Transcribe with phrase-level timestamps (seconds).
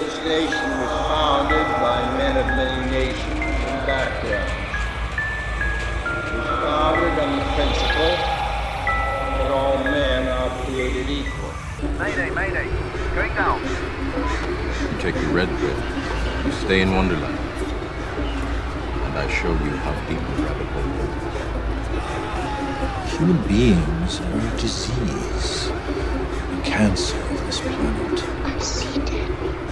[0.00, 4.50] This nation was founded by men of many nations and backgrounds.
[6.24, 8.16] It was founded on the principle
[9.36, 11.52] that all men are created equal.
[11.98, 12.68] Mayday, mayday.
[13.14, 13.60] Going down.
[13.60, 15.78] You take the red pill.
[16.46, 17.38] You stay in Wonderland.
[19.04, 20.92] And I show you how deep the rabbit hole
[23.04, 23.18] goes.
[23.18, 28.24] Human beings are a disease, a cancer of this planet.
[28.46, 29.69] I see dead.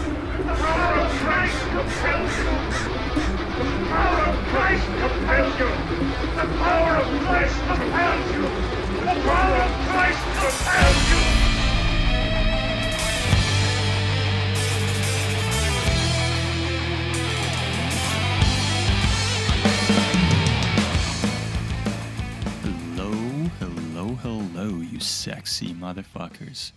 [25.29, 26.73] Sexy motherfuckers.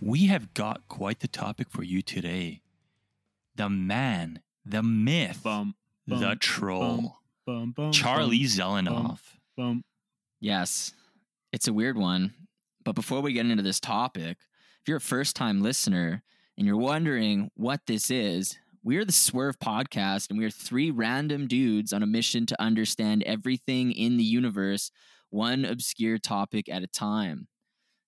[0.00, 2.60] We have got quite the topic for you today.
[3.58, 5.74] The man, the myth, Bum,
[6.06, 9.20] the troll, Bum, bum, Charlie bum, Zelenoff.
[9.56, 9.82] bum.
[10.40, 10.92] Yes,
[11.52, 12.34] it's a weird one.
[12.84, 14.38] But before we get into this topic,
[14.80, 16.22] if you're a first time listener
[16.56, 21.48] and you're wondering what this is, we're the Swerve Podcast, and we are three random
[21.48, 24.92] dudes on a mission to understand everything in the universe,
[25.30, 27.48] one obscure topic at a time.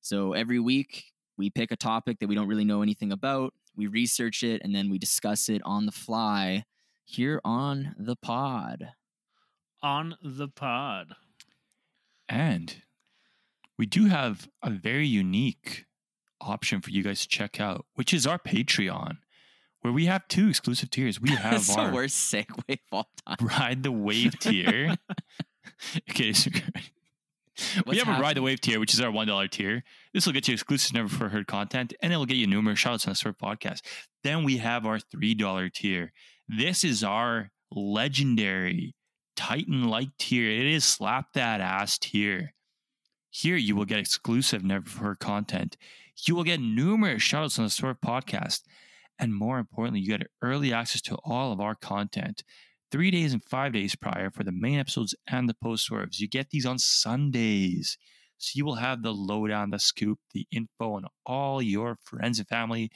[0.01, 3.87] So every week, we pick a topic that we don't really know anything about, we
[3.87, 6.65] research it, and then we discuss it on the fly
[7.07, 8.91] here on the pod.
[9.83, 11.15] On the pod.
[12.29, 12.83] And
[13.79, 15.87] we do have a very unique
[16.43, 19.17] option for you guys to check out, which is our Patreon,
[19.81, 21.19] where we have two exclusive tiers.
[21.19, 23.39] We have That's the our worst segue of all time.
[23.41, 24.95] Ride the Wave tier.
[26.11, 26.51] okay, so
[27.87, 28.43] we have a Ride the?
[28.43, 29.83] Wave tier, which is our $1 tier.
[30.13, 33.07] This will get you exclusive never before heard content, and it'll get you numerous shoutouts
[33.07, 33.81] on the Swerve Podcast.
[34.23, 36.13] Then we have our $3 tier.
[36.49, 38.95] This is our legendary
[39.37, 40.51] Titan like tier.
[40.51, 42.53] It is slap that ass tier.
[43.31, 45.77] Here you will get exclusive never before heard content.
[46.27, 48.63] You will get numerous shoutouts on the Swerve Podcast.
[49.19, 52.43] And more importantly, you get early access to all of our content
[52.91, 56.21] three days and five days prior for the main episodes and the post swerves.
[56.21, 57.97] You get these on Sundays.
[58.39, 62.49] So you will have the lowdown, the scoop, the info on all your friends and
[62.49, 62.91] family.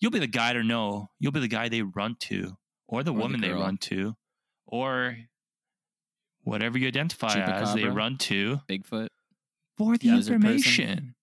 [0.00, 1.08] You'll be the guy to know.
[1.18, 2.56] You'll be the guy they run to,
[2.88, 4.14] or the Or the woman they run to,
[4.66, 5.16] or
[6.42, 9.08] whatever you identify as they run to Bigfoot.
[9.78, 10.34] for the person.
[10.34, 11.14] information.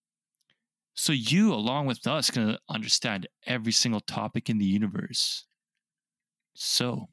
[0.95, 5.45] So you, along with us, can understand every single topic in the universe.
[6.55, 7.09] So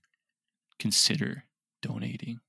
[0.78, 1.44] consider
[1.82, 2.40] donating.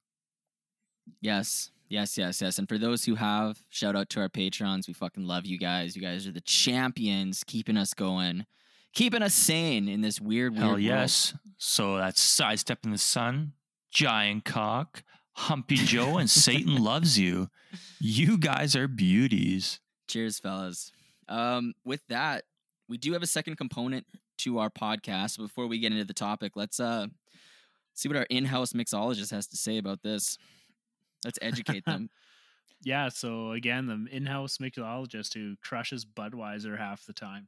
[1.22, 2.60] Yes, yes, yes, yes.
[2.60, 4.88] And for those who have, shout out to our patrons.
[4.88, 5.96] We fucking love you guys.
[5.96, 8.46] You guys are the champions, keeping us going,
[8.94, 10.82] keeping us sane in this weird, weird Hell world.
[10.82, 11.34] yes.
[11.58, 13.54] So that's Sidestep in the Sun,
[13.92, 17.50] Giant Cock, Humpy Joe, and Satan Loves You.
[18.00, 19.80] You guys are beauties.
[20.08, 20.92] Cheers, fellas.
[21.30, 22.44] Um, with that,
[22.88, 24.06] we do have a second component
[24.40, 25.38] to our podcast.
[25.38, 27.08] Before we get into the topic, let's uh
[27.98, 30.38] see what our in-house mixologist has to say about this.
[31.26, 32.10] Let's educate them.
[32.84, 37.48] Yeah, so again, the in-house mixologist who crushes Budweiser half the time.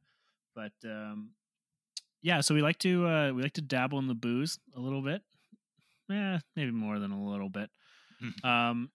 [0.55, 1.31] But um
[2.21, 5.01] yeah, so we like to uh we like to dabble in the booze a little
[5.01, 5.21] bit.
[6.09, 7.69] Yeah, maybe more than a little bit.
[8.43, 8.89] um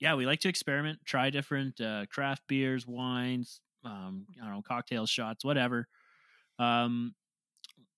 [0.00, 4.62] yeah, we like to experiment, try different uh craft beers, wines, um, I don't know,
[4.62, 5.86] cocktails, shots, whatever.
[6.58, 7.14] Um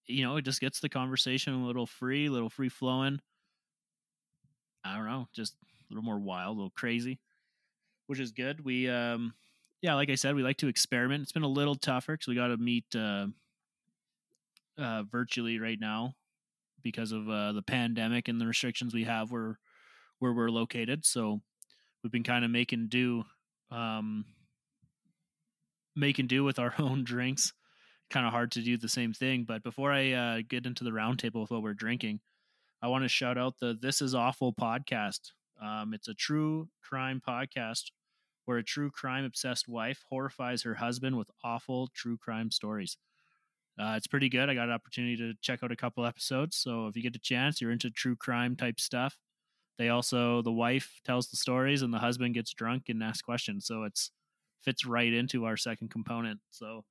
[0.06, 3.20] you know, it just gets the conversation a little free, a little free flowing.
[4.84, 7.18] I don't know, just a little more wild, a little crazy,
[8.06, 8.64] which is good.
[8.64, 9.34] We, um,
[9.82, 11.22] yeah, like I said, we like to experiment.
[11.22, 13.26] It's been a little tougher because we got to meet uh,
[14.78, 16.14] uh, virtually right now
[16.82, 19.58] because of uh, the pandemic and the restrictions we have where
[20.18, 21.04] where we're located.
[21.04, 21.40] So
[22.02, 23.24] we've been kind of making do,
[23.70, 24.24] um,
[25.94, 27.52] making do with our own drinks.
[28.10, 29.44] Kind of hard to do the same thing.
[29.44, 32.20] But before I uh, get into the roundtable with what we're drinking,
[32.82, 35.32] I want to shout out the This Is Awful podcast.
[35.60, 37.90] Um, it's a true crime podcast
[38.44, 42.96] where a true crime obsessed wife horrifies her husband with awful true crime stories.
[43.78, 44.48] Uh, it's pretty good.
[44.48, 46.56] I got an opportunity to check out a couple episodes.
[46.56, 49.18] So if you get a chance, you're into true crime type stuff.
[49.78, 53.66] They also, the wife tells the stories and the husband gets drunk and asks questions.
[53.66, 54.10] So it's
[54.62, 56.40] fits right into our second component.
[56.50, 56.84] So,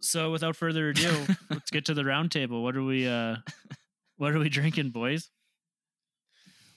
[0.00, 2.62] so without further ado, let's get to the round table.
[2.62, 3.36] What are we, uh,
[4.16, 5.30] what are we drinking, boys?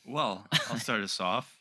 [0.05, 1.55] Well, I'll start us off.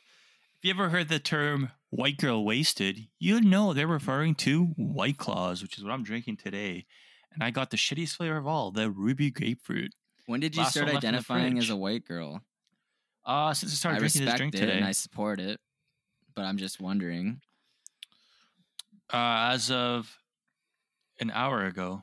[0.59, 5.17] If you ever heard the term white girl wasted, you know they're referring to White
[5.19, 6.87] Claws, which is what I'm drinking today.
[7.32, 9.93] and I got the shittiest flavor of all, the ruby grapefruit.
[10.26, 12.43] When did you Last start one left in the identifying as a white girl?
[13.25, 15.61] Uh, since I started I drinking this drink it today, and I support it,
[16.35, 17.41] but I'm just wondering.
[19.12, 20.17] uh, as of
[21.20, 22.03] an hour ago.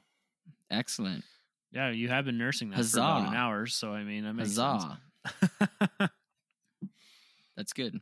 [0.72, 1.24] Excellent.
[1.72, 4.56] Yeah, you have been nursing that for about an hour, so I mean that makes
[4.58, 5.00] Huzzah.
[6.00, 6.10] sense.
[7.58, 8.00] That's good.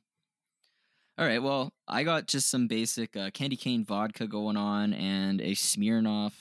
[1.18, 1.42] All right.
[1.42, 6.34] Well, I got just some basic uh, candy cane vodka going on and a Smirnoff.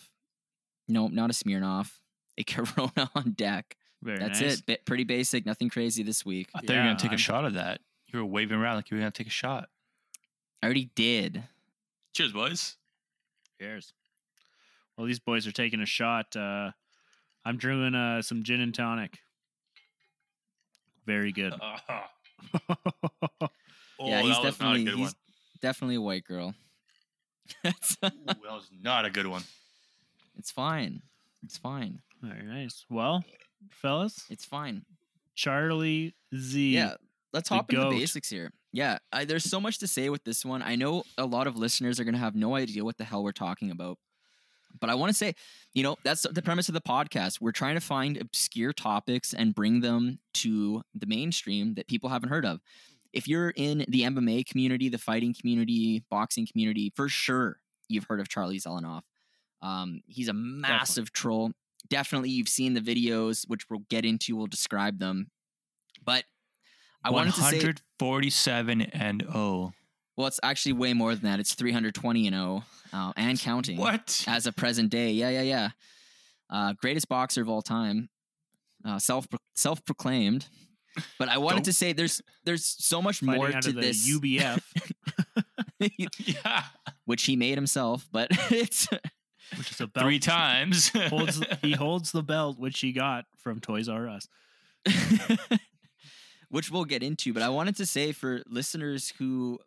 [0.89, 1.91] No, not a Smirnoff.
[2.39, 3.75] A Corona on deck.
[4.03, 4.59] Very That's nice.
[4.59, 4.67] it.
[4.67, 5.47] Ba- pretty basic.
[5.47, 6.49] Nothing crazy this week.
[6.55, 7.81] I thought you were gonna take a I'm- shot of that.
[8.13, 9.69] You were waving around like you were gonna take a shot.
[10.63, 11.43] I already did.
[12.15, 12.77] Cheers, boys.
[13.61, 13.93] Cheers.
[14.97, 16.35] Well, these boys are taking a shot.
[16.35, 16.71] Uh,
[17.45, 19.19] I'm brewing uh, some gin and tonic.
[21.07, 21.53] Very good.
[22.71, 23.49] oh,
[24.01, 25.15] yeah, he's that was not a definitely good he's one.
[25.63, 26.55] definitely a white girl.
[27.63, 29.43] That's Ooh, that was not a good one.
[30.37, 31.03] it's fine.
[31.45, 32.01] It's fine.
[32.21, 32.85] Very nice.
[32.91, 33.23] Well,
[33.71, 34.85] fellas, It's fine.
[35.37, 36.75] Charlie Z.
[36.75, 36.95] Yeah,
[37.33, 38.51] let's hop into the basics here.
[38.73, 40.63] Yeah, I, there's so much to say with this one.
[40.63, 43.23] I know a lot of listeners are going to have no idea what the hell
[43.23, 43.99] we're talking about.
[44.81, 45.35] But I want to say,
[45.73, 47.41] you know, that's the premise of the podcast.
[47.41, 52.29] We're trying to find obscure topics and bring them to the mainstream that people haven't
[52.29, 52.61] heard of.
[53.13, 58.21] If you're in the MMA community, the fighting community, boxing community, for sure you've heard
[58.21, 59.03] of Charlie Zelenoff.
[59.63, 61.53] Um, he's a massive troll.
[61.89, 64.37] Definitely, you've seen the videos, which we'll get into.
[64.37, 65.31] We'll describe them.
[66.05, 66.25] But
[67.05, 69.73] I wanted to say, 147 and oh.
[70.17, 71.41] Well, it's actually way more than that.
[71.41, 73.77] It's 320 and 0 uh, and counting.
[73.79, 74.25] What?
[74.27, 75.11] As of present day.
[75.11, 75.69] Yeah, yeah, yeah.
[76.49, 78.09] Uh, greatest boxer of all time.
[78.85, 80.47] Uh, self self proclaimed.
[81.19, 84.63] But I wanted Don't- to say there's there's so much Fighting more to this, UBF,
[86.19, 86.63] yeah.
[87.05, 88.09] which he made himself.
[88.11, 88.89] But it's
[89.59, 90.05] which is a belt.
[90.07, 90.89] Three times.
[91.09, 94.27] holds he holds the belt which he got from Toys R Us.
[96.49, 97.33] which we'll get into.
[97.35, 99.59] But I wanted to say for listeners who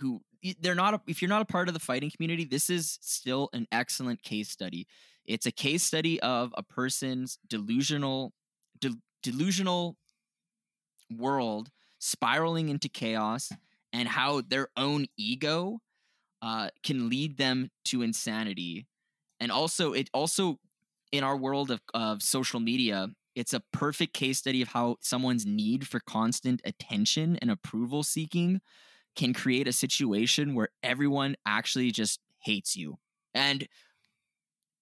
[0.00, 0.20] who
[0.60, 3.50] they're not a, if you're not a part of the fighting community, this is still
[3.52, 4.86] an excellent case study.
[5.24, 8.32] It's a case study of a person's delusional
[8.80, 9.96] de- delusional
[11.14, 13.50] world spiraling into chaos
[13.92, 15.80] and how their own ego
[16.40, 18.86] uh, can lead them to insanity.
[19.40, 20.58] And also, it also
[21.12, 25.46] in our world of, of social media, it's a perfect case study of how someone's
[25.46, 28.60] need for constant attention and approval seeking
[29.16, 32.98] can create a situation where everyone actually just hates you.
[33.34, 33.68] And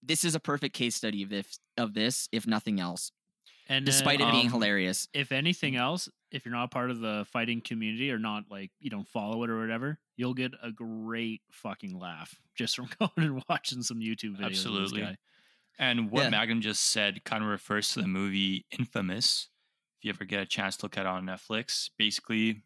[0.03, 3.11] this is a perfect case study of this, of this if nothing else,
[3.69, 5.09] And despite uh, it being um, hilarious.
[5.13, 8.71] if anything else, if you're not a part of the fighting community or not like
[8.79, 13.11] you don't follow it or whatever, you'll get a great fucking laugh just from going
[13.17, 14.47] and watching some YouTube videos.
[14.47, 15.03] Absolutely.
[15.03, 15.17] Of this guy.
[15.79, 16.31] And what Yeah.
[16.31, 19.49] Magnum just said kind of refers to the movie Infamous.
[19.99, 22.63] If you ever get a chance to look at it on Netflix, basically,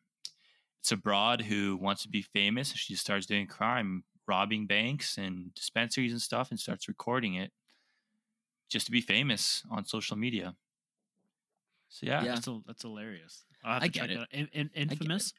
[0.80, 2.72] it's a broad who wants to be famous.
[2.72, 7.52] She starts doing crime, robbing banks and dispensaries and stuff, and starts recording it
[8.70, 10.54] just to be famous on social media.
[11.88, 12.34] So yeah, Yeah.
[12.34, 13.44] That's, a, that's hilarious.
[13.64, 14.20] I get it.
[14.32, 15.34] In, in, infamous.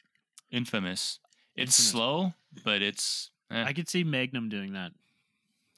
[0.51, 1.19] Infamous.
[1.55, 1.91] It's Infamous.
[1.91, 2.33] slow,
[2.63, 3.31] but it's.
[3.49, 3.63] eh.
[3.65, 4.91] I could see Magnum doing that,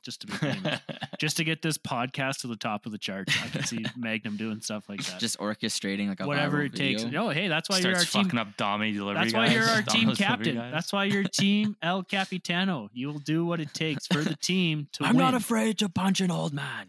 [0.03, 0.79] just to be famous.
[1.19, 3.33] just to get this podcast to the top of the charts.
[3.44, 5.19] I can see Magnum doing stuff like that.
[5.19, 7.04] Just orchestrating like a whatever viral it takes.
[7.06, 8.23] No, hey, that's why you're our starts team.
[8.25, 9.21] fucking up Dommy delivery.
[9.23, 10.71] That's why guys, you're our team Domino's delivery captain.
[10.71, 12.89] That's why you're team El Capitano.
[12.94, 15.25] You will do what it takes for the team to I'm win.
[15.25, 16.87] not afraid to punch an old man.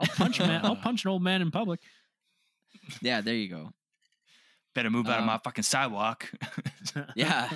[0.00, 0.60] I'll punch a man.
[0.64, 1.80] I'll punch an old man in public.
[3.02, 3.70] yeah, there you go.
[4.74, 6.30] Better move out of Um, my fucking sidewalk.
[7.16, 7.48] Yeah.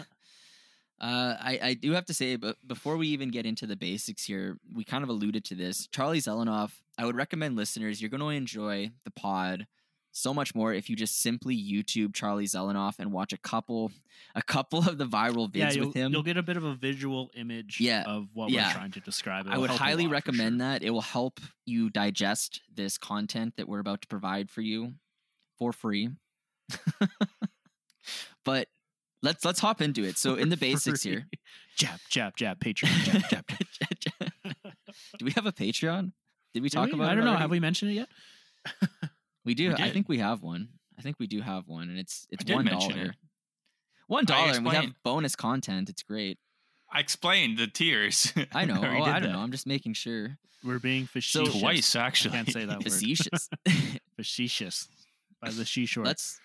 [1.02, 4.24] Uh, I, I do have to say, but before we even get into the basics
[4.24, 5.88] here, we kind of alluded to this.
[5.88, 9.66] Charlie Zelenoff, I would recommend listeners, you're going to enjoy the pod
[10.12, 13.90] so much more if you just simply YouTube Charlie Zelenoff and watch a couple,
[14.36, 16.12] a couple of the viral vids yeah, with him.
[16.12, 18.68] you'll get a bit of a visual image Yeah, of what yeah.
[18.68, 19.46] we're trying to describe.
[19.46, 20.82] it I would highly recommend that.
[20.84, 24.92] It will help you digest this content that we're about to provide for you
[25.58, 26.10] for free.
[28.44, 28.68] but
[29.22, 30.18] let's let's hop into it.
[30.18, 31.26] So in the basics here,
[31.78, 33.44] Jab, jab, jab, Patreon, jab, jab,
[33.98, 34.54] jab.
[35.18, 36.12] do we have a Patreon?
[36.54, 36.92] Did we Do talk we?
[36.94, 37.08] about?
[37.10, 37.30] I don't know.
[37.30, 37.40] already?
[37.42, 38.08] Have we mentioned it yet?
[39.44, 39.68] We do.
[39.70, 40.68] We I think we have one.
[40.98, 43.04] I think we do have one, and it's it's one mention dollar.
[43.06, 43.16] it.
[44.06, 45.88] One dollar, and we have bonus content.
[45.88, 46.38] It's great.
[46.92, 48.32] I explained the tiers.
[48.52, 48.74] I know.
[48.78, 49.32] Oh, I don't that.
[49.32, 49.38] know.
[49.38, 50.36] I'm just making sure.
[50.62, 51.12] We're being So-
[51.46, 51.60] facetious.
[51.60, 52.34] Twice, actually.
[52.34, 52.84] I can't say that word.
[52.84, 53.48] Facetious.
[54.16, 54.88] Facetious.
[55.40, 56.04] By the seashore.
[56.04, 56.38] let's.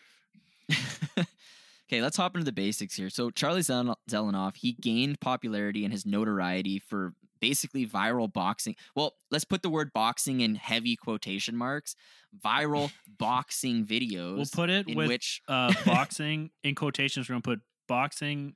[1.90, 3.10] Okay, let's hop into the basics here.
[3.10, 8.76] So Charlie Zel- Zelenoff, he gained popularity and his notoriety for basically viral boxing.
[8.96, 11.96] Well, let's put the word boxing in heavy quotation marks.
[12.44, 14.36] Viral boxing videos.
[14.38, 17.30] We'll put it in with which uh, boxing in quotations.
[17.30, 18.56] We're gonna put boxing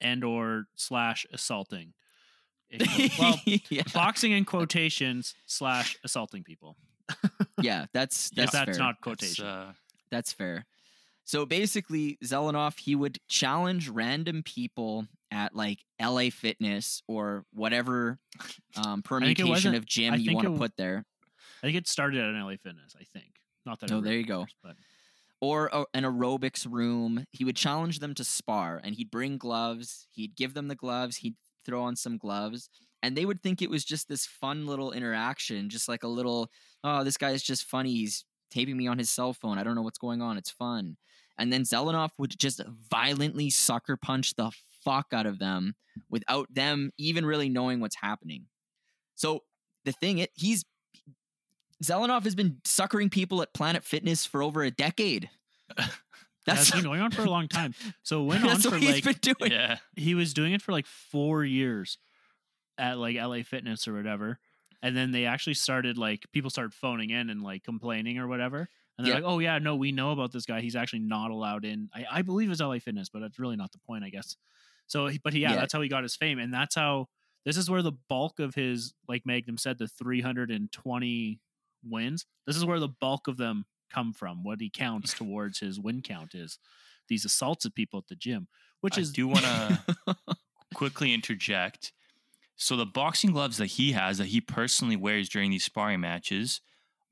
[0.00, 1.94] and or slash assaulting.
[3.18, 6.76] Well, yeah, boxing in quotations slash assaulting people.
[7.62, 8.78] yeah, that's If that's that's fair.
[8.78, 9.46] not It's, quotation.
[9.46, 9.72] uh,
[10.10, 10.66] That's fair.
[11.28, 18.18] So basically, Zelenoff he would challenge random people at like LA Fitness or whatever
[18.82, 21.04] um, permutation of gym I you want to put there,
[21.62, 22.96] I think it started at an LA Fitness.
[22.98, 23.26] I think
[23.66, 23.92] not that.
[23.92, 24.46] Oh, there you go.
[24.64, 24.76] But
[25.42, 27.26] or a, an aerobics room.
[27.30, 30.08] He would challenge them to spar, and he'd bring gloves.
[30.10, 31.18] He'd give them the gloves.
[31.18, 32.70] He'd throw on some gloves,
[33.02, 36.50] and they would think it was just this fun little interaction, just like a little,
[36.82, 37.92] oh, this guy is just funny.
[37.92, 39.58] He's taping me on his cell phone.
[39.58, 40.38] I don't know what's going on.
[40.38, 40.96] It's fun.
[41.38, 44.50] And then Zelenoff would just violently sucker punch the
[44.84, 45.74] fuck out of them
[46.10, 48.46] without them even really knowing what's happening.
[49.14, 49.44] So
[49.84, 50.64] the thing, it he's
[51.82, 55.30] Zelenoff has been suckering people at Planet Fitness for over a decade.
[55.76, 55.94] that's
[56.46, 57.74] That's been going on for a long time.
[58.02, 59.52] So it went on that's for what he's like been doing.
[59.52, 59.78] yeah.
[59.96, 61.98] he was doing it for like four years
[62.78, 64.38] at like LA Fitness or whatever.
[64.82, 68.68] And then they actually started like people started phoning in and like complaining or whatever.
[68.98, 69.14] And they're Yeah.
[69.14, 70.60] like, oh yeah, no, we know about this guy.
[70.60, 71.88] He's actually not allowed in.
[71.94, 74.36] I, I believe it's LA Fitness, but that's really not the point, I guess.
[74.86, 75.56] So, but yeah, Yeah.
[75.56, 77.06] that's how he got his fame, and that's how
[77.44, 81.40] this is where the bulk of his, like Magnum said, the 320
[81.84, 82.26] wins.
[82.46, 84.42] This is where the bulk of them come from.
[84.44, 86.58] What he counts towards his win count is
[87.08, 88.48] these assaults of people at the gym,
[88.80, 89.84] which I is do want to
[90.74, 91.92] quickly interject.
[92.56, 96.60] So the boxing gloves that he has that he personally wears during these sparring matches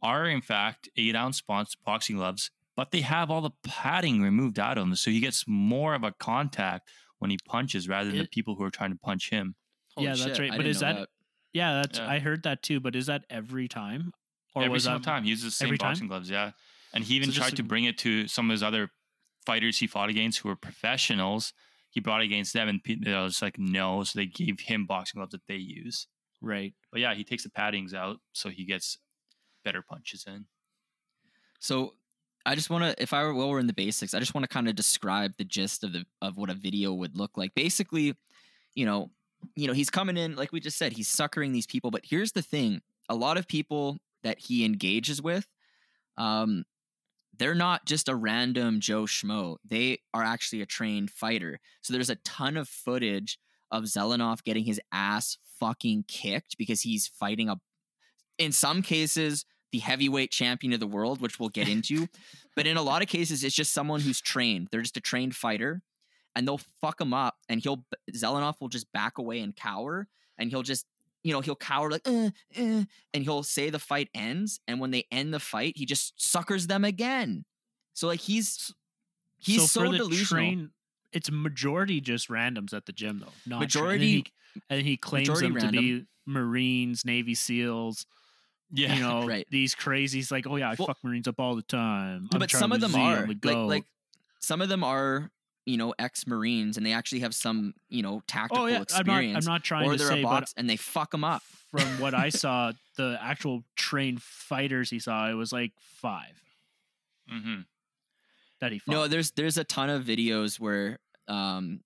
[0.02, 1.40] are in fact eight ounce
[1.84, 5.44] boxing gloves, but they have all the padding removed out of them, so he gets
[5.48, 8.98] more of a contact when he punches rather than the people who are trying to
[8.98, 9.54] punch him.
[9.98, 10.52] Yeah, that's right.
[10.52, 11.08] I But is know that-
[11.54, 12.10] Yeah, that's Yeah.
[12.10, 12.80] I heard that too.
[12.80, 14.12] But is that every time,
[14.54, 15.90] or every was single that time he uses the same every time?
[15.92, 16.28] boxing gloves.
[16.28, 16.50] Yeah,
[16.92, 18.90] and he even So just tried to bring it to some of his other
[19.46, 21.54] fighters he fought against who were professionals.
[21.88, 24.04] He brought it against them, and pe- they was like, no.
[24.04, 26.06] So they gave him boxing gloves that they use.
[26.42, 26.74] right?
[26.92, 28.98] But yeah, he takes the paddings out, so he gets
[29.66, 30.46] better punches in.
[31.58, 31.94] So
[32.46, 34.44] I just want to, if I were while we're in the basics, I just want
[34.44, 37.52] to kind of describe the gist of the of what a video would look like.
[37.54, 38.14] Basically,
[38.74, 39.10] you know,
[39.56, 41.90] you know, he's coming in like we just said, he's suckering these people.
[41.90, 45.46] But here's the thing: a lot of people that he engages with,
[46.16, 46.64] um,
[47.36, 49.56] they're not just a random Joe Schmo.
[49.68, 51.58] They are actually a trained fighter.
[51.82, 53.38] So there's a ton of footage
[53.72, 57.56] of Zelenoff getting his ass fucking kicked because he's fighting a,
[58.38, 62.08] in some cases, the heavyweight champion of the world, which we'll get into.
[62.56, 64.68] but in a lot of cases, it's just someone who's trained.
[64.70, 65.82] They're just a trained fighter,
[66.34, 67.36] and they'll fuck him up.
[67.48, 70.08] And he'll Zelenoff will just back away and cower,
[70.38, 70.86] and he'll just
[71.22, 74.92] you know he'll cower like uh, uh, and he'll say the fight ends, and when
[74.92, 77.44] they end the fight, he just suckers them again.
[77.94, 78.72] So like he's
[79.38, 80.26] he's so, the delusional.
[80.26, 80.70] train,
[81.12, 83.32] it's majority just randoms at the gym though.
[83.46, 88.04] Not tra- Majority- and, he, and he claims them to be Marines, Navy SEAls.
[88.72, 89.46] Yeah, You know, Right.
[89.50, 92.28] these crazies like, oh yeah, I Well- fuck Marines up all the time.
[92.32, 93.84] I'm but some of them are the like like
[94.40, 95.30] some of them are
[95.64, 98.80] you know ex Marines, and they actually have some you know tactical oh yeah, I'm
[98.80, 98.90] not.
[98.90, 99.46] experience.
[99.46, 101.42] I'm not trying or to they're say, a box and they fuck them up.
[101.70, 106.40] from what I saw, the actual trained fighters he saw, it was like five
[107.32, 107.62] mm-hmm.
[108.60, 108.92] that he fought.
[108.92, 111.80] No, there's there's a ton of videos where um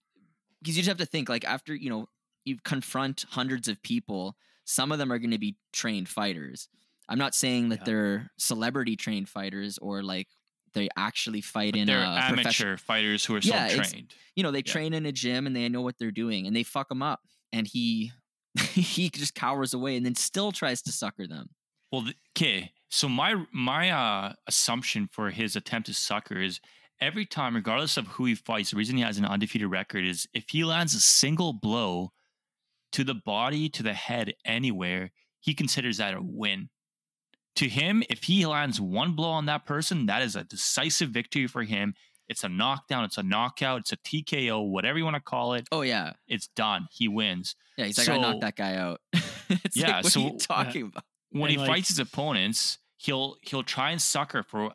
[0.60, 2.08] because you just have to think like after you know
[2.44, 4.36] you confront hundreds of people,
[4.70, 6.68] some of them are going to be trained fighters.
[7.08, 7.84] I'm not saying that Yeah.
[7.84, 10.28] they're celebrity trained fighters or like
[10.74, 14.14] they actually fight in They're amateur fighters who are Yeah, so trained.
[14.36, 14.72] You know, they Yeah.
[14.72, 17.20] train in a gym and they know what they're doing and they fuck them up
[17.52, 18.12] and he
[18.74, 21.50] he just cowers away and then still tries to sucker them.
[21.90, 22.72] Well, okay.
[22.90, 26.60] So my my uh, assumption for his attempt to sucker is
[27.00, 30.28] every time, regardless of who he fights, the reason he has an undefeated record is
[30.32, 32.12] if he lands a single blow
[32.92, 36.68] to the body, to the head, anywhere, he considers that a win.
[37.56, 41.46] To him, if he lands one blow on that person, that is a decisive victory
[41.46, 41.94] for him.
[42.28, 45.66] It's a knockdown, it's a knockout, it's a TKO, whatever you want to call it.
[45.72, 46.12] Oh yeah.
[46.28, 46.86] It's done.
[46.92, 47.56] He wins.
[47.76, 49.00] Yeah, he's like I knocked that guy out.
[49.48, 51.04] it's Yeah, like, what so- are you talking about?
[51.30, 54.72] when And, he like- fights his opponents, he'll he'll try and sucker for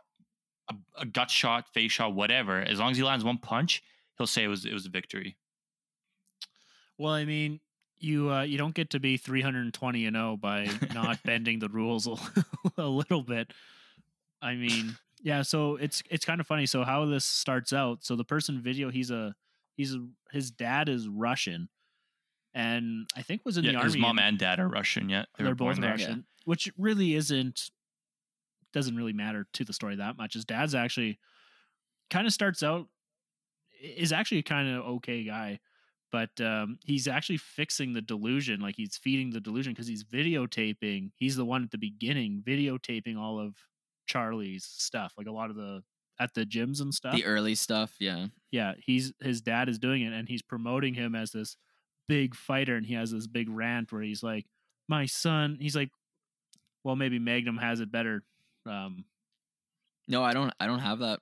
[0.70, 2.60] a, a gut shot, face shot, whatever.
[2.60, 3.82] As long as he lands one punch,
[4.18, 5.38] he'll say it was it was a victory.
[6.98, 7.60] Well, I mean,
[8.06, 12.08] you uh, you don't get to be 320 and 0 by not bending the rules
[12.08, 12.16] a,
[12.78, 13.52] a little bit.
[14.42, 15.42] I mean, yeah.
[15.42, 16.66] So it's it's kind of funny.
[16.66, 18.04] So how this starts out?
[18.04, 19.36] So the person video, he's a
[19.76, 21.70] he's a, his dad is Russian,
[22.54, 23.90] and I think was in yeah, the army.
[23.90, 25.10] his mom and dad are Russian.
[25.10, 25.92] Yeah, they born both there.
[25.92, 27.72] Russian, which really isn't
[28.72, 30.34] doesn't really matter to the story that much.
[30.34, 31.18] His dad's actually
[32.10, 32.88] kind of starts out
[33.82, 35.60] is actually a kind of okay guy,
[36.12, 41.12] but um, he's actually fixing the delusion, like he's feeding the delusion because he's videotaping.
[41.18, 43.56] He's the one at the beginning videotaping all of
[44.08, 45.82] Charlie's stuff, like a lot of the
[46.20, 47.14] at the gyms and stuff.
[47.16, 48.28] The early stuff, yeah.
[48.52, 51.58] yeah, he's his dad is doing it, and he's promoting him as this
[52.08, 54.46] big fighter, and he has this big rant where he's like,
[54.88, 55.90] "My son," he's like,
[56.84, 58.24] "Well, maybe Magnum has it better."
[58.66, 59.06] Um,
[60.08, 60.54] No, I don't.
[60.60, 61.20] I don't have that.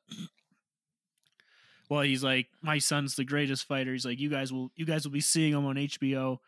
[1.93, 5.05] Well, he's like, "My son's the greatest fighter." He's like, "You guys will, you guys
[5.05, 6.39] will be seeing him on HBO."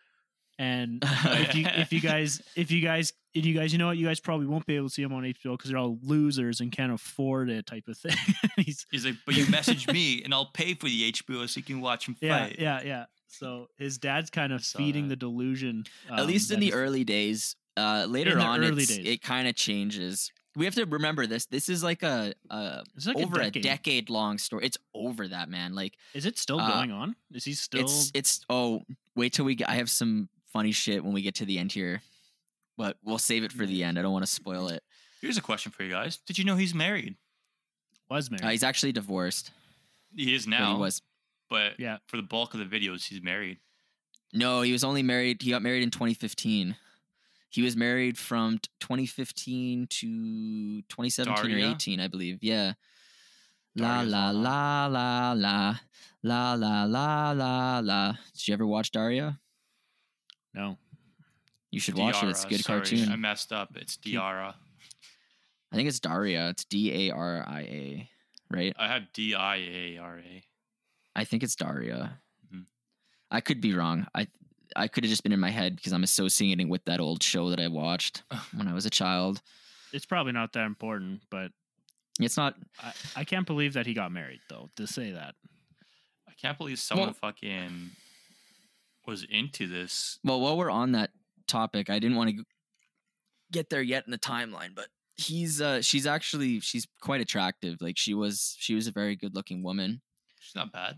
[0.58, 3.98] And if you if you guys if you guys if you guys you know what
[3.98, 6.62] you guys probably won't be able to see him on HBO because they're all losers
[6.62, 8.16] and can't afford it type of thing.
[8.56, 11.64] he's He's like, but you message me and I'll pay for the HBO so you
[11.64, 12.56] can watch him yeah fight.
[12.58, 13.06] yeah yeah.
[13.28, 15.20] So his dad's kind of feeding that.
[15.20, 15.84] the delusion.
[16.10, 17.56] At um, least in the early days.
[17.78, 19.06] Uh, later the on, early it's, days.
[19.06, 20.32] it kind of changes.
[20.56, 21.46] We have to remember this.
[21.48, 23.64] This is like a, a It's like over a a decade.
[23.64, 24.66] decade long story.
[24.66, 25.74] It's over that man.
[25.76, 27.16] Like Is it still Uh, going on?
[27.34, 27.82] Is he still?
[27.82, 28.84] it's it's oh
[29.16, 29.70] wait till we get.
[29.70, 32.02] I have some funny shit when we get to the end here,
[32.78, 34.00] but we'll save it for the end.
[34.00, 34.82] I don't want to spoil it.
[35.22, 37.16] Here's a question for you guys: Did you know he's married?
[38.10, 38.44] was married.
[38.46, 39.52] Uh, he's actually divorced.
[40.16, 40.74] He is but now.
[40.76, 41.02] he was
[41.50, 41.98] but Yeah.
[42.08, 43.58] for the bulk of the videos, he's married.
[44.34, 45.42] no, he was only married.
[45.42, 46.76] He got married in 2015.
[47.56, 51.68] He was married from 2015 to 2017 Daria?
[51.68, 52.40] or 18, I believe.
[52.42, 52.74] Yeah.
[53.78, 55.78] La la la la la
[56.22, 58.12] la la la la la.
[58.34, 59.40] Did you ever watch Daria?
[60.54, 60.78] no.
[61.72, 62.28] You should watch it.
[62.28, 63.10] It's a good cartoon.
[63.10, 63.78] I messed up.
[63.78, 64.54] It's Diara.
[65.72, 66.50] I think it's Daria.
[66.50, 68.10] It's D A R I A,
[68.52, 68.74] right?
[68.78, 70.44] I have D I A R A.
[71.16, 72.20] I think it's Daria.
[72.54, 72.66] Mhm.
[73.32, 74.08] I could be wrong.
[74.14, 74.28] I
[74.76, 77.50] I could have just been in my head because I'm associating with that old show
[77.50, 78.24] that I watched
[78.56, 79.42] when I was a child.
[79.94, 81.52] It's probably not that important, but
[82.20, 82.56] It's not.
[82.84, 84.70] I, I can't believe that he got married though.
[84.78, 85.36] To say that,
[86.28, 87.92] I can't believe someone Well- fucking
[89.08, 90.18] was into this.
[90.24, 91.12] Well, while we're on that
[91.48, 92.44] topic, I didn't want to
[93.52, 97.78] get there yet in the timeline, but he's uh she's actually she's quite attractive.
[97.82, 100.02] Like she was she was a very good looking woman.
[100.40, 100.96] She's not bad.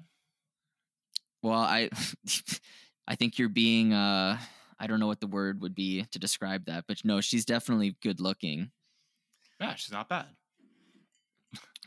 [1.44, 1.90] Well, I
[3.08, 4.38] I think you're being uh
[4.80, 7.96] I don't know what the word would be to describe that, but no, she's definitely
[8.04, 8.70] good looking.
[9.60, 10.26] Yeah, she's not bad.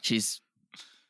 [0.02, 0.40] She's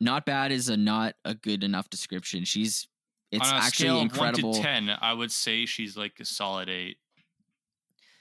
[0.01, 2.45] not bad is a not a good enough description.
[2.45, 2.89] She's
[3.31, 4.51] it's actually incredible.
[4.51, 6.99] of one to ten, I would say she's like a solid eight.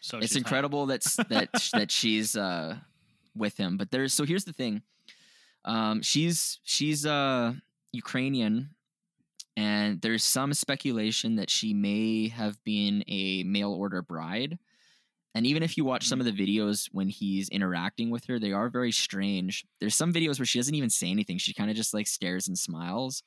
[0.02, 2.78] so it's incredible that's that that she's uh
[3.36, 4.82] with him but there's so here's the thing
[5.66, 7.54] um she's she's uh
[7.92, 8.70] ukrainian
[9.58, 14.58] and there's some speculation that she may have been a mail order bride
[15.36, 18.52] and even if you watch some of the videos when he's interacting with her they
[18.52, 21.76] are very strange there's some videos where she doesn't even say anything she kind of
[21.76, 23.24] just like stares and smiles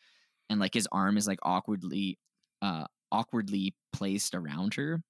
[0.50, 2.18] and like his arm is like awkwardly
[2.60, 5.02] uh awkwardly placed around her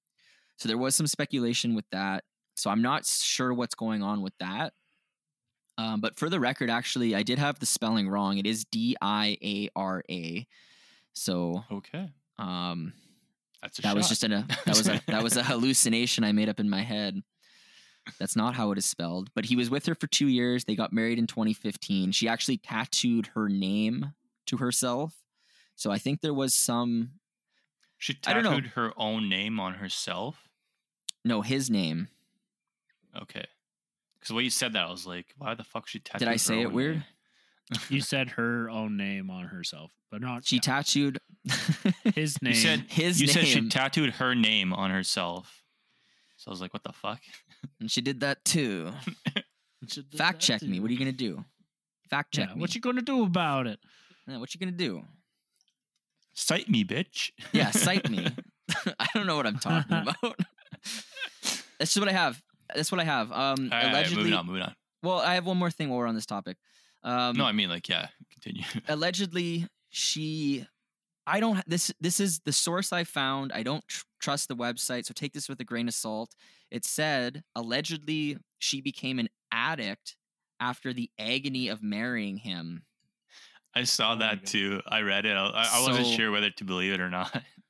[0.62, 2.22] so there was some speculation with that.
[2.54, 4.72] So I'm not sure what's going on with that.
[5.76, 8.38] Um, but for the record, actually, I did have the spelling wrong.
[8.38, 10.46] It is D I A R A.
[11.14, 12.92] So Okay, um,
[13.62, 16.32] that's a that was just an, a that was a that was a hallucination I
[16.32, 17.22] made up in my head.
[18.18, 19.30] That's not how it is spelled.
[19.34, 20.64] But he was with her for two years.
[20.64, 22.10] They got married in 2015.
[22.10, 24.12] She actually tattooed her name
[24.46, 25.14] to herself.
[25.76, 27.12] So I think there was some
[27.98, 28.50] she I don't know.
[28.50, 30.48] tattooed her own name on herself.
[31.24, 32.08] no his name.
[33.14, 33.44] Okay,
[34.14, 36.20] because the way you said that, I was like, why the fuck she tattooed?
[36.20, 37.04] Did I say it own weird?
[37.72, 37.80] Name?
[37.88, 41.18] You said her own name on herself, but not She tattooed
[42.14, 42.52] his name.
[42.54, 43.28] You said his name.
[43.28, 43.34] you name.
[43.34, 45.62] said she tattooed her name on herself.
[46.36, 47.20] So I was like, what the fuck?
[47.80, 48.90] and she did that too.
[49.86, 50.78] Did Fact that check me.
[50.78, 51.44] What are you gonna do?
[52.08, 52.60] Fact check Yeah, me.
[52.60, 53.80] what you gonna do about it?
[54.28, 55.02] Yeah, what you gonna do?
[56.34, 57.30] Cite me, bitch.
[57.52, 58.26] Yeah, cite me.
[59.00, 60.16] I don't know what I'm talking about.
[61.78, 62.40] That's just what I have.
[62.74, 63.30] That's what I have.
[63.32, 64.16] Um, All right, all right, allegedly.
[64.22, 64.74] moving on, moving on.
[65.02, 66.56] Well, I have one more thing while we're on this topic.
[67.04, 68.64] Um, no, I mean like, yeah, continue.
[68.88, 70.66] allegedly, she.
[71.26, 71.62] I don't.
[71.68, 73.52] This this is the source I found.
[73.52, 76.34] I don't tr- trust the website, so take this with a grain of salt.
[76.70, 80.16] It said allegedly she became an addict
[80.58, 82.82] after the agony of marrying him.
[83.74, 84.80] I saw that too.
[84.86, 85.36] I read it.
[85.36, 87.32] I, I wasn't So- sure whether to believe it or not.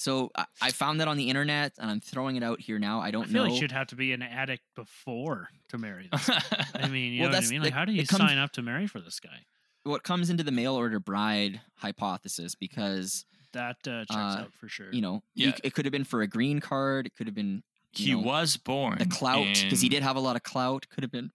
[0.00, 3.00] So I, I found that on the internet, and I'm throwing it out here now.
[3.00, 3.50] I I don't feel know.
[3.52, 6.30] like you'd have to be an addict before to marry this.
[6.74, 7.60] I mean, you Well, know what I that's mean?
[7.60, 9.44] the- Like, how do you comes- sign up to marry for this guy?
[9.82, 14.68] what comes into the mail order bride hypothesis because that uh, checks Uh, out for
[14.68, 14.90] sure.
[14.92, 15.56] You know, you- Yeah.
[15.64, 17.06] it could have been for a green card.
[17.06, 20.20] It could have been He know, was born the clout because he did have a
[20.20, 20.86] lot of clout.
[20.90, 21.30] Could have been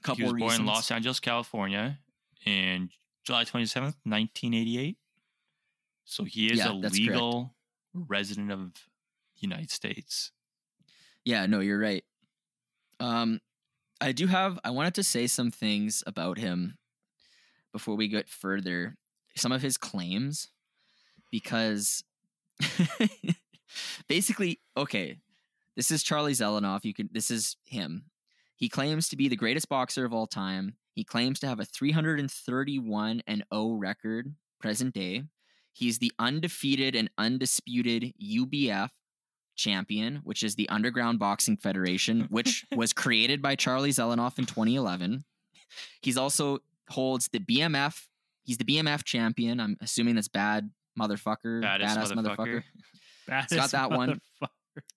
[0.00, 1.98] a couple He was of born in Los Angeles, California,
[2.44, 2.90] in
[3.24, 4.96] July twenty seventh, nineteen eighty eight.
[6.04, 7.12] So he is Yeah, a that's correct.
[7.12, 7.54] legal
[7.94, 10.32] resident of the United States.
[11.24, 12.04] Yeah, no, you're right.
[13.00, 13.40] Um,
[14.00, 14.58] I do have.
[14.64, 16.78] I wanted to say some things about him
[17.72, 18.96] before we get further.
[19.36, 20.48] Some of his claims,
[21.30, 22.02] because
[24.08, 25.18] basically, okay,
[25.76, 26.84] this is Charlie Zelenoff.
[26.84, 27.08] You can.
[27.12, 28.06] This is him.
[28.56, 30.74] He claims to be the greatest boxer of all time.
[30.92, 35.22] He claims to have a 331 and 0 record present day.
[35.78, 38.88] He's the undefeated and undisputed UBF
[39.54, 45.24] champion, which is the Underground Boxing Federation, which was created by Charlie Zelenoff in 2011.
[46.02, 46.58] He's also
[46.90, 48.06] holds the BMF.
[48.42, 49.60] He's the BMF champion.
[49.60, 52.36] I'm assuming that's bad motherfucker, Baddest badass motherfucker.
[52.36, 52.62] motherfucker.
[53.28, 54.20] Baddest got that one.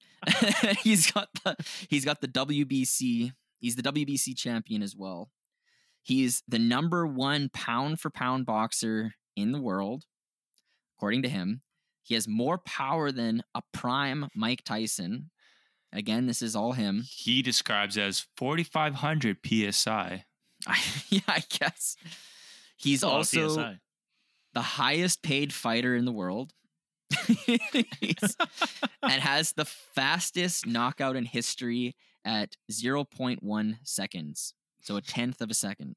[0.81, 1.55] he's got the
[1.89, 3.33] he's got the WBC.
[3.59, 5.29] He's the WBC champion as well.
[6.01, 10.05] He's the number one pound for pound boxer in the world,
[11.01, 11.61] according to him.
[12.03, 15.31] He has more power than a prime Mike Tyson.
[15.91, 17.03] Again, this is all him.
[17.09, 20.25] He describes as forty five hundred psi.
[21.09, 21.95] yeah, I guess.
[22.77, 23.75] He's A lot of also
[24.53, 26.53] the highest paid fighter in the world.
[29.03, 34.53] And has the fastest knockout in history at 0.1 seconds.
[34.81, 35.95] So a tenth of a second.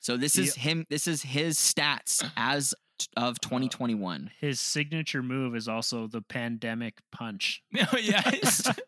[0.00, 2.74] So this is him this is his stats as
[3.16, 4.30] of 2021.
[4.40, 7.62] His signature move is also the pandemic punch.
[7.92, 8.68] Oh, yes.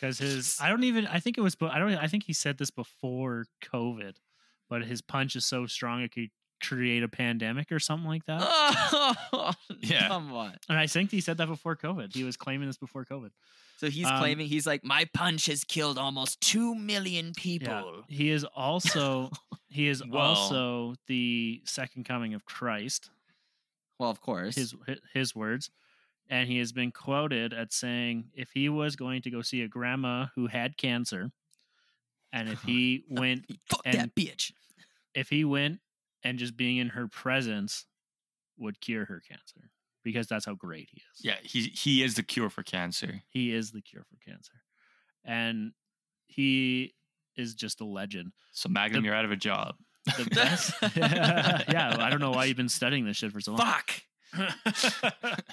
[0.00, 2.58] Because his, I don't even, I think it was, I don't, I think he said
[2.58, 4.16] this before COVID,
[4.68, 6.28] but his punch is so strong it could
[6.62, 8.42] create a pandemic or something like that.
[9.32, 10.08] Oh, Yeah.
[10.08, 10.54] Come on.
[10.68, 12.14] And I think he said that before COVID.
[12.14, 13.30] He was claiming this before COVID.
[13.76, 18.04] So he's Um, claiming he's like my punch has killed almost 2 million people.
[18.08, 18.16] Yeah.
[18.16, 19.30] He is also,
[19.68, 23.10] he is also the second coming of Christ.
[23.98, 24.54] Well, of course.
[24.56, 24.74] his
[25.12, 25.70] his words
[26.30, 29.68] and he has been quoted at saying if he was going to go see a
[29.68, 31.30] grandma who had cancer
[32.32, 34.52] and if he went Fuck and- that bitch.
[35.14, 35.80] if he went
[36.22, 37.86] and just being in her presence
[38.56, 39.70] would cure her cancer
[40.04, 43.22] because that's how great he is Yeah, he he is the cure for cancer.
[43.30, 44.52] he is the cure for cancer
[45.24, 45.72] and
[46.26, 46.94] he
[47.36, 49.74] is just a legend So Magnum, The- you're out of a job.
[50.18, 53.60] the best yeah i don't know why you've been studying this shit for so long
[53.60, 54.02] Fuck.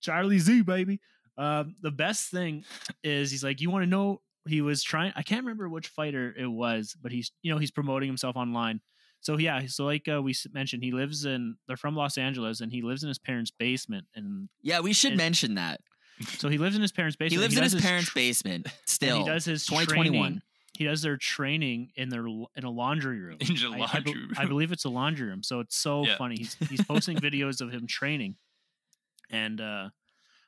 [0.00, 1.00] Charlie Z, baby.
[1.36, 2.64] Um, the best thing
[3.04, 4.20] is he's like, you want to know?
[4.48, 5.12] He was trying.
[5.16, 8.80] I can't remember which fighter it was, but he's you know he's promoting himself online.
[9.20, 11.56] So yeah, so like uh, we mentioned, he lives in.
[11.66, 14.06] They're from Los Angeles, and he lives in his parents' basement.
[14.14, 15.80] And Yeah, we should And- mention that.
[16.38, 17.32] so he lives in his parents' basement.
[17.32, 19.18] He lives and in his does parents' basement still.
[19.18, 20.12] He does his 2021.
[20.12, 20.42] training-
[20.78, 23.36] He does their training in their in a laundry room.
[23.40, 24.32] In the I- I, laundry be- room.
[24.38, 25.42] I believe it's a laundry room.
[25.42, 26.16] So it's so Yeah.
[26.16, 26.36] funny.
[26.36, 28.36] He's he's posting videos of him training.
[29.28, 29.90] And uh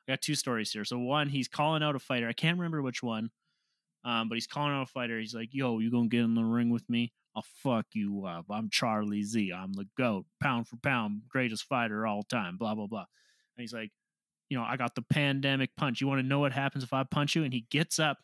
[0.08, 0.84] I got two stories here.
[0.84, 2.26] So one, he's calling out a fighter.
[2.28, 3.30] I can't remember which one.
[4.04, 5.18] Um, but he's calling out a fighter.
[5.18, 7.12] He's like, yo, you gonna get in the ring with me?
[7.34, 8.46] I'll fuck you up.
[8.50, 9.52] I'm Charlie Z.
[9.52, 13.06] I'm the GOAT, pound for pound, greatest fighter all time, blah, blah, blah.
[13.56, 13.90] And he's like,
[14.48, 16.00] you know, I got the pandemic punch.
[16.00, 17.44] You want to know what happens if I punch you?
[17.44, 18.18] And he gets up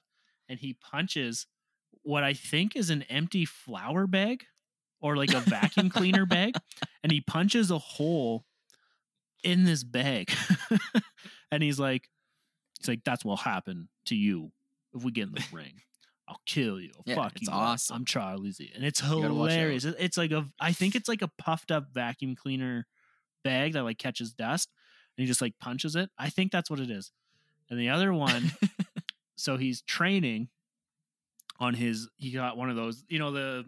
[0.48, 1.46] and he punches
[2.02, 4.44] what I think is an empty flour bag
[5.00, 6.54] or like a vacuum cleaner bag.
[7.00, 8.44] And he punches a hole
[9.44, 10.32] in this bag.
[11.52, 12.10] and he's like,
[12.80, 14.50] he's like, that's what'll happen to you
[14.94, 15.80] if we get in the ring.
[16.28, 16.90] I'll kill you.
[16.96, 17.54] I'll yeah, fuck it's you.
[17.54, 17.96] awesome.
[17.96, 18.70] I'm Charlie Z.
[18.74, 19.30] And it's gotta watch out.
[19.30, 19.84] hilarious.
[19.86, 22.86] It- It's like a I think it's like a puffed up vacuum cleaner
[23.44, 24.68] bag that like catches dust
[25.16, 26.10] and he just like punches it.
[26.18, 27.12] I think that's what it is.
[27.70, 28.52] And the other one,
[29.36, 30.48] so he's training
[31.60, 33.64] on his he got one of those, you know, the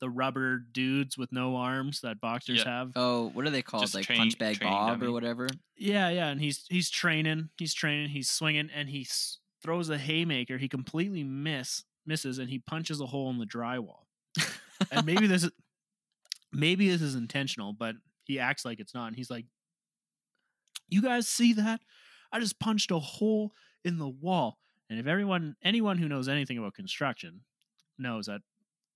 [0.00, 2.78] the rubber dudes with no arms that boxers Yeah.
[2.78, 2.92] have.
[2.96, 3.84] oh, what are they called?
[3.84, 5.06] Just like train- punch bag Bob dummy.
[5.10, 5.48] or whatever.
[5.76, 9.98] Yeah, yeah, and he's he's training, he's training, he's swinging, and he s- throws a
[9.98, 10.58] haymaker.
[10.58, 14.04] He completely miss misses, and he punches a hole in the drywall.
[14.90, 15.50] and maybe this is
[16.52, 19.08] maybe this is intentional, but he acts like it's not.
[19.08, 19.46] And he's like,
[20.88, 21.80] "You guys see that?
[22.32, 23.52] I just punched a hole
[23.84, 24.58] in the wall."
[24.90, 27.40] And if everyone, anyone who knows anything about construction,
[27.98, 28.42] knows that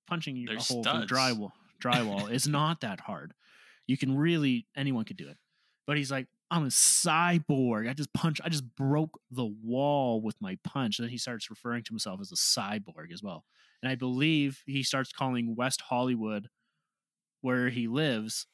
[0.07, 1.09] punching a hole studs.
[1.09, 3.33] through drywall drywall is not that hard.
[3.87, 5.39] You can really anyone could do it.
[5.87, 7.89] But he's like, I'm a cyborg.
[7.89, 8.41] I just punch.
[8.45, 10.99] I just broke the wall with my punch.
[10.99, 13.45] And then he starts referring to himself as a cyborg as well.
[13.83, 16.49] And I believe he starts calling West Hollywood,
[17.41, 18.47] where he lives,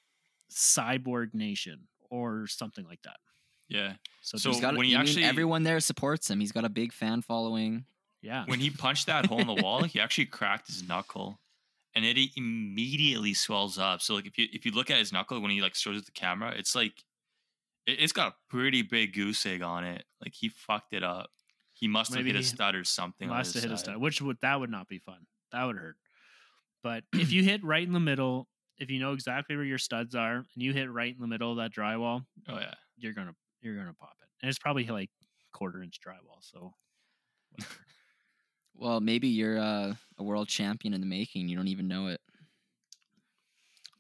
[0.51, 3.17] Cyborg Nation or something like that.
[3.69, 3.95] Yeah.
[4.23, 6.41] So, So He's got, when he actually- everyone there supports him.
[6.41, 7.85] He's got a big fan following.
[8.21, 11.39] yeah, When he punched that hole in the wall, he actually cracked his knuckle,
[11.95, 14.03] and it immediately swells up.
[14.03, 16.01] So like if you if you look at his knuckle when he like shows it
[16.01, 16.93] to the camera, it's like
[17.87, 20.05] it's got a pretty big goose egg on it.
[20.23, 21.31] Like he fucked it up.
[21.73, 23.29] He must have hit a stud or something.
[23.29, 25.27] on must his have hit a stud, which would that would not be fun.
[25.53, 25.97] That would hurt.
[26.83, 30.15] But if you hit right in the middle, if you know exactly where your studs
[30.15, 32.75] are, and you hit right in the middle of that drywall, Oh yeah.
[32.97, 34.29] you're gonna you're gonna pop it.
[34.43, 35.11] And it's probably like
[35.53, 36.41] quarter inch drywall.
[36.41, 36.75] So.
[38.75, 41.47] Well, maybe you're uh, a world champion in the making.
[41.49, 42.21] You don't even know it.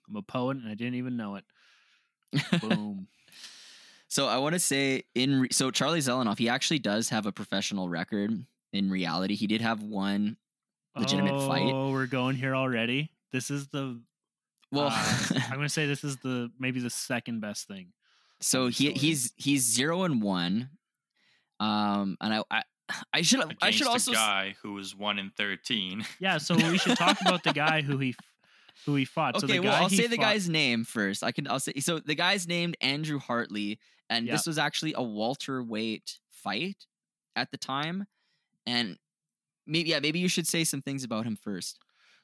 [0.08, 1.44] I'm a poet and I didn't even know it.
[2.60, 3.06] Boom.
[4.12, 7.32] So I want to say in re- so Charlie Zelenoff, he actually does have a
[7.32, 8.44] professional record.
[8.74, 10.36] In reality, he did have one
[10.94, 11.72] legitimate oh, fight.
[11.72, 13.10] we're going here already.
[13.32, 14.02] This is the
[14.70, 15.14] Well, uh,
[15.48, 17.94] I'm gonna say this is the maybe the second best thing.
[18.42, 18.98] so he story.
[18.98, 20.68] he's he's zero and one.
[21.58, 22.62] Um, and I I,
[23.14, 26.04] I should I should also s- guy who was one in thirteen.
[26.20, 28.14] Yeah, so we should talk about the guy who he
[28.84, 29.40] who he fought.
[29.40, 31.24] so Okay, the well, I'll he say the guy's name first.
[31.24, 31.48] I can.
[31.48, 31.98] I'll say so.
[31.98, 33.78] The guy's named Andrew Hartley,
[34.12, 34.32] and Yeah.
[34.32, 36.86] this was actually a welterweight fight
[37.36, 38.06] at the time.
[38.66, 38.98] And
[39.66, 41.78] maybe, yeah, maybe you should say some things about him first.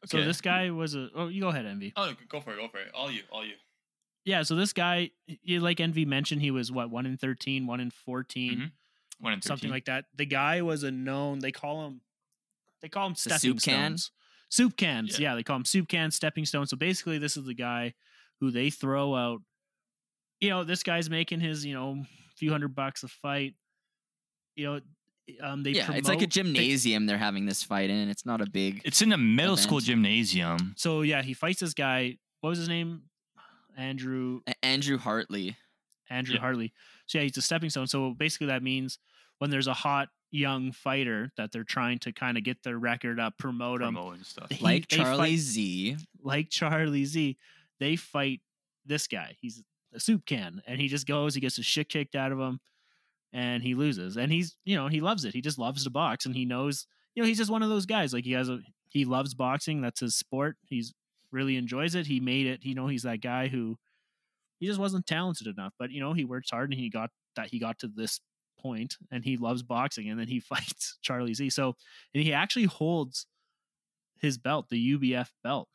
[0.06, 1.08] So this guy was a.
[1.14, 1.92] Oh, you go ahead, Envy.
[1.96, 2.56] Oh, go for it.
[2.58, 2.92] Go for it.
[2.94, 3.22] All you.
[3.32, 3.54] All you.
[4.24, 7.80] Yeah, so this guy, you like Envy mentioned, he was what one in 13, one
[7.80, 8.72] in 14, Mhm.
[9.20, 9.48] One in 13.
[9.48, 10.04] something like that.
[10.14, 11.40] The guy was a known.
[11.40, 12.02] They call him.
[12.80, 13.98] They call him The stepping soup can?
[13.98, 14.10] stones.
[14.50, 15.18] Soup cans.
[15.18, 15.30] Yeah.
[15.30, 15.34] Yeah.
[15.34, 16.70] they call him soup cans, stepping stones.
[16.70, 17.94] So basically, this is the guy
[18.40, 19.42] who they throw out.
[20.40, 22.04] You know, this guy's making his you know
[22.36, 23.54] few hundred bucks a fight.
[24.56, 24.80] You know,
[25.42, 28.08] um, they yeah, it's like a promote- they- gymnasium they're having this fight in.
[28.08, 28.80] It's not a big.
[28.84, 30.74] It's in a middle school gymnasium.
[30.76, 32.18] So yeah, he fights this guy.
[32.40, 33.02] What was his name?
[33.76, 35.56] Andrew A- Andrew Hartley.
[36.10, 36.40] Andrew Yeah.
[36.40, 36.72] Hartley.
[37.06, 37.86] So yeah, he's a stepping stone.
[37.86, 38.98] So basically, that means
[39.38, 43.18] when there's a hot young fighter that they're trying to kind of get their record
[43.20, 44.50] up, promote him, Promo and stuff.
[44.50, 45.96] he- Like Charlie fight- Z.
[46.22, 47.36] like Charlie Z,
[47.80, 48.40] they fight
[48.84, 49.36] this guy.
[49.40, 49.62] He's
[49.94, 51.34] a soup can, and he just goes.
[51.34, 52.60] He gets the shit kicked out of him,
[53.32, 54.16] and he loses.
[54.16, 55.34] And he's you know he loves it.
[55.34, 57.86] He just loves to box, and he knows you know he's just one of those
[57.86, 58.12] guys.
[58.12, 59.80] Like he has a he loves boxing.
[59.80, 60.56] That's his sport.
[60.66, 60.94] He's
[61.30, 62.06] really enjoys it.
[62.06, 62.64] He made it.
[62.64, 63.76] You know he's that guy who
[64.58, 67.48] he just wasn't talented enough, but you know he works hard and he got that
[67.50, 68.20] he got to this
[68.60, 70.08] point, and he loves boxing.
[70.08, 71.50] And then he fights Charlie Z.
[71.50, 71.76] So
[72.14, 73.26] and he actually holds
[74.20, 75.68] his belt, the UBF belt,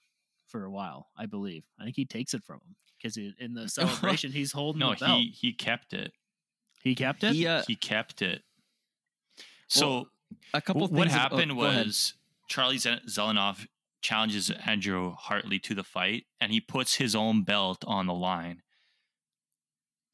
[0.47, 1.07] for a while.
[1.17, 1.63] I believe.
[1.79, 5.05] I think he takes it from him because in the celebration he's holding No, the
[5.05, 5.19] belt.
[5.19, 6.13] he he kept it.
[6.81, 7.33] He kept it.
[7.33, 8.41] He, uh, He kept it.
[9.67, 10.07] So Well,
[10.53, 11.13] a couple Wh- what things.
[11.13, 12.13] ab- oh, happened was
[12.49, 13.67] Charlie Zel- Zelenoff
[14.01, 18.61] challenges Andrew Hartley to the fight, and he puts his own belt on the line.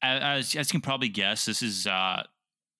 [0.02, 2.24] As, as you can probably guess, this is a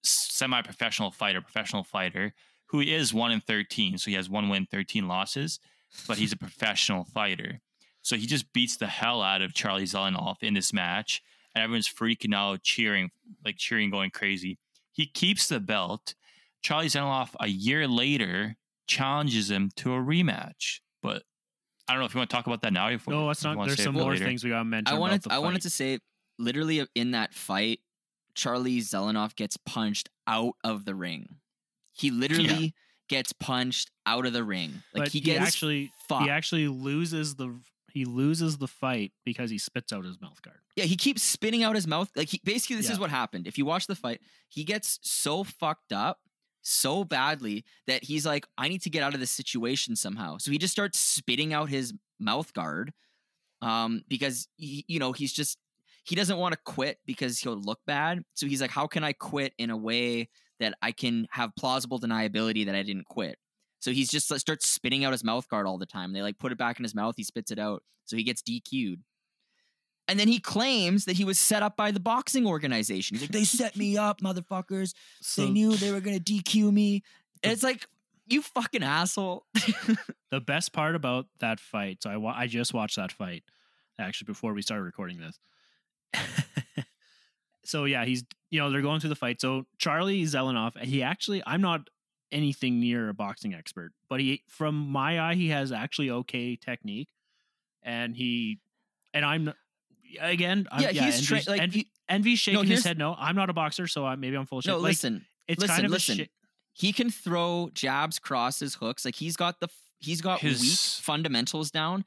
[0.03, 2.33] semi-professional fighter, professional fighter
[2.69, 5.59] who is one in thirteen, so he has one win, thirteen losses,
[6.07, 7.61] but he's a professional fighter.
[8.03, 11.23] So he just beats the hell out of Charlie Zelenoff in this match,
[11.55, 13.11] and everyone's freaking out, cheering,
[13.45, 14.59] like cheering, going crazy.
[14.93, 16.15] He keeps the belt.
[16.63, 20.81] Charlie Zelenoff a year later challenges him to a rematch.
[21.03, 21.23] But
[21.89, 22.89] I don't know if you want to talk about that now.
[22.89, 23.67] If no, it's if you not.
[23.67, 24.25] There's some it more later.
[24.25, 24.93] things we got to mention.
[24.93, 25.99] I about wanted the I wanted to say
[26.39, 27.81] literally in that fight,
[28.35, 31.37] Charlie Zelenoff gets punched out of the ring.
[31.93, 32.75] He literally
[33.09, 34.83] gets punched out of the ring.
[34.95, 36.25] Like but he he, gets actually fucked.
[36.25, 37.59] he actually loses the
[37.93, 40.59] he loses the fight because he spits out his mouth guard.
[40.77, 42.11] Yeah, he keeps spitting out his mouth.
[42.17, 43.47] Like he basically this is what happened.
[43.47, 46.19] If you watch the fight, he gets so fucked up
[46.63, 50.39] so badly that he's like, I need to get out of this situation somehow.
[50.39, 52.93] So he just starts spitting out his mouth guard.
[53.63, 55.59] Um, because he, you know, he's just
[56.05, 58.25] he doesn't want to quit because he'll look bad.
[58.35, 62.01] So he's like, How can I quit in a way that I can have plausible
[62.01, 63.39] deniability that I didn't quit?
[63.81, 66.13] So he's just like, starts spitting out his mouth guard all the time.
[66.13, 67.83] They like put it back in his mouth, he spits it out.
[68.05, 69.03] So he gets DQ'd.
[70.09, 73.17] And then he claims that he was set up by the boxing organization.
[73.17, 74.93] He's like, they set me up, motherfuckers.
[75.23, 77.03] So they knew they were gonna DQ me.
[77.43, 77.87] And it's like,
[78.27, 79.45] you fucking asshole.
[80.31, 83.45] the best part about that fight, so I wa- I just watched that fight
[83.99, 85.39] actually before we started recording this.
[87.65, 89.41] so yeah, he's you know they're going through the fight.
[89.41, 91.89] So Charlie Zelenoff, he actually I'm not
[92.33, 97.09] anything near a boxing expert, but he from my eye he has actually okay technique,
[97.83, 98.59] and he
[99.15, 99.53] and I'm
[100.21, 102.99] again I'm, yeah, he's tra- like Envy, he- Envy's shaking his head.
[102.99, 104.71] No, I'm not a boxer, so I, maybe I'm full of shit.
[104.71, 105.25] no, Like, listen.
[105.49, 106.17] it's listen, kind of listen.
[106.17, 106.31] shit.
[106.73, 109.05] He can throw jabs, crosses, hooks.
[109.05, 112.05] Like he's got the he's got weak fundamentals down.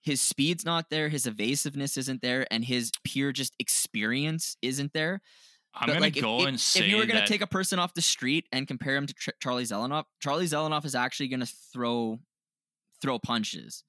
[0.00, 5.20] his speed's not there, his evasiveness isn't there, and his pure just experience isn't there.
[5.74, 7.46] I'm But, gonna like, go if, and if, say you were gonna that take a
[7.46, 11.28] person off the street and compare him to Tr- Charlie Zelenoff, Charlie Zelenoff is actually
[11.28, 12.18] gonna throw
[13.00, 13.82] throw punches.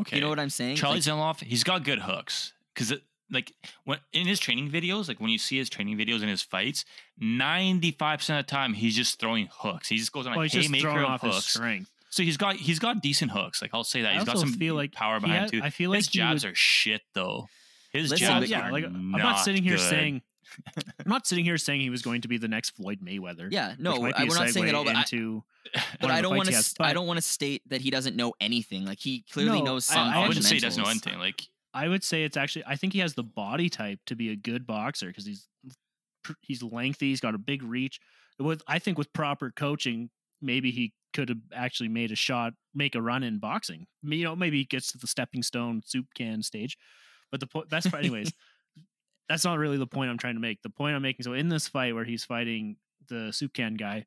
[0.00, 0.76] okay, You know what I'm saying?
[0.76, 2.92] Charlie Like, Zelenoff, he's got good hooks because
[3.30, 3.52] like
[3.84, 6.84] when in his training videos, like when you see his training videos and his fights,
[7.18, 9.88] ninety five percent of the time he's just throwing hooks.
[9.88, 11.46] He just goes on a Well, he's just haymaker throwing of off his hooks.
[11.48, 11.90] strength.
[12.10, 13.60] So he's got he's got decent hooks.
[13.60, 15.60] Like I'll say that I he's got some feel like power behind had- too.
[15.62, 17.48] I feel like his he jabs would- are shit though.
[17.92, 19.90] His Listen, jabs yeah, are like I'm not not sitting here good.
[19.90, 20.22] saying
[20.76, 23.48] I'm not sitting here saying he was going to be the next Floyd Mayweather.
[23.50, 24.96] yeah, no, I, be a we're not saying that segue all, but
[25.74, 26.64] I, but I don't want to.
[26.80, 28.84] I don't want to state that he doesn't know anything.
[28.84, 30.08] Like he clearly No, knows some.
[30.08, 31.18] I I wouldn't say he doesn't know anything.
[31.18, 31.42] Like
[31.74, 34.36] I would say it's actually I think he has the body type to be a
[34.36, 35.46] good boxer because he's
[36.40, 38.00] he's lengthy, he's got a big reach.
[38.38, 42.94] With I think with proper coaching, maybe he could have actually made a shot, make
[42.94, 43.86] a run in boxing.
[44.02, 46.76] You know, maybe he gets to the stepping stone soup can stage.
[47.30, 48.32] But the point that's anyways.
[49.28, 50.62] That's not really the point I'm trying to make.
[50.62, 52.76] The point I'm making so in this fight where he's fighting
[53.08, 54.06] the soup can guy.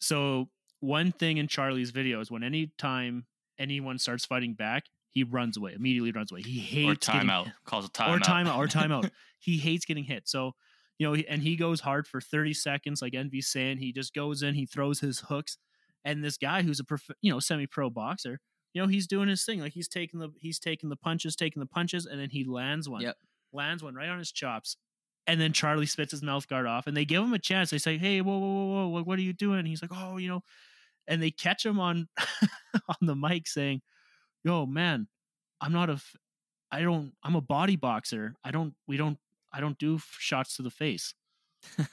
[0.00, 0.48] So
[0.80, 3.26] one thing in Charlie's video is when any time
[3.58, 6.42] anyone starts fighting back, he runs away, immediately runs away.
[6.42, 9.10] He or hates getting timeout calls a timeout or timeout or timeout.
[9.38, 10.28] he hates getting hit.
[10.28, 10.52] So,
[10.98, 13.78] you know, and he goes hard for 30 seconds, like Envy's saying.
[13.78, 15.56] He just goes in, he throws his hooks,
[16.04, 18.40] and this guy who's a prof- you know semi-pro boxer,
[18.72, 19.60] you know, he's doing his thing.
[19.60, 22.88] Like he's taking the he's taking the punches, taking the punches, and then he lands
[22.88, 23.16] one, Yep.
[23.54, 24.76] Lands one right on his chops.
[25.26, 27.70] And then Charlie spits his mouth guard off, and they give him a chance.
[27.70, 29.90] They say, "Hey, whoa, whoa, whoa, whoa, what- what are you doing?" And he's like,
[29.94, 30.42] "Oh, you know,"
[31.08, 32.08] and they catch him on
[32.88, 33.80] on the mic saying,
[34.44, 35.08] "Yo, man,
[35.62, 36.16] I'm not a, f-
[36.70, 38.34] I don't, I'm a body boxer.
[38.44, 39.16] I don't, we don't,
[39.50, 41.14] I don't do f- shots to the face."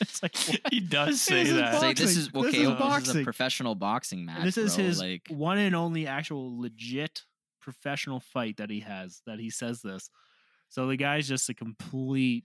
[0.00, 0.60] it's like what?
[0.70, 1.74] he does say This is that.
[1.74, 2.06] It's this boxing.
[2.08, 2.62] is This okay.
[2.62, 4.44] is oh, this is a professional boxing match.
[4.44, 7.22] this is bro, his like one and only actual legit
[7.62, 9.22] professional fight that he has.
[9.26, 10.10] That he says this.
[10.68, 12.44] So the guy's just a complete.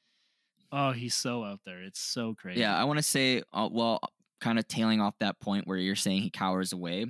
[0.72, 1.82] Oh, he's so out there.
[1.82, 2.60] It's so crazy.
[2.60, 4.00] Yeah, I want to say, uh, well,
[4.42, 7.06] kind of tailing off that point where you're saying he cowers away.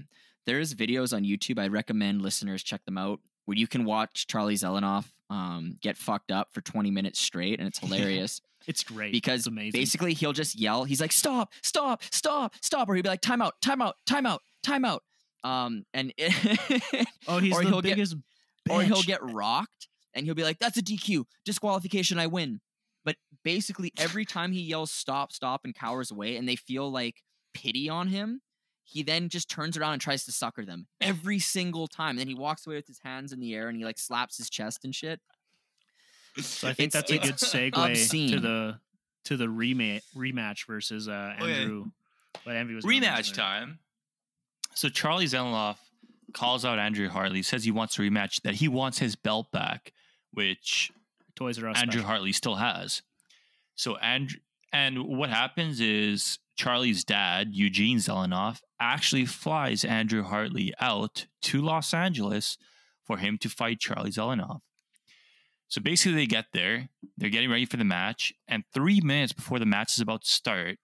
[0.45, 1.59] There's videos on YouTube.
[1.59, 6.31] I recommend listeners check them out where you can watch Charlie Zelenoff um, get fucked
[6.31, 10.59] up for 20 minutes straight, and it's hilarious it's great because it's basically he'll just
[10.59, 10.83] yell.
[10.83, 11.53] He's like, "Stop!
[11.61, 12.03] Stop!
[12.11, 12.53] Stop!
[12.61, 13.61] Stop!" Or he'll be like, "Time out!
[13.61, 13.95] Time out!
[14.05, 14.41] Time out!
[14.61, 15.03] Time out!"
[15.47, 16.13] Um, and
[17.27, 18.15] oh, he's or the he'll get- biggest.
[18.69, 22.59] or he'll get rocked and he'll be like, "That's a DQ, disqualification, I win."
[23.05, 27.23] But basically, every time he yells "stop, stop" and cowers away, and they feel like
[27.53, 28.41] pity on him,
[28.83, 32.11] he then just turns around and tries to sucker them every single time.
[32.11, 34.37] And then he walks away with his hands in the air and he like slaps
[34.37, 35.21] his chest and shit.
[36.39, 38.79] So I think It's- that's a good it's segue to the
[39.25, 41.61] to the rematch rematch versus uh, Okay.
[41.61, 41.85] Andrew.
[42.43, 43.43] What Envy was gonna rematch mention there.
[43.45, 43.79] time.
[44.77, 45.77] So Charlie Zelenoff
[46.33, 49.91] calls out Andrew Hartley, says he wants a rematch, that he wants his belt back,
[50.31, 50.91] which
[51.35, 51.81] Toys R Us.
[51.81, 52.07] Andrew special.
[52.07, 53.01] Hartley still has.
[53.73, 54.37] So Andrew,
[54.71, 61.91] and what happens is Charlie's dad, Eugene Zelenoff, actually flies Andrew Hartley out to Los
[61.91, 62.59] Angeles
[63.03, 64.59] for him to fight Charlie Zelenoff.
[65.69, 69.57] So basically, they get there, they're getting ready for the match, and three minutes before
[69.57, 70.77] the match is about to start,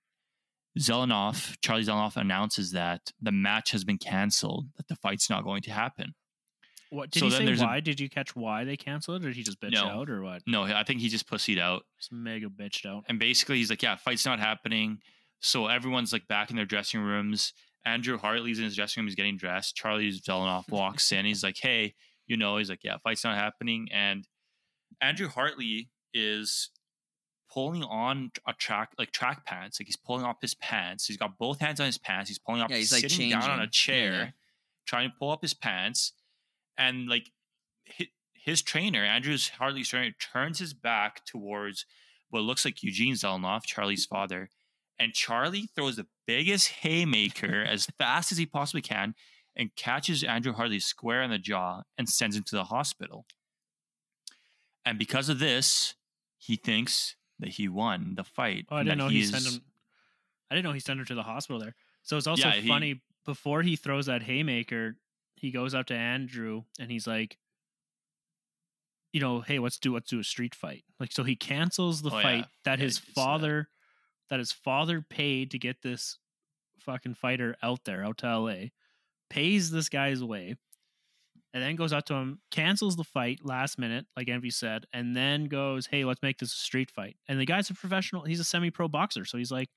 [0.80, 5.62] Zelenoff, Charlie Zelenoff announces that the match has been canceled, that the fight's not going
[5.64, 6.16] to happen.
[6.90, 7.46] What did So he say?
[7.46, 8.36] there's a- Why did you catch?
[8.36, 9.86] Why they canceled it, or did he just bitch No.
[9.86, 10.44] out, or what?
[10.46, 11.86] No, I think he just pussied out.
[11.98, 13.06] Just mega bitched out.
[13.08, 15.00] and basically he's like, yeah, fight's not happening.
[15.40, 17.54] So everyone's like back in their dressing rooms.
[17.86, 19.08] Andrew Hartley's in his dressing room.
[19.08, 19.76] He's getting dressed.
[19.76, 21.26] Charlie Zelenoff walks in.
[21.26, 21.96] He's like, hey,
[22.28, 23.90] you know, he's like, yeah, fight's not happening.
[23.92, 24.26] And
[25.02, 26.70] Andrew Hartley is
[27.54, 29.80] pulling on a track, like track pants.
[29.80, 31.06] Like he's pulling off his pants.
[31.06, 32.30] He's got both hands on his pants.
[32.30, 32.70] He's pulling off.
[32.70, 34.30] Yeah, he's, he's like, sitting down on a chair, Yeah.
[34.88, 36.14] trying to pull up his pants.
[36.78, 37.30] And like
[37.86, 41.86] his, his trainer, Andrew's Hartley's trainer, turns his back towards
[42.30, 44.16] what looks like Eugene Zelenoff, Charlie's mm-hmm.
[44.16, 44.50] father.
[45.00, 49.16] And Charlie throws the biggest haymaker as fast as he possibly can
[49.56, 53.26] and catches Andrew Hartley square in the jaw and sends him to the hospital.
[54.86, 55.96] And because of this,
[56.38, 58.66] he thinks that he won the fight.
[58.70, 59.62] Oh, I didn't know he sent him.
[60.50, 61.76] I didn't know he sent her to the hospital there.
[62.02, 63.02] So it's also Yeah, he- funny.
[63.26, 64.98] Before he throws that haymaker,
[65.36, 67.38] he goes up to Andrew and he's like,
[69.14, 70.84] you know, hey, let's do let's do a street fight.
[71.00, 72.24] Like, so he cancels the Oh, yeah.
[72.24, 73.22] fight that Yeah, his did see that.
[73.22, 73.70] father,
[74.30, 76.18] that his father paid to get this
[76.80, 78.56] fucking fighter out there, out to LA,
[79.30, 80.56] pays this guy's way,
[81.54, 85.16] and then goes out to him, cancels the fight last minute, like Envy said, and
[85.16, 87.16] then goes, hey, let's make this a street fight.
[87.28, 89.70] And the guy's a professional; he's a semi-pro boxer, so he's like,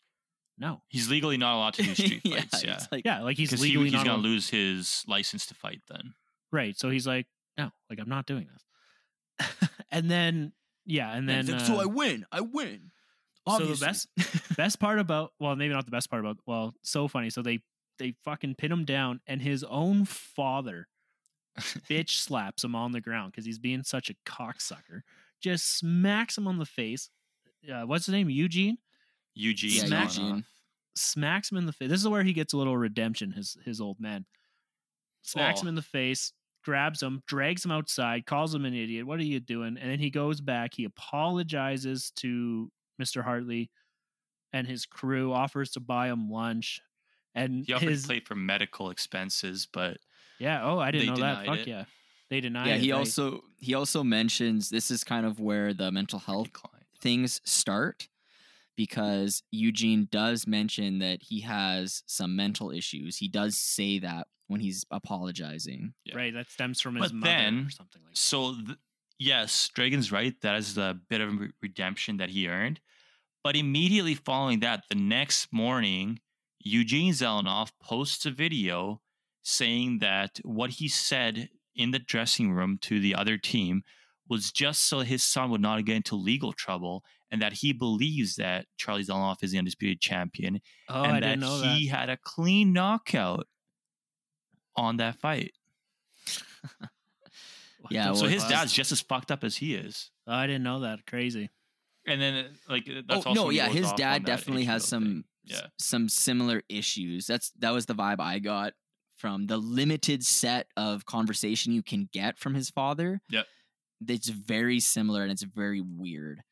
[0.58, 2.64] no, He's legally not allowed to do street fights.
[2.64, 2.78] yeah.
[2.90, 6.14] like yeah, like he's legally he, he's going allowed- lose his license to fight then.
[6.50, 6.78] Right.
[6.78, 7.26] So he's like,
[7.58, 9.50] no, like I'm not doing this.
[9.90, 10.52] and then
[10.86, 12.24] yeah, and then He's like, so uh, I win.
[12.32, 12.90] I win.
[13.48, 14.08] so the best
[14.56, 17.60] best part about well maybe not the best part about well so funny so they
[17.98, 20.88] they fucking pin him down and his own father
[21.90, 25.02] bitch slaps him on the ground because he's being such a cocksucker.
[25.40, 27.10] Just smacks him on the face.
[27.72, 28.28] Uh, what's his name?
[28.30, 28.78] Eugene?
[29.34, 29.72] Eugene.
[29.72, 30.44] Yeah, Smack- Smack- Eugene.
[30.94, 33.80] smacks him in the face this is where he gets a little redemption his his
[33.82, 34.24] old man
[35.22, 35.68] smacks him Oh.
[35.70, 36.32] in the face
[36.64, 39.06] grabs him drags him outside calls him an idiot.
[39.06, 39.76] What are you doing?
[39.78, 40.72] And then he goes back.
[40.74, 43.70] He apologizes to mr hartley
[44.54, 46.80] and his crew offers to buy him lunch
[47.34, 49.98] and He offered his to pay for medical expenses, but
[50.38, 51.68] yeah oh i didn't They know that fuck it.
[51.68, 51.84] yeah
[52.30, 52.98] they denied yeah, it he right?
[52.98, 56.84] also he also mentions this is kind of where the mental health declined.
[57.00, 58.08] things start
[58.76, 63.16] because Eugene does mention that he has some mental issues.
[63.16, 65.94] He does say that when he's apologizing.
[66.04, 66.16] Yeah.
[66.16, 68.18] right that stems from his But mother or something like that.
[68.18, 68.78] So th-
[69.18, 70.34] yes, Dragon's right.
[70.42, 72.80] That is the bit of re- redemption that he earned.
[73.42, 76.20] But immediately following that, the next morning,
[76.60, 79.00] Eugene Zelenoff posts a video
[79.48, 83.82] saying that what he said in the dressing room to the other team
[84.28, 88.34] was just so his son would not get into legal trouble, and that he believes
[88.34, 91.86] that Charlie Zelenoff is the undisputed champion, oh and i that didn't know that he
[91.86, 93.46] had a clean knockout
[94.76, 95.52] on that fight.
[97.88, 98.32] Yeah, the well, so fuck?
[98.32, 100.10] his uh, dad's just as fucked up as he is.
[100.26, 101.50] I didn't know that crazy
[102.04, 105.24] And then, uh, like, that's oh also no, yeah, his dad definitely has some thing.
[105.44, 105.66] Yeah.
[105.78, 107.28] some similar issues.
[107.28, 108.72] That's that was the vibe I got
[109.16, 113.20] from the limited set of conversation you can get from his father.
[113.30, 113.46] Yep.
[114.08, 116.42] It's very similar and it's very weird.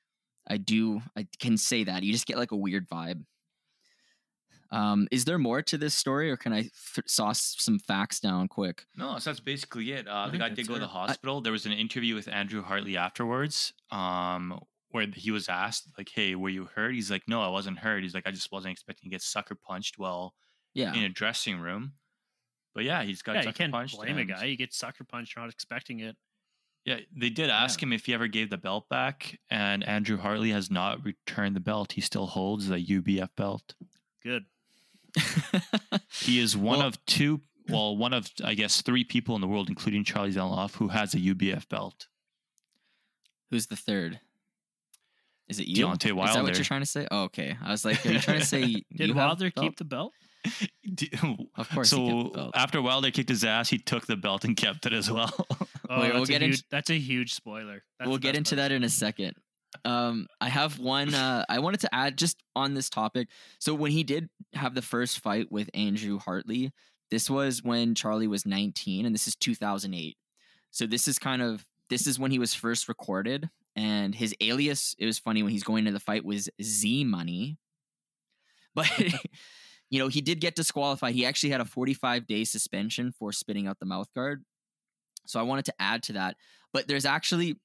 [0.48, 2.02] I do I can say that.
[2.02, 3.24] You just get like a weird vibe.
[4.70, 8.48] Um, is there more to this story, or can I th- sauce some facts down
[8.48, 8.84] quick?
[8.96, 10.08] No, so that's basically it.
[10.08, 10.90] Uh, the think guy did go to the it.
[10.90, 11.40] hospital.
[11.40, 14.58] there was an interview with Andrew Hartley afterwards, um,
[14.90, 18.02] where he was asked, like, "Hey, were you hurt?" He's like, "No, I wasn't hurt."
[18.02, 20.34] He's like, "I just wasn't expecting to get sucker punched while
[20.72, 21.92] Yeah, in a dressing room."
[22.74, 23.96] But yeah, he's got yeah, sucker you can't punched.
[23.96, 24.44] blame a guy.
[24.46, 26.16] You get sucker punched, not expecting it.
[26.84, 30.50] Yeah, they did ask him if he ever gave the belt back, and Andrew Hartley
[30.50, 31.92] has not returned the belt.
[31.92, 33.74] He still holds the UBF belt.
[34.22, 34.44] Good.
[36.20, 39.46] He is one Well- of two, well, one of I guess three people in the
[39.48, 42.08] world, including Charlie Zelenoff, who has a UBF belt.
[43.50, 44.20] Who's the third?
[45.48, 45.86] Is it you?
[45.86, 46.30] Deontay Wilder?
[46.30, 47.06] Is that what you're trying to say?
[47.10, 47.56] Oh, okay.
[47.62, 48.62] I was like, are you trying to say
[48.96, 49.64] Did you have Wilder belt?
[49.66, 50.12] keep the belt?
[50.94, 51.10] D-
[51.56, 54.56] Of course So after a while, they kicked his ass, he took the belt and
[54.56, 55.32] kept it as well.
[55.90, 57.82] Oh, Wait, that's, we'll a get huge, into- that's a huge spoiler.
[57.98, 58.70] That's we'll get into part.
[58.70, 59.34] that in a second.
[59.84, 61.14] Um, I have one.
[61.14, 63.28] Uh, I wanted to add just on this topic.
[63.58, 66.72] So when he did have the first fight with Andrew Hartley,
[67.10, 70.16] this was when Charlie was 19, and this is 2008.
[70.70, 74.94] So this is kind of this is when he was first recorded, and his alias.
[74.98, 77.58] It was funny when he's going to the fight was Z Money,
[78.74, 78.90] but.
[79.94, 81.14] You know, he did get disqualified.
[81.14, 84.44] He actually had a 45 day suspension for spitting out the mouth guard.
[85.24, 86.36] So I wanted to add to that.
[86.72, 87.60] But there's actually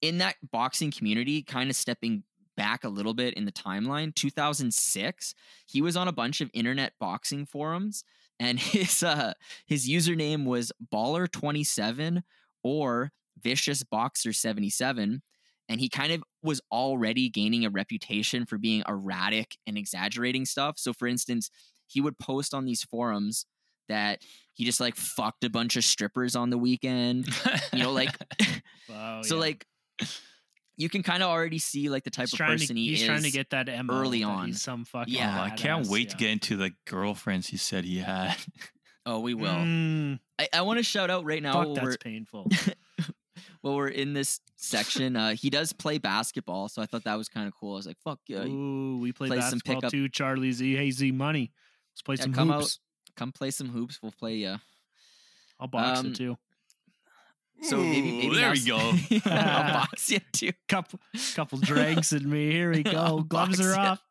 [0.00, 2.22] in that boxing community, kind of stepping
[2.56, 5.34] back a little bit in the timeline, 2006,
[5.66, 8.04] he was on a bunch of internet boxing forums,
[8.38, 9.32] and his uh,
[9.66, 12.22] his username was Baller27
[12.62, 13.10] or
[13.42, 15.20] Vicious Boxer 77,
[15.68, 20.78] and he kind of was already gaining a reputation for being erratic and exaggerating stuff.
[20.78, 21.50] So, for instance,
[21.86, 23.46] he would post on these forums
[23.88, 24.20] that
[24.54, 27.28] he just like fucked a bunch of strippers on the weekend
[27.72, 28.16] you know like
[28.88, 29.40] Wow, so yeah.
[29.40, 29.66] like
[30.76, 33.02] you can kind of already see like the type he's of person to, he he's
[33.02, 34.46] is trying to get that MO early that on.
[34.48, 35.14] He's some fucking.
[35.14, 38.36] Yeah, I can't badass, wait to get into the girlfriends he said he had.
[39.06, 42.50] oh we will Mm, i, I want to shout out right now fuck, that's painful.
[43.64, 47.28] while we're in this section uh he does play basketball so i thought that was
[47.30, 49.90] kind of cool i was like fuck yeah Ooh, we play, play some basketball pickup-
[49.90, 50.08] too.
[50.10, 51.50] Charlie Z, hey Z Money.
[51.92, 52.60] Let's play Yeah, some come out.
[52.60, 52.78] hoops.
[53.16, 54.58] come play some hoops we'll play uh
[55.58, 56.36] I'll box Um, it too.
[57.62, 58.76] so maybe, Ooh, there now we s- go.
[59.30, 60.98] i'll box you too Couple
[61.34, 62.50] couple drinks in me.
[62.52, 63.20] Here we go.
[63.22, 64.02] Gloves are off.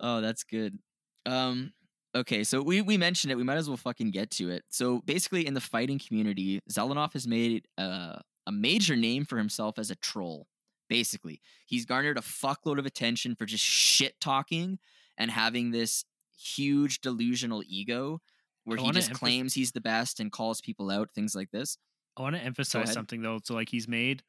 [0.00, 0.78] Oh, that's good.
[1.26, 1.72] Um,
[2.14, 3.36] okay, so we we mentioned it.
[3.36, 4.64] We might as well fucking get to it.
[4.68, 9.78] So basically, in the fighting community, Zelenoff has made uh, a major name for himself
[9.78, 10.46] as a troll.
[10.88, 14.78] Basically, he's garnered a fuckload of attention for just shit talking
[15.16, 16.04] and having this
[16.36, 18.20] huge delusional ego
[18.64, 21.78] where he just claims he's the best and calls people out, things like this.
[22.16, 23.38] I want to emphasize something though.
[23.44, 24.22] So like he's made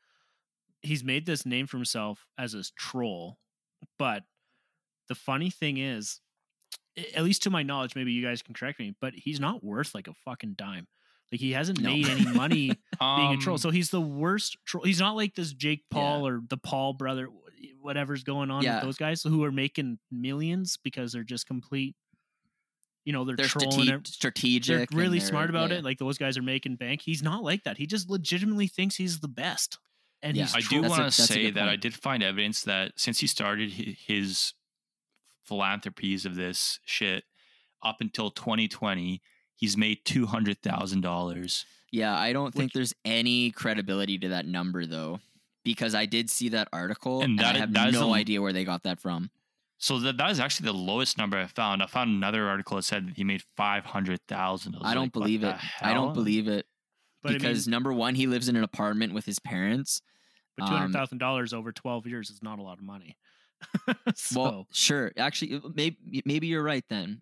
[0.81, 3.37] he's made this name for himself as a troll,
[3.99, 4.23] but
[5.07, 6.24] the funny thing is, a-
[7.15, 9.93] at least to my knowledge, maybe you guys can correct me, but he's not worth
[9.95, 10.87] like a fucking dime.
[11.31, 11.89] Like he hasn't No.
[11.89, 12.67] made any money
[12.99, 13.55] being a troll.
[13.55, 14.83] Um, So he's the worst troll.
[14.85, 17.27] He's not like this Jake Paul or the Paul brother,
[17.81, 18.75] whatever's going on Yeah.
[18.75, 21.95] with those guys who are making millions because they're just complete.
[23.05, 23.85] You know, they're, They're trolling.
[23.85, 24.89] strate- strategic.
[24.89, 25.77] they're really they're- smart about yeah.
[25.77, 25.83] it.
[25.83, 27.01] Like those guys are making bank.
[27.03, 27.77] He's not like that.
[27.77, 29.77] He just legitimately thinks he's the best.
[30.23, 30.43] And Yeah.
[30.45, 32.93] he's I do troll- That's a- want to say that I did find evidence that
[32.95, 34.53] since he started his
[35.45, 37.23] philanthropies of this shit
[37.83, 39.21] up until 2020,
[39.55, 41.65] he's made two hundred thousand dollars.
[41.91, 45.19] Yeah, I don't think Which- there's any credibility to that number though,
[45.63, 48.41] because I did see that article And and, I have that is no the- idea
[48.41, 49.29] where they got that from.
[49.77, 51.83] So that that is actually the lowest number I found.
[51.83, 54.75] I found another article that said that he made five hundred thousand.
[54.81, 55.55] I don't believe it.
[55.81, 56.65] I don't believe it
[57.21, 60.01] but because I mean, number one, he lives in an apartment with his parents.
[60.57, 63.17] but two hundred um, thousand dollars over twelve years is not a lot of money.
[64.15, 65.11] so, Well, sure.
[65.17, 67.21] Actually, maybe maybe you're right then.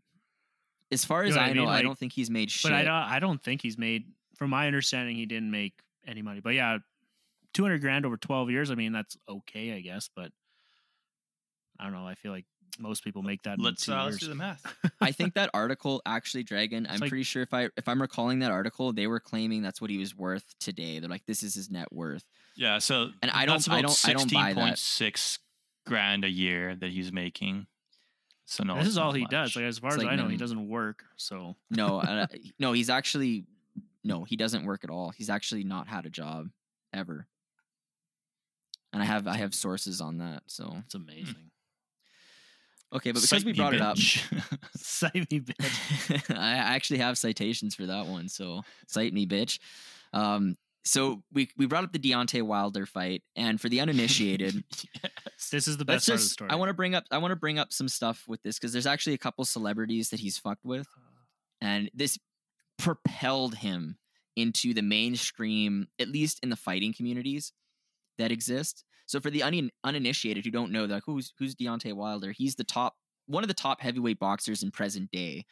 [0.92, 1.70] As far You as know what I I know, mean?
[1.72, 2.70] I don't think he's made shit.
[2.72, 2.94] but I don't.
[2.94, 4.06] I don't think he's made.
[4.38, 5.74] From my understanding, he didn't make
[6.06, 6.40] any money.
[6.40, 6.78] But yeah,
[7.54, 8.70] two hundred grand over twelve years.
[8.72, 10.10] I mean, that's okay, I guess.
[10.16, 10.32] But
[11.80, 12.08] I don't know.
[12.08, 12.46] I feel like
[12.80, 13.60] most people make that.
[13.60, 14.14] Let's in two uh, years.
[14.14, 14.76] let's do the math.
[15.02, 16.86] I think that article actually, Dragon.
[16.90, 19.82] I'm like- pretty sure if I if I'm recalling that article, they were claiming that's
[19.82, 21.00] what he was worth today.
[21.00, 22.24] They're like, this is his net worth.
[22.56, 24.76] Yeah, so And I don't- I don't- I don't buy that.
[24.76, 25.40] 16.6
[25.86, 27.68] grand a year that he's making.
[28.46, 29.32] So no, this is all he much.
[29.32, 29.56] does.
[29.56, 31.04] Like as far It's as like I know, he doesn't work.
[31.16, 32.28] So No, uh,
[32.60, 33.46] no, he's actually
[34.04, 35.12] no, he doesn't work at all.
[35.12, 36.50] He's actually not had a job
[36.94, 37.28] ever.
[38.92, 40.44] And I have I have sources on that.
[40.48, 41.50] So it's amazing.
[42.94, 43.98] okay, but because Cite we me, brought it up.
[44.78, 46.36] Cite me, bitch.
[46.38, 48.28] I actually have citations for that one.
[48.30, 49.58] So cite me, bitch.
[50.12, 54.64] Um, so we we brought up the Deontay Wilder fight, and for the uninitiated,
[55.52, 56.50] This is the let's best part of the story.
[56.52, 58.74] I want to bring up I want to bring up some stuff with this because
[58.74, 60.88] there's actually a couple celebrities that he's fucked with,
[61.62, 62.18] and this
[62.78, 63.98] propelled him
[64.36, 67.54] into the mainstream, at least in the fighting communities
[68.18, 68.84] that exist.
[69.06, 72.32] So for the un- uninitiated who don't know, like who's who's Deontay Wilder?
[72.32, 72.96] He's the top
[73.28, 75.46] one of the top heavyweight boxers in present day.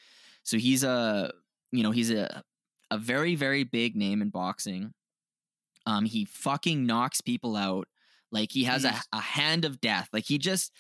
[0.44, 1.32] So he's a
[1.72, 2.44] you know he's a
[2.90, 4.94] a very very big name in boxing.
[5.86, 7.88] Um, he fucking knocks people out.
[8.32, 10.10] Like he has a, a hand of death.
[10.14, 10.72] Like he just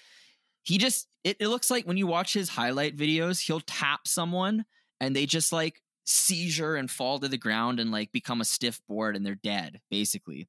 [0.64, 4.66] he just it, it looks like when you watch his highlight videos, he'll tap someone
[5.00, 8.80] and they just like seizure and fall to the ground and like become a stiff
[8.88, 10.48] board and they're dead, basically.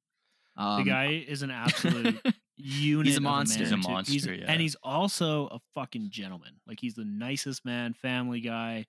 [0.55, 2.19] Um, the guy is an absolute
[2.57, 3.07] unit.
[3.07, 3.59] He's a monster.
[3.59, 3.91] man, He's a too.
[3.91, 4.45] monster, yeah.
[4.47, 6.59] and he's also a fucking gentleman.
[6.67, 8.85] Like he's the nicest man, family guy.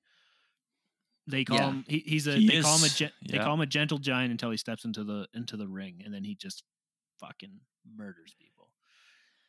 [1.27, 1.67] They call Yeah.
[1.69, 1.85] him.
[1.89, 2.33] He, he's a.
[2.37, 2.87] He they call him a.
[2.87, 5.67] is, gen- They call him a gentle giant until he steps into the into the
[5.69, 6.63] ring, and then he just
[7.21, 7.61] fucking
[7.97, 8.69] murders people.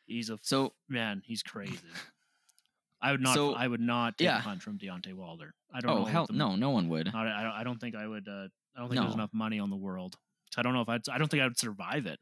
[0.06, 1.22] He's a so man.
[1.24, 1.78] He's crazy.
[3.02, 3.34] I would not.
[3.34, 4.38] So, I would not take yeah.
[4.40, 5.52] a punch from Deontay Wilder.
[5.74, 5.98] I don't know.
[5.98, 7.08] oh what hell the- no, no one would.
[7.08, 8.26] I, don't- I don't think I would.
[8.26, 10.16] Uh, I don't think there's enough money on the world.
[10.52, 11.02] So I don't know if I'd.
[11.10, 12.18] I don't think I would survive it.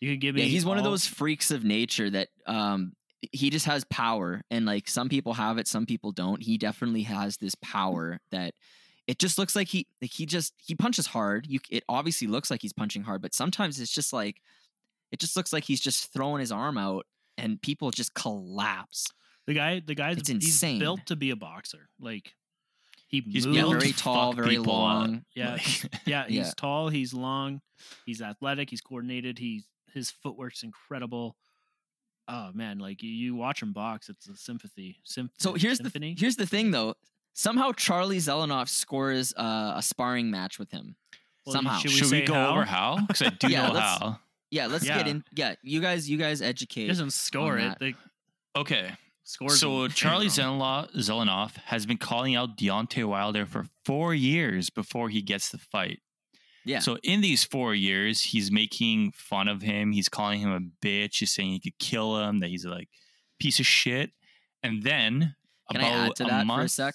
[0.00, 0.42] You could give me.
[0.42, 2.92] Yeah, he's one of those freaks of nature that um
[3.32, 6.42] he just has power and like some people have it, some people don't.
[6.42, 8.54] He definitely has this power that
[9.06, 11.46] it just looks like he like he just he punches hard.
[11.48, 14.40] You it obviously looks like he's punching hard, but sometimes it's just like
[15.12, 17.04] it just looks like he's just throwing his arm out
[17.36, 19.06] and people just collapse.
[19.46, 20.78] The guy, the guy's It's insane.
[20.78, 21.88] built to be a boxer.
[22.00, 22.34] Like
[23.08, 23.58] he He's moves.
[23.58, 24.66] Yeah, very tall, very up.
[24.66, 25.24] long.
[25.34, 26.50] Yeah, Like- yeah, he's Yeah.
[26.56, 27.60] tall, he's long,
[28.06, 31.36] he's athletic, he's coordinated, he's his footwork's incredible.
[32.32, 35.00] Oh man, like you, you watch him box, it's a sympathy.
[35.04, 36.14] Sym- So here's symphony.
[36.14, 36.94] the here's the thing though.
[37.34, 40.96] Somehow Charlie Zelenoff scores uh, a sparring match with him.
[41.46, 41.78] Well, somehow.
[41.78, 42.50] should we, Should we go how?
[42.52, 42.98] over how?
[43.06, 44.18] Because I do Yeah, know let's- how.
[44.52, 45.22] Yeah, let's get in.
[45.34, 46.82] Yeah, you guys, you guys educate.
[46.82, 47.76] He doesn't score it.
[47.78, 47.94] They
[48.56, 48.90] Okay.
[49.22, 49.60] scores.
[49.60, 49.86] So.
[49.88, 50.30] Charlie You.
[50.30, 55.58] Zelenoff, Zelenoff has been calling out Deontay Wilder for four years before he gets the
[55.58, 56.00] fight.
[56.64, 56.80] Yeah.
[56.80, 59.92] So in these four years, he's making fun of him.
[59.92, 61.18] He's calling him a bitch.
[61.18, 62.40] He's saying he could kill him.
[62.40, 62.88] That he's like
[63.38, 64.10] piece of shit.
[64.62, 65.34] And then
[65.72, 66.94] Can I add to a that for a month, sec?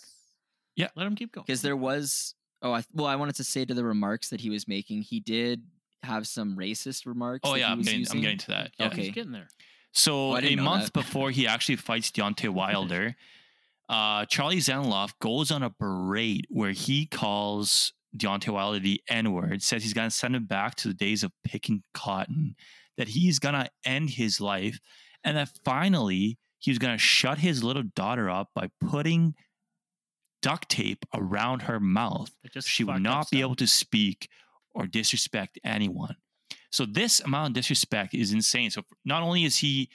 [0.77, 1.45] Let him keep going.
[1.47, 4.49] because there was oh I, well i wanted to say to the remarks that he
[4.49, 5.61] was making he did
[6.03, 8.71] have some racist remarks Oh yeah, I'm getting, I'm getting to that.
[8.77, 8.87] Yeah.
[8.87, 9.03] Okay.
[9.03, 9.47] He's getting there.
[9.91, 10.93] So Oh, I a month that.
[10.93, 13.15] before he actually fights Deontay Wilder,
[13.89, 19.61] uh, Charlie Zelenoff goes on a berate where he calls Deontay Wilder the N word,
[19.61, 22.55] says he's gonna send him back to the days of picking cotton,
[22.97, 24.79] that he's gonna end his life,
[25.23, 29.35] and that finally he's gonna shut his little daughter up by putting
[30.41, 32.29] duct tape around her mouth
[32.61, 34.29] she would not be able to speak
[34.75, 36.15] or disrespect anyone.
[36.71, 38.69] So this amount of disrespect is insane.
[38.69, 39.89] So not only is he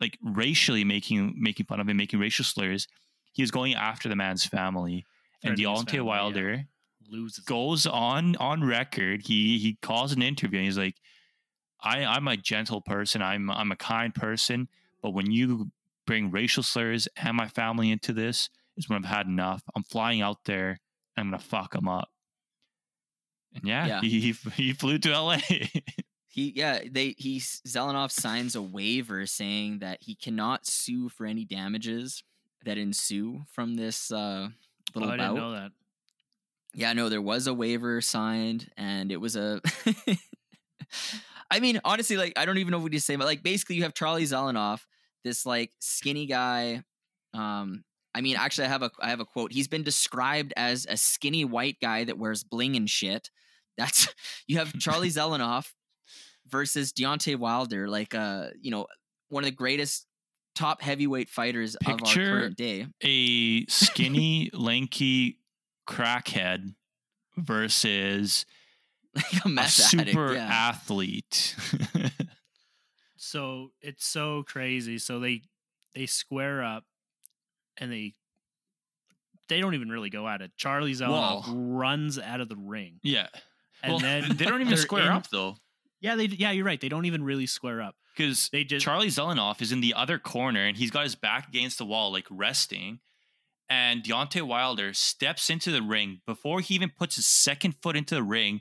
[0.00, 2.86] like racially making making fun of him, making racial slurs,
[3.32, 5.04] he was going after the man's family.
[5.42, 6.06] And Deontay family,
[6.56, 6.62] yeah.
[7.08, 7.44] Loses.
[7.44, 9.22] goes on on record.
[9.26, 10.96] He he calls an interview and he's like,
[11.80, 13.22] "I I'm a gentle person.
[13.22, 14.68] I'm I'm a kind person,
[15.02, 15.70] but when you
[16.06, 19.62] bring racial slurs and my family into this, is when I've had enough.
[19.74, 20.78] I'm flying out there.
[21.16, 22.10] and I'm gonna fuck them up."
[23.54, 24.00] And yeah, Yeah.
[24.02, 25.40] He, he he flew to L.A.
[26.30, 31.44] He yeah, they he Zelenoff signs a waiver saying that he cannot sue for any
[31.44, 32.22] damages
[32.64, 34.48] that ensue from this uh
[34.94, 35.34] Oh, little I bout.
[35.34, 35.72] didn't know that.
[36.74, 39.60] Yeah, no, there was a waiver signed, and it was a.
[41.50, 43.84] I mean, honestly, like I don't even know what to say, but like basically, you
[43.84, 44.82] have Charlie Zelenoff,
[45.24, 46.82] this like skinny guy.
[47.34, 49.52] Um, I mean, actually, I have a I have a quote.
[49.52, 53.30] He's been described as a skinny white guy that wears bling and shit.
[53.76, 54.08] That's
[54.46, 55.72] you have Charlie Zelenoff
[56.48, 58.86] versus Deontay Wilder, like uh, you know,
[59.28, 60.06] one of the greatest
[60.54, 62.86] top heavyweight fighters of our current day.
[63.02, 65.38] a skinny, lanky
[65.88, 66.74] crackhead
[67.36, 68.44] versus
[69.14, 70.44] Like a a meth addict, super yeah.
[70.46, 71.56] athlete.
[73.20, 74.98] So it's so crazy.
[74.98, 75.42] So they
[75.94, 76.84] they square up
[77.76, 78.14] and they
[79.48, 80.52] they don't even really go at it.
[80.56, 83.00] Charlie Zelenoff Well- runs out of the ring.
[83.02, 83.26] yeah.
[83.82, 85.56] And well, then they don't even square in- up though.
[86.00, 86.80] Yeah, they yeah, you're right.
[86.80, 87.96] They don't even really square up.
[88.16, 91.48] Because They just Charlie Zelenoff is in the other corner and he's got his back
[91.48, 93.00] against the wall, like resting.
[93.70, 96.20] And Deontay Wilder steps into the ring.
[96.26, 98.60] Before he even puts his second foot into the ring,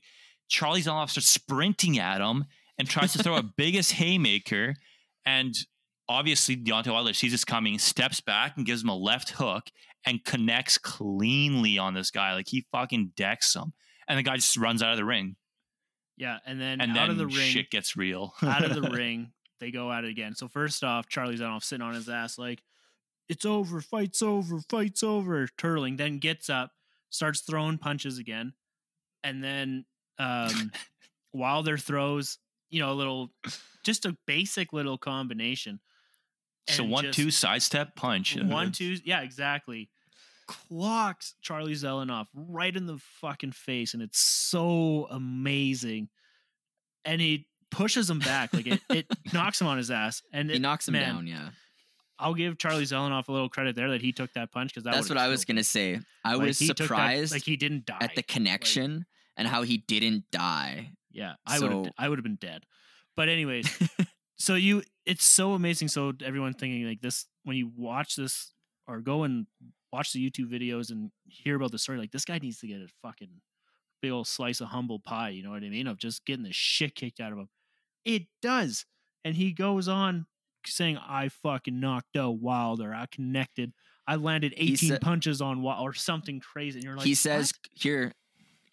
[0.49, 2.45] Charlie Zelenoff starts sprinting at him
[2.77, 4.75] and tries to throw a biggest haymaker.
[5.25, 5.55] And
[6.09, 9.67] obviously, Deontay Wilder sees this coming, steps back and gives him a left hook
[10.05, 12.33] and connects cleanly on this guy.
[12.33, 13.73] Like he fucking decks him.
[14.09, 15.35] And the guy just runs out of the ring.
[16.17, 18.33] yeah, and then And out then of the ring, shit gets real.
[18.41, 20.33] out of the ring, they go at it again.
[20.35, 22.61] So first off, Charlie Zelenoff sitting on his ass like,
[23.29, 26.71] "It's over, fight's over, fight's over." Turling then gets up,
[27.09, 28.53] starts throwing punches again,
[29.23, 29.85] and then
[30.19, 30.71] um,
[31.33, 32.37] Wilder throws,
[32.69, 33.31] you know, a little,
[33.83, 35.79] just a basic little combination.
[36.69, 38.35] So one, two, sidestep punch.
[38.35, 39.89] one, two, yeah, exactly.
[40.47, 46.09] Clocks Charlie Zelenoff right in the fucking face, and it's so amazing.
[47.05, 50.57] And he pushes him back, like it, it knocks him on his ass, and He
[50.57, 51.27] it, knocks him man, down.
[51.27, 51.49] Yeah.
[52.19, 54.93] I'll give Charlie Zelenoff a little credit there that he took that punch because that
[54.93, 55.99] That's what I was gonna say.
[56.23, 59.05] I Like, was took that- surprised like he didn't die at the connection
[59.35, 60.91] and how he didn't die.
[61.11, 61.85] Yeah, I would have.
[61.97, 62.63] I would have been dead.
[63.15, 63.67] But anyways,
[64.37, 65.87] so you, it's so amazing.
[65.87, 68.51] So everyone thinking like this when you watch this
[68.87, 69.47] or go and
[69.91, 72.81] watch the YouTube videos and hear about the story, like this guy needs to get
[72.81, 73.41] a fucking
[74.01, 75.29] big old slice of humble pie.
[75.29, 75.87] You know what I mean?
[75.87, 77.49] Of just getting the shit kicked out of him.
[78.05, 78.85] It does,
[79.25, 80.25] and he goes on
[80.71, 82.93] saying, "I fucking knocked out Wilder.
[82.93, 83.73] I connected.
[84.05, 87.53] I landed 18 said- punches on Wilder or something crazy." And you're like, he says
[87.73, 88.13] here,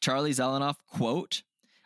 [0.00, 1.42] Charlie Zelenoff quote,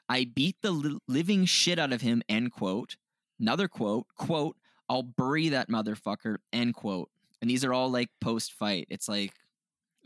[0.08, 2.96] "I beat the li- living shit out of him." End quote.
[3.40, 4.56] Another quote, quote,
[4.88, 7.10] "I'll bury that motherfucker." End quote.
[7.40, 8.86] And these are all like post fight.
[8.90, 9.32] It's like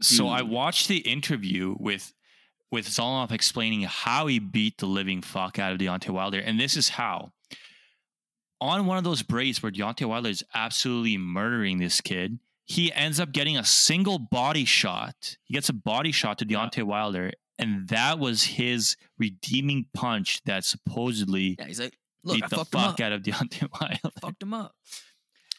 [0.01, 2.13] So I watched the interview with
[2.71, 6.77] with Zelenoff explaining how he beat the living fuck out of Deontay Wilder, and this
[6.77, 7.33] is how.
[8.63, 13.19] On one of those breaks where Deontay Wilder is absolutely murdering this kid, he ends
[13.19, 15.37] up getting a single body shot.
[15.43, 20.65] He gets a body shot to Deontay Wilder, and that was his redeeming punch that
[20.65, 23.01] supposedly yeah, he's like, look, beat I the fuck up.
[23.01, 23.99] out of Deontay Wilder.
[24.21, 24.77] Fucked him up.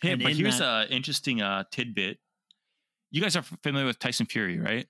[0.02, 2.20] Hey, And but here's that- a interesting uh, tidbit.
[3.12, 4.88] You guys are familiar with Tyson Fury, right?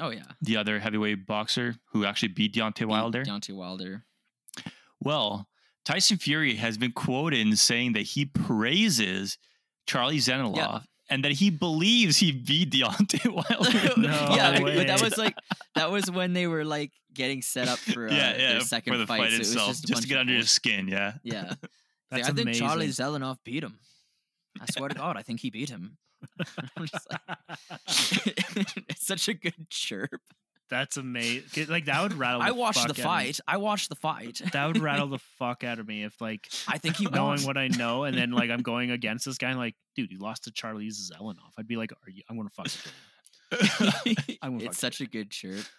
[0.00, 3.22] Oh yeah, the other heavyweight boxer who actually beat Deontay Beat Wilder.
[3.24, 4.04] Deontay Wilder.
[5.00, 5.48] well,
[5.84, 9.38] Tyson Fury has been quoted in saying that he praises
[9.86, 13.94] Charlie Zelenoff and that he believes he beat Deontay Wilder.
[14.00, 15.34] No yeah, but that was like
[15.74, 18.92] that was when they were like getting set up for uh, yeah, yeah, their second
[18.92, 20.88] for the fight, fight so it itself, just, just, to get under his skin.
[20.88, 21.54] Yeah, Yeah,
[22.10, 22.54] That's I think.
[22.54, 23.78] Charlie Zelenoff beat him.
[24.60, 25.96] I swear to God, I think he beat him.
[26.76, 27.38] I'm just like,
[28.88, 30.20] it's such a good chirp.
[30.72, 31.66] That's amazing.
[31.68, 32.40] Like that would rattle.
[32.40, 33.02] I the watched fuck the out of me.
[33.26, 33.40] fight.
[33.46, 34.40] I watched the fight.
[34.54, 37.14] That would rattle the fuck out of me if like I think he won.
[37.14, 40.10] knowing what I know and then like I'm going against this guy and like, dude,
[40.10, 41.52] you lost to Charlie Zelenoff.
[41.58, 42.22] I'd be like, are you?
[42.30, 42.68] I'm gonna fuck.
[44.06, 44.14] you.
[44.42, 45.70] I'm gonna fuck it's such a good shirt.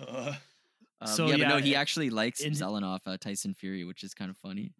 [0.00, 0.34] Uh,
[1.00, 4.02] Um, So, yeah, but no, he it- actually likes in- Zelenoff, uh, Tyson Fury, which
[4.04, 4.72] is kind of funny.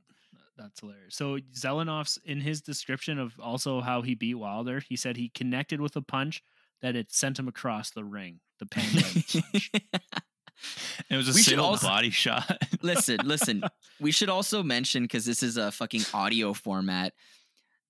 [0.56, 1.14] That's hilarious.
[1.16, 5.80] So Zelenoff's in his description of also how he beat Wilder, he said he connected
[5.80, 6.42] with a punch
[6.82, 8.40] that it sent him across the ring.
[8.60, 9.02] The penguin
[9.52, 9.70] punch.
[11.10, 12.58] it was a We single also- body shot.
[12.82, 13.62] listen, listen.
[14.00, 17.12] We should also mention because this is a fucking audio format.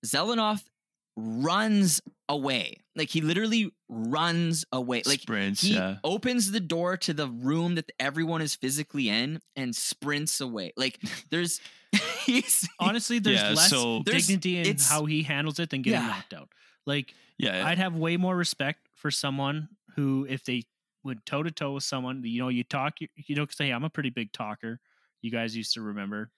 [0.05, 0.61] Zelenoff
[1.15, 2.77] runs away.
[2.95, 5.01] Like he literally runs away.
[5.05, 5.97] Like Sprints, he yeah.
[6.03, 10.71] opens the door to the room that everyone is physically in and sprints away.
[10.77, 10.99] Like
[11.31, 11.59] there's
[12.25, 15.99] he's Honestly, there's Yeah, less so- There's- dignity in how he handles it than getting
[16.01, 16.07] Yeah.
[16.07, 16.49] knocked out.
[16.89, 17.65] Like Yeah.
[17.65, 20.63] I'd have way more respect for someone who, if they
[21.03, 23.85] went toe to toe with someone, you know, you talk, you, you know, say, I'm
[23.85, 24.79] a pretty big talker.
[25.21, 26.31] You guys used to remember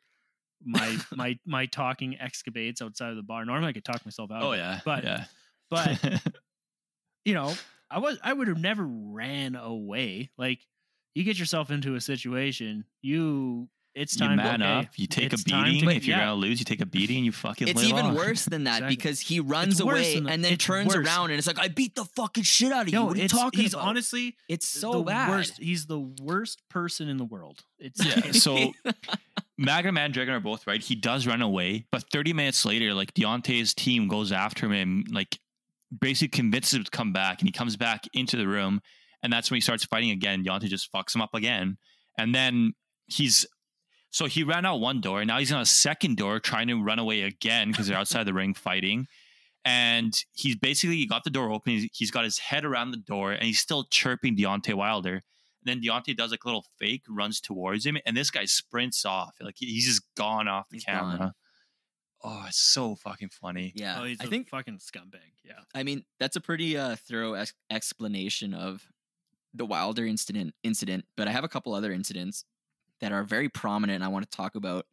[0.63, 3.45] my my my talking excavates outside of the bar.
[3.45, 4.43] Normally, I could talk myself out.
[4.43, 4.79] oh it, yeah.
[4.85, 5.23] but yeah.
[5.69, 5.99] but
[7.25, 7.53] you know,
[7.89, 10.29] I was I would have never ran away.
[10.37, 10.59] Like
[11.13, 14.85] you get yourself into a situation, you it's you man to, okay, up.
[14.95, 15.81] You take a beating.
[15.87, 16.25] to- if you're yeah.
[16.25, 17.17] gonna lose, you take a beating.
[17.17, 17.67] and You fucking.
[17.67, 18.15] it's even on.
[18.15, 18.95] worse than that Exactly.
[18.95, 21.05] because he runs It's away than and then turns worse.
[21.07, 22.93] around and it's like I beat the fucking shit out of you.
[22.93, 23.87] No, what are you it's talking he's about?
[23.87, 25.29] honestly it's so the bad.
[25.29, 25.57] worst.
[25.59, 27.59] He's the worst person in the world.
[27.79, 28.31] It's Yeah.
[28.31, 28.71] So
[29.57, 30.81] Magnum and Dragon are both right.
[30.81, 35.07] He does run away, but 30 minutes later, like Deontay's team goes after him and
[35.13, 35.37] like
[35.99, 38.79] basically convinces him to come back, and he comes back into the room,
[39.21, 40.43] and that's when he starts fighting again.
[40.43, 41.77] Deontay just fucks him up again,
[42.17, 42.73] and then
[43.07, 43.45] he's
[44.12, 46.76] so he ran out one door, and now he's on a second door trying to
[46.84, 49.07] run away again because they're outside the ring fighting.
[49.64, 51.74] And he's basically he got the door open.
[51.74, 55.14] He's, he's got his head around the door, and he's still chirping Deontay Wilder.
[55.14, 55.24] And
[55.66, 59.36] then Deontay does like a little fake, runs towards him, and this guy sprints off.
[59.39, 61.18] Like he- he's just gone off the He's camera.
[61.18, 61.32] gone.
[62.24, 63.72] Oh, it's so fucking funny.
[63.76, 65.34] yeah, oh, he's I a think fucking scumbag.
[65.43, 65.53] Yeah.
[65.74, 68.84] I mean, that's a pretty uh, thorough ex- explanation of
[69.53, 70.53] the Wilder incident.
[70.64, 72.45] Incident, but I have a couple other incidents
[73.01, 73.95] that are very prominent.
[73.97, 74.85] and I want to talk about.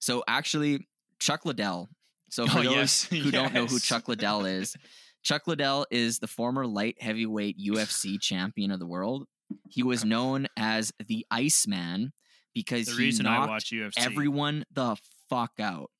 [0.00, 0.86] So actually,
[1.18, 1.88] Chuck Liddell.
[2.30, 3.78] So for Oh, those yes, who don't know who.
[3.78, 4.76] Chuck Liddell is,
[5.22, 9.26] Chuck Liddell is the former light heavyweight UFC champion of the world.
[9.68, 12.12] He was known as the Iceman
[12.54, 14.96] because The he knocked everyone the
[15.30, 15.90] fuck out.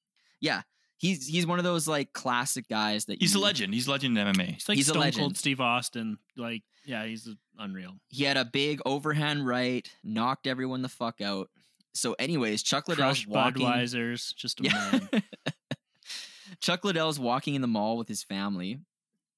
[0.41, 0.63] Yeah,
[0.97, 3.75] he's he's one of those like classic guys that He's a legend.
[3.75, 4.55] He's a legend in MMA.
[4.55, 5.21] He's like He's a Stone legend.
[5.23, 6.19] Cold Steve Austin.
[6.37, 7.29] Like, yeah, he's
[7.59, 7.93] unreal.
[8.09, 11.49] he had a big overhand right, knocked everyone the fuck out.
[11.95, 13.63] So, anyways, Chuck Liddell's Crushed walking.
[13.67, 14.99] Budweiser's just a Yeah.
[15.13, 15.23] man.
[16.61, 18.79] Chuck Liddell's walking in the mall with his family,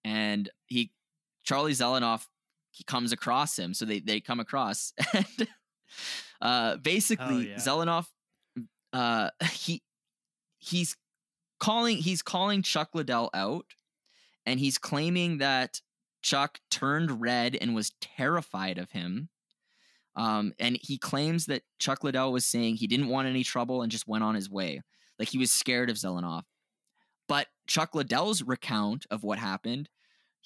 [0.04, 0.90] and he
[1.44, 2.26] Charlie Zelenoff
[2.70, 3.74] he comes across him.
[3.74, 5.48] So they they come across, and
[6.40, 7.57] uh, basically yeah.
[7.57, 8.07] Zelenoff,
[8.92, 9.82] uh, he
[10.59, 10.96] he's
[11.59, 13.66] calling he's calling Chuck Liddell out,
[14.44, 15.80] and he's claiming that
[16.22, 19.28] Chuck turned red and was terrified of him.
[20.16, 23.92] Um, and he claims that Chuck Liddell was saying he didn't want any trouble and
[23.92, 24.80] just went on his way.
[25.18, 26.44] Like he was scared of Zelenoff.
[27.28, 29.88] But Chuck Liddell's recount of what happened,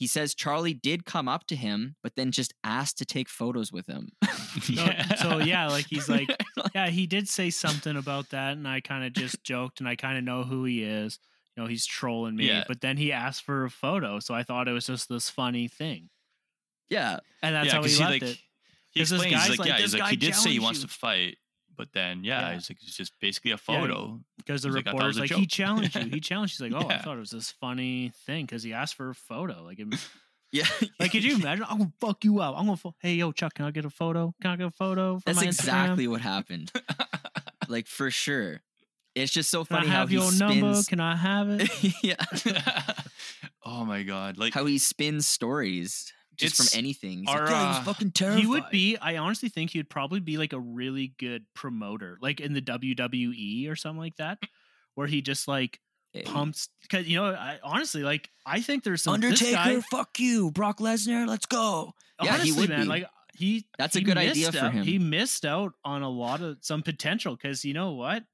[0.00, 3.70] he says Charlie did come up to him, but then just asked to take photos
[3.70, 4.08] with him.
[4.74, 6.28] No, so yeah, like he's like,
[6.74, 9.94] yeah, he did say something about that, and I kind of just joked, and I
[9.94, 11.20] kind of know who he is.
[11.56, 12.64] You know, he's trolling me, Yeah.
[12.66, 15.68] but then he asked for a photo, so I thought it was just this funny
[15.68, 16.08] thing,
[16.88, 17.18] yeah.
[17.42, 18.38] and that's yeah, how he 'cause left like, it.
[18.90, 20.58] He 'Cause this explains, he's like, like, yeah, "This he's like, he did say he
[20.58, 21.36] wants you." to fight,
[21.80, 22.54] but then, yeah, Yeah.
[22.54, 24.20] he's like, it's just basically a Yeah, photo.
[24.36, 26.04] Because the He's like, "I thought it reporter's was like, he challenged you.
[26.10, 26.58] He challenged.
[26.58, 29.14] He's like, oh, I thought it was this funny thing because he asked for a
[29.14, 29.62] photo.
[29.64, 29.88] Like, it,
[30.52, 30.66] Yeah.
[31.00, 31.64] like could you imagine?
[31.68, 32.54] I'm gonna fuck you up.
[32.58, 32.76] I'm gonna.
[32.76, 34.34] Fo- hey, yo, Chuck, can I get a photo?
[34.42, 35.20] Can I get a photo?
[35.24, 36.72] That's exactly what happened.
[37.68, 38.60] like for sure.
[39.14, 40.40] It's just so Can I funny how have he your spins.
[40.60, 40.82] number?
[40.88, 41.70] Can I have it?
[42.02, 42.16] yeah.
[43.64, 44.38] oh my god!
[44.38, 47.20] Like How he spins stories just It's from anything.
[47.20, 48.40] He's our, like, yeah, he uh, fucking terrified.
[48.40, 48.96] He would be.
[48.96, 53.70] I honestly think he'd probably be like a really good promoter, like in the WWE
[53.70, 54.38] or something like that,
[54.94, 55.80] where he just like
[56.12, 56.68] Hey, pumps.
[56.82, 58.28] Because you know, I honestly like.
[58.44, 60.50] I think there's some Undertaker, guy- fuck you.
[60.50, 61.92] Brock Lesnar, let's go.
[62.22, 62.86] Yeah, honestly, he would man, be.
[62.88, 63.66] like he.
[63.78, 64.84] That's a good idea missed for out- him.
[64.84, 68.24] He missed out on a lot of some potential because you know what?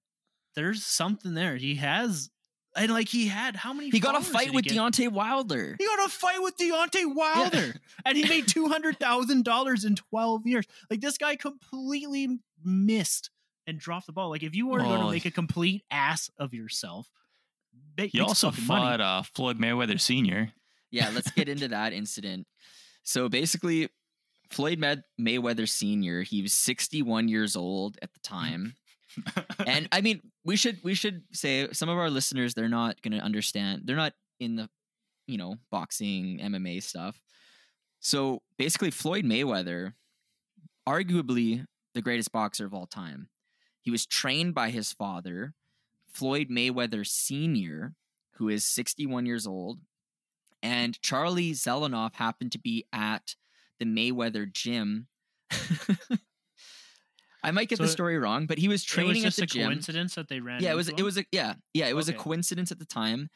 [0.55, 1.57] There's something there.
[1.57, 2.31] He has,
[2.77, 3.91] and like he had how many?
[3.91, 4.75] he got a fight with get?
[4.75, 5.77] Deontay Wilder.
[5.79, 7.75] He got a fight with Deontay Wilder,
[8.05, 10.67] and he made two hundred thousand dollars in twelve years.
[10.91, 13.31] Like this guy completely missed
[13.67, 14.31] and dropped the ball.
[14.31, 17.11] Like if you were going to make a complete ass of yourself,
[17.97, 19.03] make, he make also fought money.
[19.03, 20.53] uh, Floyd Mayweather Senior.
[20.91, 22.47] Yeah, let's get into that incident.
[23.03, 23.89] So basically,
[24.51, 28.75] Floyd May- Mayweather Sr., he was 61 years old at the time.
[29.67, 33.13] And I mean, we should we should say some of our listeners they're not going
[33.13, 33.83] to understand.
[33.85, 34.69] They're not in the
[35.27, 37.21] you know boxing MMA stuff.
[38.01, 39.95] So basically, Floyd Mayweather,
[40.89, 43.29] arguably the greatest boxer of all time,
[43.81, 45.55] he was trained by his father,
[46.13, 47.95] Floyd Mayweather Sr.,
[48.35, 49.81] who is 61 years old,
[50.63, 53.35] and Charlie Zelenoff happened to be at
[53.79, 55.07] the Mayweather gym.
[57.47, 59.49] I might get So the story wrong, but he was It training was just at
[59.49, 60.63] the a gym coincidence that they ran.
[60.63, 62.19] yeah, it was it was a yeah, yeah, it was Okay.
[62.19, 63.29] a coincidence at the time.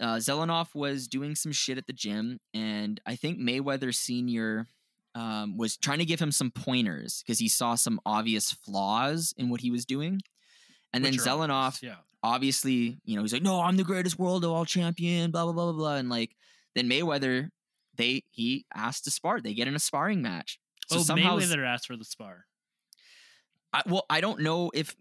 [0.00, 4.66] uh, Zelenoff was doing some shit at the gym, and I think Mayweather Senior
[5.14, 9.48] um, was trying to give him some pointers because he saw some obvious flaws in
[9.50, 10.20] what he was doing.
[10.92, 11.98] And Which then Zelenoff, Yeah.
[12.24, 15.52] obviously, you know, he's like, "No, I'm the greatest world of all champion." Blah blah
[15.52, 15.94] blah blah blah.
[15.96, 16.34] And like,
[16.74, 17.50] then Mayweather,
[17.96, 19.40] they he asked to spar.
[19.40, 20.58] They get in a sparring match.
[20.88, 22.46] So oh, somehow, Mayweather asked for the spar.
[23.74, 24.94] I, well, I don't know if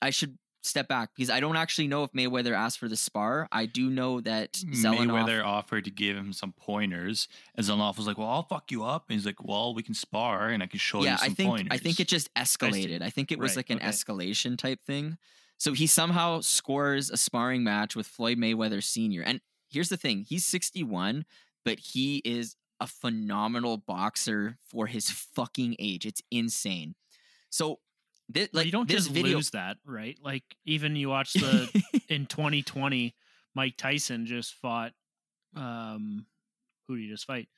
[0.00, 3.48] I should step back because I don't actually know if Mayweather asked for the spar.
[3.52, 5.08] I do know that Zelenoff.
[5.08, 8.84] Mayweather offered to give him some pointers, and Zelenoff was like, "Well, I'll fuck you
[8.84, 11.30] up." And he's like, "Well, we can spar, and I can show yeah, you some
[11.30, 13.02] I think pointers." I think it just escalated.
[13.02, 13.88] I think it was Right, like an okay.
[13.88, 15.18] escalation type thing.
[15.58, 19.22] So he somehow scores a sparring match with Floyd Mayweather Sr.
[19.22, 21.24] And here's the thing: he's 61,
[21.64, 26.06] but he is a phenomenal boxer for his fucking age.
[26.06, 26.94] It's insane.
[27.50, 27.78] So,
[28.34, 30.18] thi- Like like you don't this just video, lose that, right?
[30.22, 31.68] Like even you watch the
[32.08, 33.14] in 2020,
[33.54, 34.92] Mike Tyson just fought.
[35.56, 36.26] Um,
[36.88, 37.48] who did he just fight?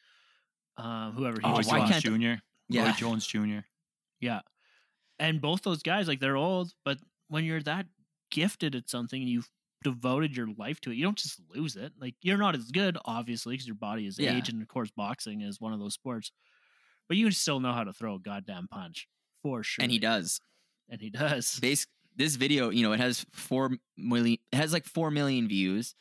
[0.77, 1.67] Um, whoever he Oh, Roy was.
[1.69, 2.11] Jones can't- Jr.
[2.29, 2.37] Roy
[2.69, 3.61] yeah, Jones Jr.
[4.21, 4.41] Yeah.
[5.19, 6.99] And both those guys, like they're old, but
[7.29, 7.87] when you're that
[8.31, 9.49] gifted at something and you've
[9.83, 11.93] devoted your life to it, you don't just lose it.
[11.99, 14.37] Like you're not as good, obviously, because your body is Yeah.
[14.37, 16.33] age, and of course, boxing is one of those sports.
[17.09, 19.09] But you still know how to throw a goddamn punch
[19.43, 19.83] for sure.
[19.83, 20.41] and he does.
[20.89, 21.59] And he does.
[21.61, 24.39] Bas- this video, you know, it has four million.
[24.53, 25.95] It has like four million views.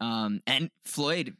[0.00, 1.36] Um, and Floyd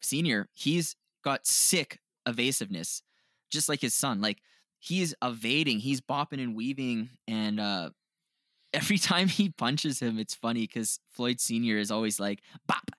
[0.00, 3.02] Senior, he's got sick evasiveness,
[3.50, 4.20] just like his son.
[4.20, 4.38] Like
[4.78, 7.90] he's evading, he's bopping and weaving, and uh,
[8.72, 12.90] every time he punches him, it's funny because Floyd Senior is always like bop,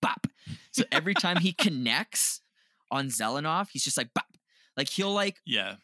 [0.00, 0.26] bop.
[0.72, 2.40] So every time he connects
[2.90, 4.26] on Zelenoff, he's just like bop.
[4.76, 5.76] Like he'll like Yeah,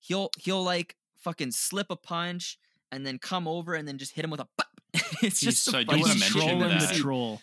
[0.00, 2.58] he'll he'll like fucking slip a punch
[2.92, 4.68] and then come over and then just hit him with a bop.
[4.94, 7.42] it's He's- just so the I do wanna funniest mention shit trolling the that- troll.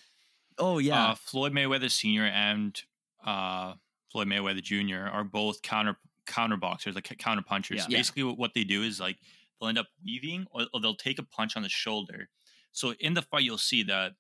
[0.57, 2.25] Oh yeah, uh, Floyd Mayweather Sr.
[2.25, 2.79] and
[3.25, 3.73] uh,
[4.11, 5.07] Floyd Mayweather Jr.
[5.09, 7.77] are both counter counter boxers, like counter punchers.
[7.77, 7.83] Yeah.
[7.83, 7.97] So Yeah.
[7.97, 9.17] basically, what, what they do is like
[9.59, 12.29] they'll end up weaving, or, or they'll take a punch on the shoulder.
[12.73, 14.13] So in the fight, you'll see that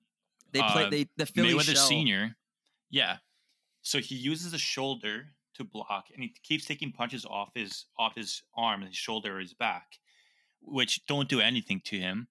[0.51, 1.85] they play uh, they the Philly Mayweather shell.
[1.85, 2.35] Senior,
[2.89, 3.17] yeah.
[3.83, 8.15] So he uses the shoulder to block, and he keeps taking punches off his off
[8.15, 9.99] his arm, his shoulder, his back,
[10.61, 12.27] which don't do anything to him.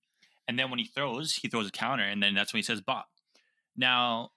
[0.49, 2.81] And then when he throws, he throws a counter, and then that's when he says
[2.81, 3.09] "bop."
[3.77, 4.33] Now,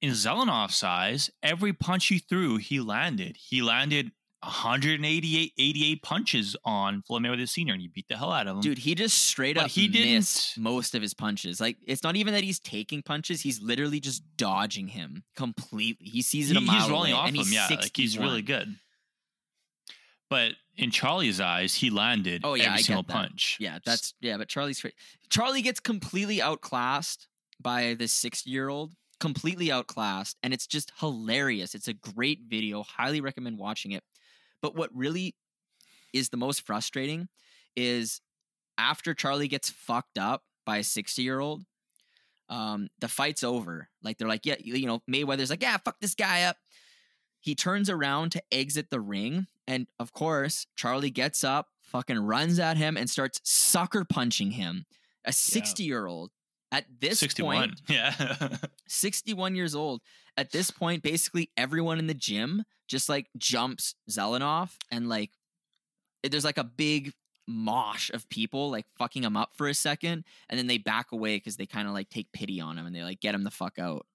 [0.00, 3.36] in Zelenoff's size, every punch he threw, he landed.
[3.36, 4.12] He landed
[4.42, 8.60] 188 88 punches on Floyd Mayweather Senior, and he beat the hell out of him.
[8.62, 11.60] Dude, he just straight But up he didn't- missed most of his punches.
[11.60, 16.06] Like it's not even that he's taking punches; he's literally just dodging him completely.
[16.08, 17.44] He sees it a He- mile he's rolling away, off and him.
[17.44, 18.76] he's Yeah, like he's really good.
[20.30, 23.14] But in Charlie's eyes, he landed Oh yeah, every I single get that.
[23.14, 23.56] punch.
[23.60, 24.84] Yeah, that's yeah, but Charlie's
[25.28, 27.26] Charlie gets completely outclassed
[27.60, 31.74] by this 60-year-old, completely outclassed, and it's just hilarious.
[31.74, 32.82] It's a great video.
[32.84, 34.02] Highly recommend watching it.
[34.62, 35.34] But what really
[36.12, 37.28] is the most frustrating
[37.76, 38.20] is
[38.78, 41.64] after Charlie gets fucked up by a 60-year-old,
[42.48, 43.88] um, the fight's over.
[44.02, 46.56] Like they're like, yeah, you know, Mayweather's like, yeah, fuck this guy up.
[47.40, 52.58] He turns around to exit the ring, and of course, Charlie gets up, fucking runs
[52.58, 54.84] at him, and starts sucker punching him.
[55.24, 56.30] A 60 year old
[56.72, 57.56] at this 61.
[57.68, 58.56] point, Yeah.
[58.88, 60.00] 61 years old.
[60.36, 65.30] At this point, basically everyone in the gym just like jumps Zelenoff and like
[66.24, 67.12] eh, there's like a big
[67.48, 71.36] mosh of people like fucking him up for a second and then they back away
[71.36, 73.50] because they kind of like take pity on him and they like get him the
[73.50, 74.06] fuck out.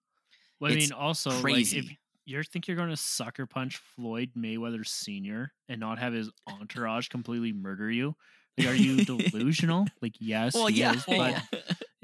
[0.60, 1.82] Well, I It's mean, also, crazy.
[1.82, 5.52] like, if you think you're going to sucker punch Floyd Mayweather Sr.
[5.68, 8.16] and not have his entourage completely murder you,
[8.58, 9.86] like, are you delusional?
[10.02, 10.94] Like, yes, Well, he yeah.
[10.94, 11.44] is, but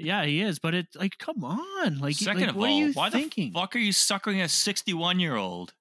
[0.02, 0.58] yeah, he is.
[0.58, 3.52] But it's like, come on, like, Second like, of what all, are you why thinking?
[3.52, 5.72] the fuck are you suckering a 61 year old?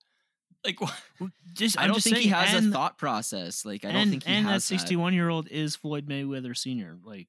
[0.63, 0.93] Like, what?
[1.53, 3.65] Just, I don't just think he has and, a thought process.
[3.65, 6.55] Like I don't and, think he and has that 61 year old is Floyd Mayweather
[6.55, 6.97] Sr.
[7.03, 7.27] Like,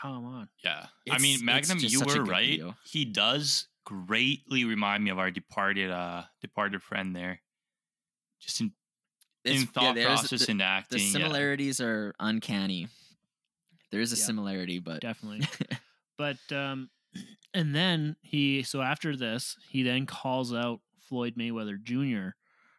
[0.00, 0.48] come on.
[0.62, 0.86] Yeah.
[1.10, 2.48] I mean, Magnum, you were right.
[2.50, 2.76] video.
[2.84, 7.40] He does greatly remind me of our departed uh departed friend there.
[8.40, 8.72] Just in,
[9.44, 10.98] It's- in thought there's- process the- and acting.
[10.98, 11.12] The yeah.
[11.12, 12.88] similarities are uncanny.
[13.90, 14.24] There is a Yeah.
[14.24, 15.46] similarity, but definitely.
[16.16, 16.90] but um,
[17.54, 22.30] and then he so after this, he then calls out Floyd Mayweather Jr.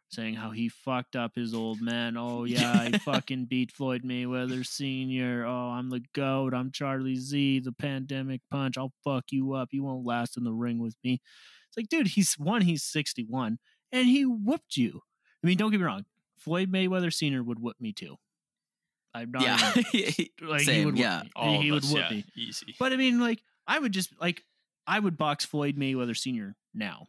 [0.10, 2.18] saying how he fucked up his old man.
[2.18, 5.46] Oh yeah, I fucking beat Floyd Mayweather Sr.
[5.46, 6.54] Oh, I'm the goat.
[6.54, 8.78] I'm Charlie Z, the pandemic punch.
[8.78, 9.70] I'll fuck you up.
[9.72, 11.22] You won't last in the ring with me.
[11.68, 13.60] It's like, dude, he's one, he's 61,
[13.92, 15.02] and he whooped you.
[15.44, 16.06] I mean, don't get me wrong.
[16.38, 17.44] Floyd Mayweather Sr.
[17.44, 18.18] would whoop me too.
[19.18, 21.24] I'm not yeah, even, like he Same, would whoop yeah.
[21.36, 22.26] All he would us, whoop yeah, me.
[22.36, 22.76] Easy.
[22.80, 24.44] But I mean, like, I would just like
[24.88, 26.56] I would box Floyd Mayweather Sr.
[26.74, 27.08] now.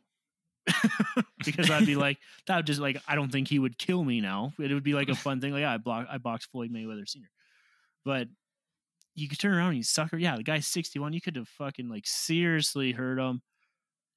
[1.44, 4.20] because I'd be like, that would just like, I don't think he would kill me
[4.20, 4.52] now.
[4.58, 5.52] It would be like a fun thing.
[5.52, 7.30] Like, yeah, I block, I box Floyd Mayweather Sr.
[8.04, 8.28] But
[9.14, 10.18] you could turn around and you sucker.
[10.18, 11.12] Yeah, the guy's 61.
[11.12, 13.42] You could have fucking like seriously hurt him,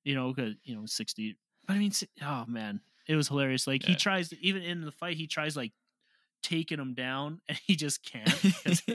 [0.04, 1.38] you know, because, you know, 60.
[1.68, 1.92] But I mean,
[2.24, 3.68] oh man, it was hilarious.
[3.68, 5.72] Like, he tries, to, even in the fight, he tries like
[6.42, 8.34] taking him down and he just can't.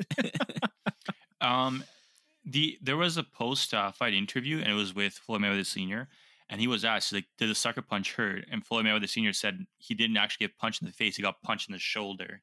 [1.41, 1.85] Um,
[2.45, 6.09] the there was a post uh, fight interview, and it was with Floyd Mayweather Sr.
[6.49, 8.45] And he was asked, like, did the sucker punch hurt?
[8.51, 9.33] And Floyd Mayweather Sr.
[9.33, 12.43] said he didn't actually get punched in the face; he got punched in the shoulder.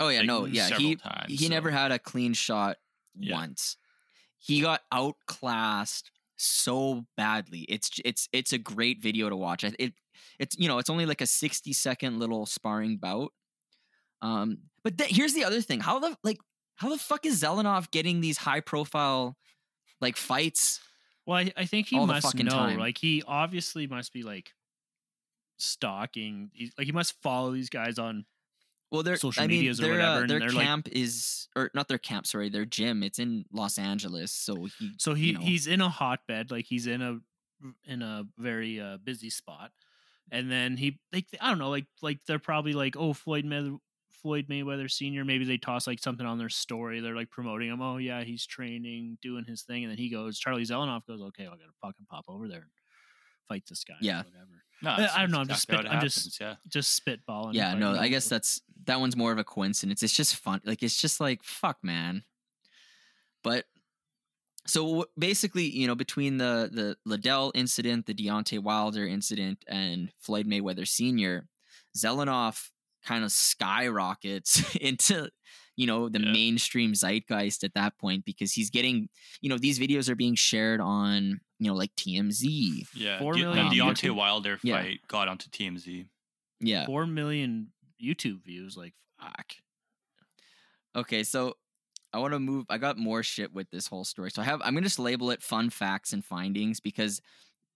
[0.00, 0.68] Oh yeah, like, no, yeah.
[0.70, 2.78] He times, he never had a clean shot
[3.18, 3.34] Yeah.
[3.36, 3.76] once.
[4.38, 7.66] He got outclassed so badly.
[7.68, 9.64] It's it's it's a great video to watch.
[9.64, 9.94] It
[10.38, 13.32] it's you know it's only like a sixty second little sparring bout.
[14.22, 16.38] Um, but th- here's the other thing: how the like
[16.76, 19.36] how the fuck is Zelenoff getting these high profile
[20.00, 20.80] like fights?
[21.26, 22.50] Well, I, I think he must know.
[22.50, 22.78] time.
[22.78, 24.50] Like he obviously must be like
[25.58, 26.50] stalking.
[26.52, 28.24] He, like he must follow these guys on.
[28.90, 31.48] Well, their Social I mean, medias or their, whatever, uh, their they're, like- camp is
[31.56, 32.26] or not their camp.
[32.26, 33.02] Sorry, their gym.
[33.02, 35.40] It's in Los Angeles, so he So he you know.
[35.40, 36.50] he's in a hotbed.
[36.50, 37.18] Like he's in a
[37.86, 39.70] in a very uh, busy spot,
[40.30, 41.70] and then he like I don't know.
[41.70, 43.78] Like like they're probably like oh Floyd May-
[44.22, 45.24] Floyd Mayweather Senior.
[45.24, 47.00] Maybe they toss like something on their story.
[47.00, 47.82] They're like promoting him.
[47.82, 50.38] Oh yeah, he's training, doing his thing, and then he goes.
[50.38, 51.20] Charlie Zelenoff goes.
[51.20, 52.70] Okay, I gotta fucking pop over there and
[53.48, 53.94] fight this guy.
[53.94, 54.18] or Yeah.
[54.22, 54.62] whatever.
[54.82, 56.54] No, uh, I- don't know, I'm just spit- I'm just- yeah.
[56.68, 57.54] Just spitballing.
[57.54, 60.82] yeah no i guess that's that one's more of a coincidence it's just fun like
[60.82, 62.24] it's just like fuck man
[63.44, 63.66] but
[64.66, 70.10] so w- basically you know between the the liddell incident the Deontay wilder incident and
[70.18, 71.46] floyd mayweather senior
[71.96, 72.70] zelenoff
[73.04, 75.28] kind of skyrockets into
[75.76, 76.32] you know the Yeah.
[76.32, 79.08] mainstream zeitgeist at that point because he's getting
[79.40, 82.42] you know these videos are being shared on you know like tmz
[82.94, 84.94] Yeah, Four the, million um, the YouTube- Deontay Wilder fight Yeah.
[85.08, 86.06] got onto TMZ.
[86.60, 87.68] yeah four million
[88.02, 88.76] YouTube views.
[88.76, 89.52] Like fuck.
[90.94, 91.54] Okay, so
[92.12, 92.66] I want to move.
[92.68, 94.30] I got more shit with this whole story.
[94.30, 94.60] So I have.
[94.62, 97.20] I'm gonna just label it fun facts and findings because,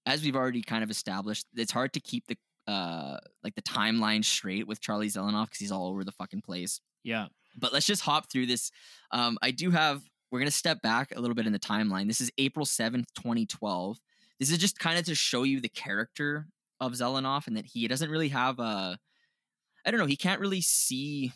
[0.05, 2.37] as we've already kind of established, it's hard to keep the
[2.67, 6.81] uh like the timeline straight with Charlie Zelenoff because he's all over the fucking place.
[7.05, 7.27] Yeah.
[7.57, 8.71] But let's just hop through this.
[9.13, 10.03] Um, I do have.
[10.31, 12.09] We're gonna step back a little bit in the timeline.
[12.09, 13.99] This is April seventh, 2012.
[14.41, 16.49] This is just kind of to show you the character
[16.81, 18.99] of Zelenoff and that he doesn't really have a.
[19.87, 20.07] I don't know.
[20.07, 21.33] He can't really see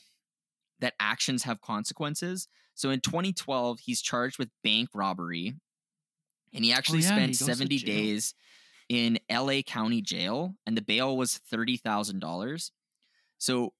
[0.80, 2.48] that actions have consequences.
[2.74, 5.54] So in 2012, he's charged with bank robbery,
[6.52, 7.86] and he actually Oh, yeah, spent to 70 jail.
[7.96, 8.34] days
[8.90, 12.72] in LA County Jail, and the bail was thirty thousand dollars.
[13.38, 13.72] So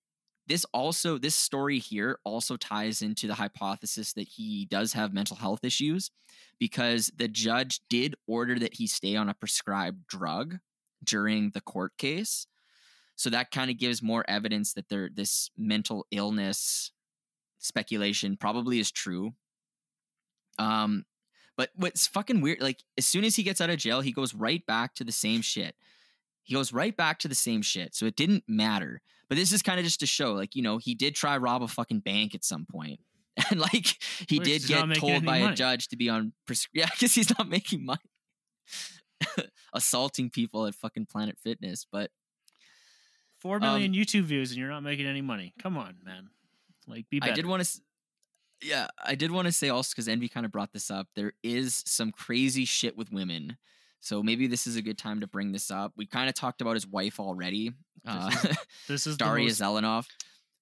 [0.47, 5.37] this also this story here also ties into the hypothesis that he does have mental
[5.37, 6.11] health issues
[6.59, 10.59] because the judge did order that he stay on a prescribed drug
[11.05, 12.47] during the court case
[13.17, 16.91] so that kind of gives more evidence that there this mental illness
[17.59, 19.33] speculation probably is true
[20.59, 21.05] um
[21.61, 24.33] but what's fucking weird like as soon as he gets out of jail he goes
[24.35, 25.75] right back to the same shit
[26.43, 29.61] he goes right back to the same shit so it didn't matter but this is
[29.61, 32.35] kind of just to show like you know he did try rob a fucking bank
[32.35, 32.99] at some point
[33.51, 37.15] and like he did get told by a judge to be on pres- yeah because
[37.15, 38.01] he's not making money
[39.75, 42.11] assaulting people at fucking planet fitness but
[43.39, 45.53] four million Um, YouTube views and you're not making any money.
[45.63, 46.31] Come on, man.
[46.87, 47.33] Like be better.
[47.33, 47.81] I did want to,
[48.63, 51.09] yeah, I did want to say also because Envy kind of brought this up.
[51.17, 53.57] There is some crazy shit with women,
[54.01, 55.93] so maybe this is a good time to bring this up.
[55.97, 57.73] We kind of talked about his wife already,
[58.07, 58.31] uh,
[58.89, 60.07] this is the Daria most- Zelenoff.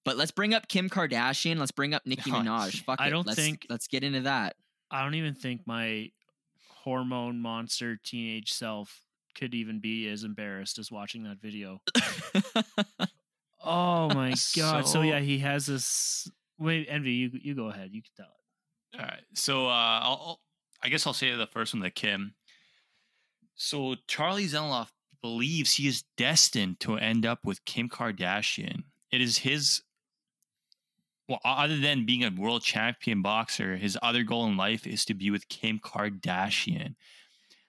[0.05, 1.57] But let's bring up Kim Kardashian.
[1.59, 2.81] Let's bring up Nicki Minaj.
[2.85, 3.09] Fuck I it.
[3.11, 4.55] don't let's, think- Let's get into that.
[4.89, 6.09] I don't even think my
[6.83, 9.01] hormone monster teenage self
[9.35, 11.81] could even be as embarrassed as watching that video.
[13.61, 14.85] Oh my god!
[14.87, 16.29] So, So- yeah, he has this.
[16.59, 17.89] Wait, Envy, you you go ahead.
[17.91, 18.33] You can tell
[18.93, 18.99] it.
[18.99, 19.23] All right.
[19.33, 20.39] So uh, I'll, I'll,
[20.83, 22.35] I guess I'll say the first one, the Kim.
[23.55, 24.89] So Charlie Zelenoff
[25.21, 28.83] believes he is destined to end up with Kim Kardashian.
[29.11, 29.81] It is his.
[31.27, 35.13] Well, other than being a world champion boxer, his other goal in life is to
[35.13, 36.95] be with Kim Kardashian.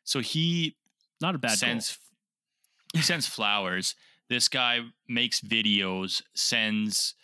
[0.03, 0.76] So he
[1.20, 1.99] Not a bad sends
[2.95, 3.95] he sends flowers.
[4.28, 7.14] This guy makes videos, sends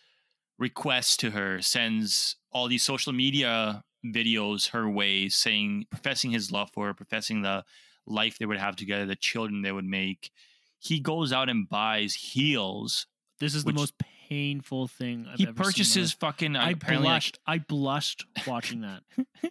[0.59, 6.71] requests to her, sends all these social media videos her way, saying professing his love
[6.73, 7.65] for her, professing the
[8.07, 10.31] life they would have together, the children they would make.
[10.79, 13.07] He goes out and buys heels.
[13.41, 13.95] This is the most
[14.29, 16.19] painful thing I've he ever seen purchases life.
[16.21, 17.39] fucking I apparently like- blushed.
[17.47, 19.03] I blushed watching that.
[19.19, 19.49] I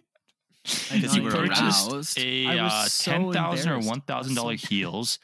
[0.92, 2.18] Because know, you I were purchased- aroused.
[2.18, 5.18] a I was uh, so ten thousand or one thousand dollar so heels,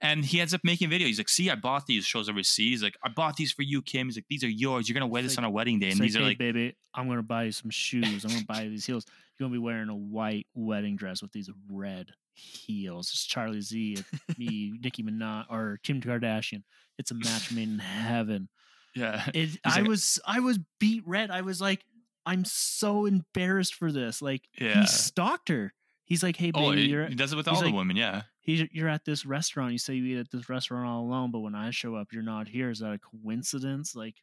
[0.00, 1.06] and he ends up making a video.
[1.06, 2.70] He's like, "See, I bought these." Shows a receipt.
[2.70, 4.88] He's like, "I bought these for you, Kim." He's like, "These are yours.
[4.88, 6.30] You're gonna wear It's this like- on our wedding day." And these like, are hey,
[6.30, 8.24] like, baby, I'm gonna buy you some shoes.
[8.24, 9.04] I'm gonna buy you these heels.
[9.38, 13.10] You're gonna be wearing a white wedding dress with these red heels.
[13.12, 16.62] It's Charlie Z, it's me, Nicki Minaj, or Kim Kardashian.
[16.98, 18.48] It's a match made in heaven.
[18.94, 21.30] yeah, It, I like- was, I was beat red.
[21.30, 21.84] I was like,
[22.26, 24.20] I'm so embarrassed for this.
[24.20, 24.80] Like, Yeah.
[24.82, 25.72] he stalked her.
[26.04, 27.96] He's like, hey, oh, baby, oh, he, you're, he does it with all the women.
[27.96, 29.72] Yeah, he's, you're at this restaurant.
[29.72, 32.22] You say you eat at this restaurant all alone, but when I show up, you're
[32.22, 32.70] not here.
[32.70, 33.94] Is that a coincidence?
[33.94, 34.16] Like,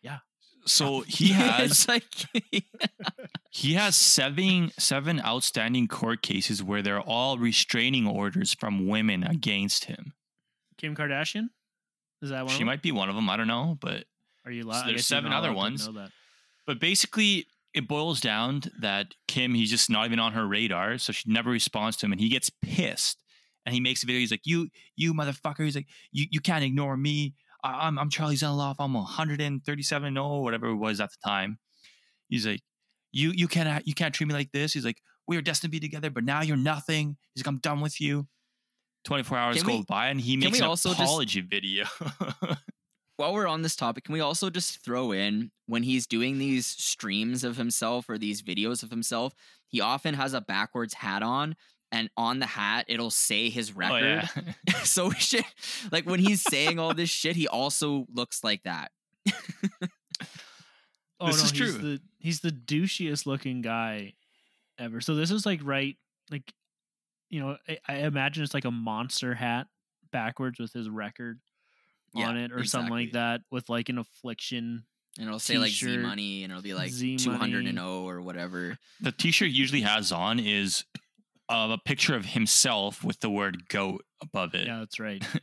[0.00, 0.18] yeah.
[0.64, 2.04] so he has like
[3.50, 9.84] He has seven seven outstanding court cases where they're all restraining orders from women against
[9.84, 10.14] him.
[10.78, 11.48] Kim Kardashian.
[12.22, 12.54] Is that one?
[12.54, 13.28] She might be one of them.
[13.28, 14.04] I don't know, but
[14.46, 15.88] Are you So there's seven other ones.
[16.66, 20.96] but basically it boils down to that Kim he's just not even on her radar,
[20.96, 23.22] so she never responds to him, and he gets pissed
[23.66, 24.20] and he makes a video.
[24.20, 27.34] He's like, "You you motherfucker!" He's like, "You you can't ignore me.
[27.64, 28.76] I, I'm I'm Charlie Zelenoff.
[28.78, 31.58] I'm 137 and 0, whatever it was at the time."
[32.28, 32.60] He's like,
[33.12, 35.80] "You you can't you can't treat me like this." He's like, "We were destined to
[35.80, 38.26] be together, but now you're nothing." He's like, "I'm done with you."
[39.04, 41.86] 24 hours Can go we- by and he makes an also just- apology video.
[43.16, 46.66] while we're on this topic, can we also just throw in when he's doing these
[46.66, 49.32] streams of himself or these videos of himself,
[49.68, 51.54] he often has a backwards hat on,
[51.92, 54.28] and on the hat it'll say his Oh, record.
[54.66, 54.74] yeah.
[54.82, 55.44] so we should
[55.92, 58.90] like when he's saying all this shit, he also looks like that.
[61.20, 61.72] Oh This no, is he's true.
[61.72, 64.14] the he's the douchiest looking guy
[64.78, 65.00] ever.
[65.00, 65.96] So this is like right,
[66.30, 66.52] like
[67.30, 69.68] you know, I, I imagine it's like a monster hat
[70.10, 71.40] backwards with his record
[72.12, 74.84] Yeah, on it or something like that with like an affliction.
[75.18, 77.76] And it'll say like Z T-shirt, money and it'll be like 200 and Money.
[77.76, 78.78] 0 or whatever.
[79.00, 80.84] the t-shirt usually has on is
[81.48, 84.66] uh, a picture of himself with the word goat above it.
[84.66, 85.24] Yeah, that's right.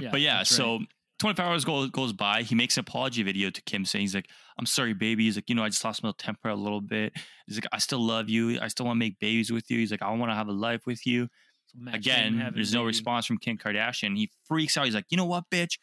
[0.00, 0.88] Yeah, but yeah so right.
[1.20, 2.42] 24 hours go, goes by.
[2.42, 4.28] He makes an apology video to kim saying he's like
[4.58, 5.24] i'm sorry baby.
[5.24, 7.12] He's like you know i just lost my temper a little bit.
[7.46, 8.58] He's like i still love you.
[8.60, 9.78] I still want to make babies with you.
[9.78, 11.28] He's like i want to have a life with you.
[11.66, 12.88] So match made in again there's no baby.
[12.88, 14.16] response from kim kardashian.
[14.16, 14.86] He freaks out.
[14.86, 15.78] He's like you know what bitch?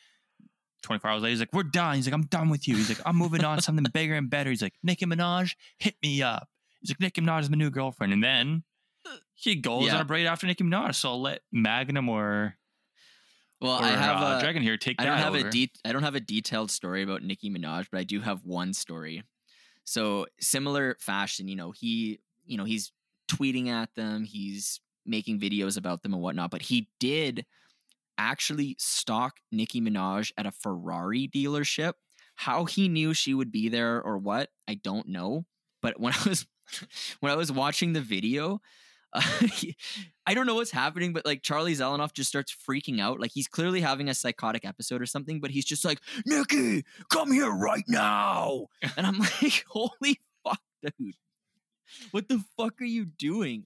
[0.83, 1.95] 24 hours later he's like we're done.
[1.95, 2.75] He's like i'm done with you.
[2.75, 4.49] He's like i'm moving on to something bigger and better.
[4.49, 6.47] He's like nicki minaj hit me up
[6.85, 8.63] he's like nicki minaj is my new girlfriend and then
[9.33, 9.95] he goes Yeah.
[9.95, 12.55] on a break after nicki minaj so i'll let magnum or
[13.61, 15.47] Well, or I have uh, a Dragon here take I don't have over.
[15.47, 18.43] a de- I don't have a detailed story about Nicki Minaj, but I do have
[18.43, 19.23] one story.
[19.85, 22.91] So similar fashion, you know, he you know he's
[23.31, 27.45] tweeting at them, he's making videos about them and whatnot, but he did
[28.17, 31.93] actually stalk Nicki Minaj at a Ferrari dealership.
[32.35, 35.45] How he knew she would be there or what, I don't know.
[35.81, 36.45] But when I was
[37.19, 38.61] when I was watching the video,
[39.13, 39.21] uh,
[39.53, 39.75] he-
[40.25, 43.19] I don't know what's happening, but like Charlie Zelenoff just starts freaking out.
[43.19, 47.31] Like he's clearly having a psychotic episode or something, but he's just like, Nikki, come
[47.31, 48.67] here right now.
[48.97, 50.61] And I'm like, holy fuck,
[50.99, 51.15] dude.
[52.11, 53.65] What the fuck are you doing?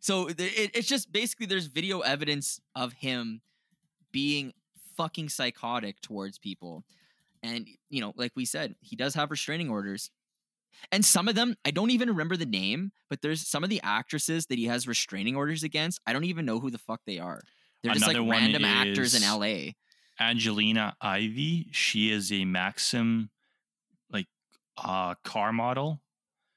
[0.00, 3.40] So it, it's just basically there's video evidence of him
[4.10, 4.52] being
[4.96, 6.84] fucking psychotic towards people.
[7.42, 10.10] And, you know, like we said, he does have restraining orders.
[10.90, 13.80] And some of them, I don't even remember the name, but there's some of the
[13.82, 16.00] actresses that he has restraining orders against.
[16.06, 17.42] I don't even know who the fuck they are.
[17.82, 19.72] They're just like random actors in LA.
[20.20, 21.68] Angelina Ivy.
[21.72, 23.30] She is a Maxim
[24.10, 24.26] like
[24.76, 26.00] uh car model.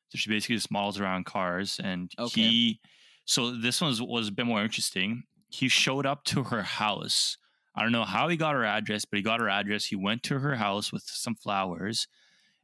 [0.10, 2.42] So she basically just models around cars and Okay.
[2.42, 2.80] he
[3.26, 5.24] so this one was, was a bit more interesting.
[5.50, 7.38] He showed up to her house.
[7.74, 9.86] I don't know how he got her address, but he got her address.
[9.86, 12.08] He went to her house with some flowers.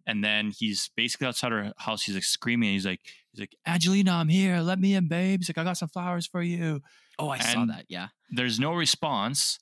[0.07, 2.03] And then he's basically outside her house.
[2.03, 2.71] He's like screaming.
[2.73, 2.99] He's like,
[3.31, 4.59] he's like, Angelina, I'm here.
[4.61, 5.39] Let me in, babe.
[5.41, 6.81] He's like, I got some flowers for you
[7.19, 7.85] Oh, I saw that.
[7.87, 8.07] Yeah.
[8.31, 9.59] there's no response.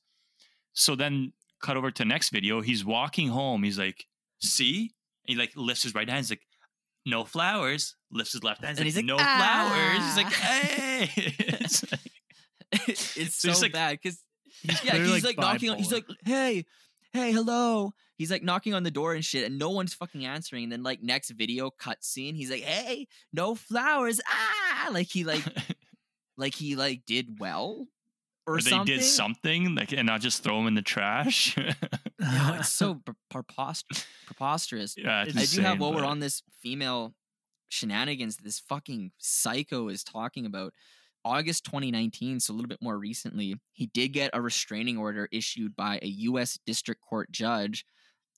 [0.73, 2.61] So then cut over to the next video.
[2.61, 3.63] He's walking home.
[3.63, 4.05] He's like,
[4.41, 4.91] see?
[5.27, 6.19] And he like lifts his right hand.
[6.19, 6.41] He's like,
[7.05, 7.95] no flowers.
[8.11, 8.77] Lifts his left hand.
[8.77, 10.05] And He's, he's like, like, no flowers.
[10.05, 11.35] He's like, "Ah." hey.
[11.59, 12.01] It's like-
[13.17, 14.19] it's So so, like- bad because
[14.61, 15.77] He's yeah, he's like, knocking on.
[15.77, 16.65] He's like, hey,
[17.13, 17.93] hey, hello.
[18.19, 20.63] He's like knocking on the door and shit, and no one's fucking answering.
[20.65, 24.19] And then like next video cut scene, he's like, hey, no flowers.
[24.29, 25.43] Ah, like he like
[26.37, 27.87] like he like did well
[28.45, 28.97] or, or they something.
[28.97, 31.57] did something like and not just throw him in the trash.
[32.21, 34.93] No, it's so pre- preposter- preposterous.
[34.97, 37.15] yeah, it's I I do have insane, while we're on this female
[37.69, 40.73] shenanigans that this fucking psycho is talking about.
[41.23, 45.77] August 2019, so a little bit more recently, he did get a restraining order issued
[45.77, 46.59] by a U.S.
[46.65, 47.85] District Court judge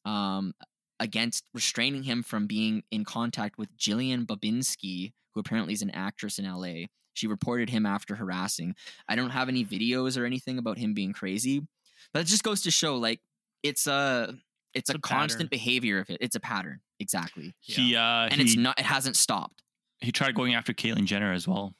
[0.06, 0.54] um,
[1.00, 6.38] against restraining him from being in contact with Jillian Babinski, who apparently is an actress
[6.40, 6.86] in LA.
[7.14, 8.76] She reported him after harassing.
[9.08, 11.68] I don't have any videos or anything about him being crazy,
[12.14, 13.20] but it just goes to show like
[13.64, 14.36] it's a
[14.74, 16.18] it's, a, a constant behavior of it.
[16.22, 18.02] It's a pattern, exactly, He uh
[18.32, 18.80] and he, it's not.
[18.80, 19.62] It hasn't stopped.
[20.00, 21.74] he tried going after Caitlyn Jenner as well.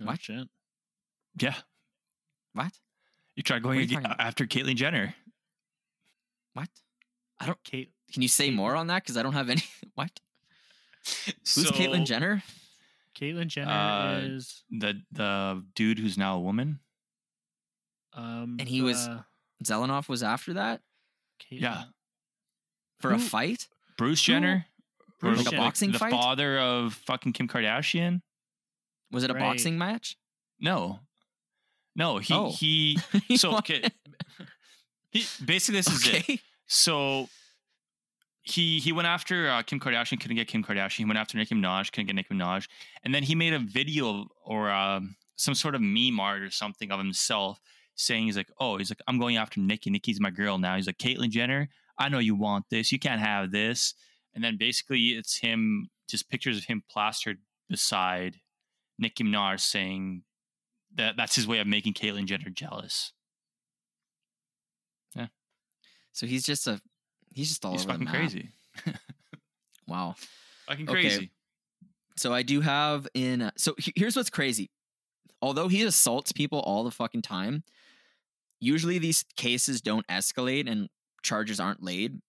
[0.00, 0.20] Oh, What?
[0.22, 0.48] shit.
[1.40, 1.54] Yeah,
[2.52, 2.72] What?
[3.36, 5.14] You tried going you ag- after Caitlyn Jenner.
[6.54, 6.68] What?
[7.40, 7.62] I don't.
[7.64, 9.02] Kate, Can you say Caitlyn- more on that?
[9.02, 9.62] Because I don't have any.
[9.94, 10.10] What?
[11.04, 11.34] Who's
[11.68, 12.42] So, Caitlyn Jenner?
[13.14, 16.80] Caitlyn Jenner Uh, is The the dude who's now a woman.
[18.14, 19.22] um And he was- uh,
[19.62, 20.80] Zelenoff was after that
[21.40, 21.84] Caitlyn- Yeah,
[23.00, 23.68] for a fight.
[23.96, 24.66] Bruce Jenner.
[24.98, 25.62] Or Bruce Like a Jenner.
[25.62, 26.10] boxing the fight?
[26.10, 28.20] father of fucking Kim Kardashian.
[29.10, 29.40] Was it a Right.
[29.40, 30.16] boxing match?
[30.58, 31.00] No,
[31.94, 32.18] no.
[32.18, 32.50] He Oh.
[32.52, 32.98] he.
[33.36, 33.88] So okay.
[35.14, 36.40] He basically this is it.
[36.66, 37.28] So
[38.42, 40.96] he he went after uh, Kim Kardashian, couldn't get Kim Kardashian.
[40.98, 42.68] He went after Nicki Minaj, couldn't get Nicki Minaj.
[43.04, 46.90] And then he made a video or um, some sort of meme art or something
[46.90, 47.60] of himself
[47.96, 49.88] saying he's like, oh, he's like, I'm going after Nicki.
[49.88, 50.74] Nicki's my girl now.
[50.74, 52.90] He's like, Caitlyn Jenner, I know you want this.
[52.90, 53.94] You can't have this.
[54.34, 57.38] And then basically it's him, just pictures of him plastered
[57.68, 58.40] beside
[58.98, 60.22] Nicki Minaj saying
[60.96, 63.12] that that's his way of making Caitlyn Jenner jealous.
[66.14, 66.80] So he's just a
[67.34, 68.48] he's just all he's over the fucking crazy.
[69.86, 70.14] Wow.
[70.66, 71.02] Fucking Okay.
[71.02, 71.30] crazy.
[72.16, 74.70] So I do have in uh, so he- here's what's crazy.
[75.42, 77.64] Although he assaults people all the fucking time,
[78.60, 80.88] usually these cases don't escalate and
[81.22, 82.20] charges aren't laid.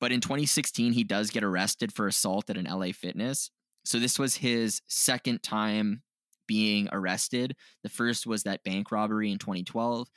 [0.00, 3.50] But in 2016 he does get arrested for assault at an LA Fitness.
[3.84, 6.02] So this was his second time
[6.48, 7.54] being arrested.
[7.84, 10.08] The first was that bank robbery in 2012.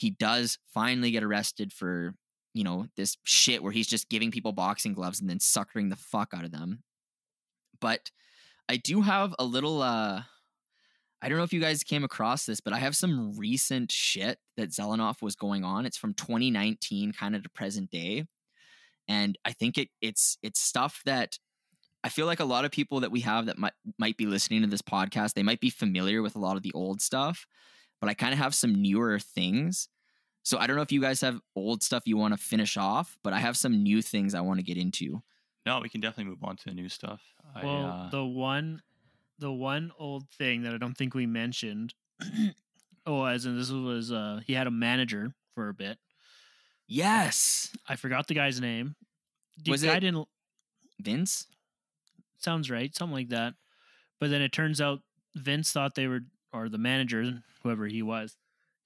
[0.00, 2.14] He does finally get arrested for,
[2.54, 5.96] you know, this shit where he's just giving people boxing gloves and then suckering the
[5.96, 6.82] fuck out of them
[7.80, 8.10] but
[8.68, 10.22] I do have a little uh
[11.22, 14.38] I don't know if you guys came across this, but I have some recent shit
[14.56, 15.84] that Zelenoff was going on.
[15.84, 18.24] It's from 2019 kind of to present day.
[19.06, 21.38] And I think it it's it's stuff that
[22.02, 24.62] I feel like a lot of people that we have that might might be listening
[24.62, 27.46] to this podcast, they might be familiar with a lot of the old stuff,
[28.00, 29.88] but I kind of have some newer things.
[30.42, 33.18] So I don't know if you guys have old stuff you want to finish off,
[33.22, 35.22] but I have some new things I want to get into.
[35.66, 37.20] No, we can definitely move on to the new stuff.
[37.54, 38.80] I, Well, uh, the one,
[39.38, 41.92] the one old thing that I don't think we mentioned.
[43.06, 45.98] oh, as in this was uh he had a manager for a bit.
[46.88, 47.70] Yes.
[47.88, 48.96] I forgot the guy's name.
[49.62, 50.26] The Was guy it- didn't
[51.00, 51.46] Vince?
[52.38, 53.52] sounds right, something like that.
[54.18, 55.00] But then it turns out
[55.34, 56.20] Vince thought they were,
[56.52, 58.36] or the manager, whoever he was,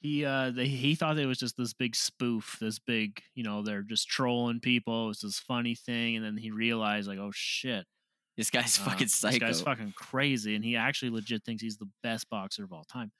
[0.00, 3.62] he uh they, he thought it was just this big spoof, this big, you know,
[3.62, 5.10] they're just trolling people.
[5.10, 7.86] It's this funny thing, and then he realized like, oh shit,
[8.36, 9.46] This guy's uh, fucking psycho.
[9.46, 12.84] This guy's fucking crazy, and he actually legit thinks he's the best boxer of all
[12.84, 13.12] time.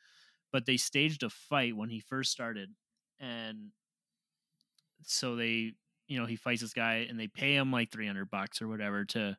[0.52, 2.70] But they staged a fight when he first started,
[3.18, 3.70] and
[5.02, 5.72] so they,
[6.08, 8.68] you know, he fights this guy, and they pay him like three hundred bucks or
[8.68, 9.36] whatever to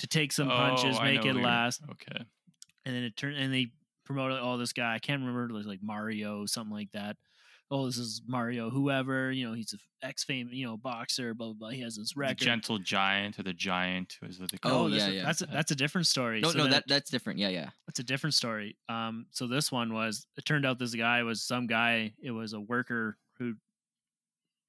[0.00, 2.24] to take some punches, oh, make it last, Okay.
[2.84, 3.68] and then it turned and they
[4.08, 4.94] promoted all this guy.
[4.94, 7.16] I can't remember it was like Mario, something like that.
[7.70, 11.48] Oh, this is Mario, whoever, you know, he's a ex fame, you know, boxer, blah
[11.48, 11.68] blah blah.
[11.68, 12.38] He has this The record.
[12.38, 14.90] gentle giant or the giant is what they Oh, call oh, it.
[14.92, 15.24] this yeah, is- yeah.
[15.26, 16.40] That's a, that's a different story.
[16.40, 17.38] no, So no, then- that that's different.
[17.40, 17.68] Yeah, yeah.
[17.86, 18.78] that's a different story.
[18.88, 22.14] Um, so this one was it turned out this guy was some guy.
[22.22, 23.52] It was a worker who,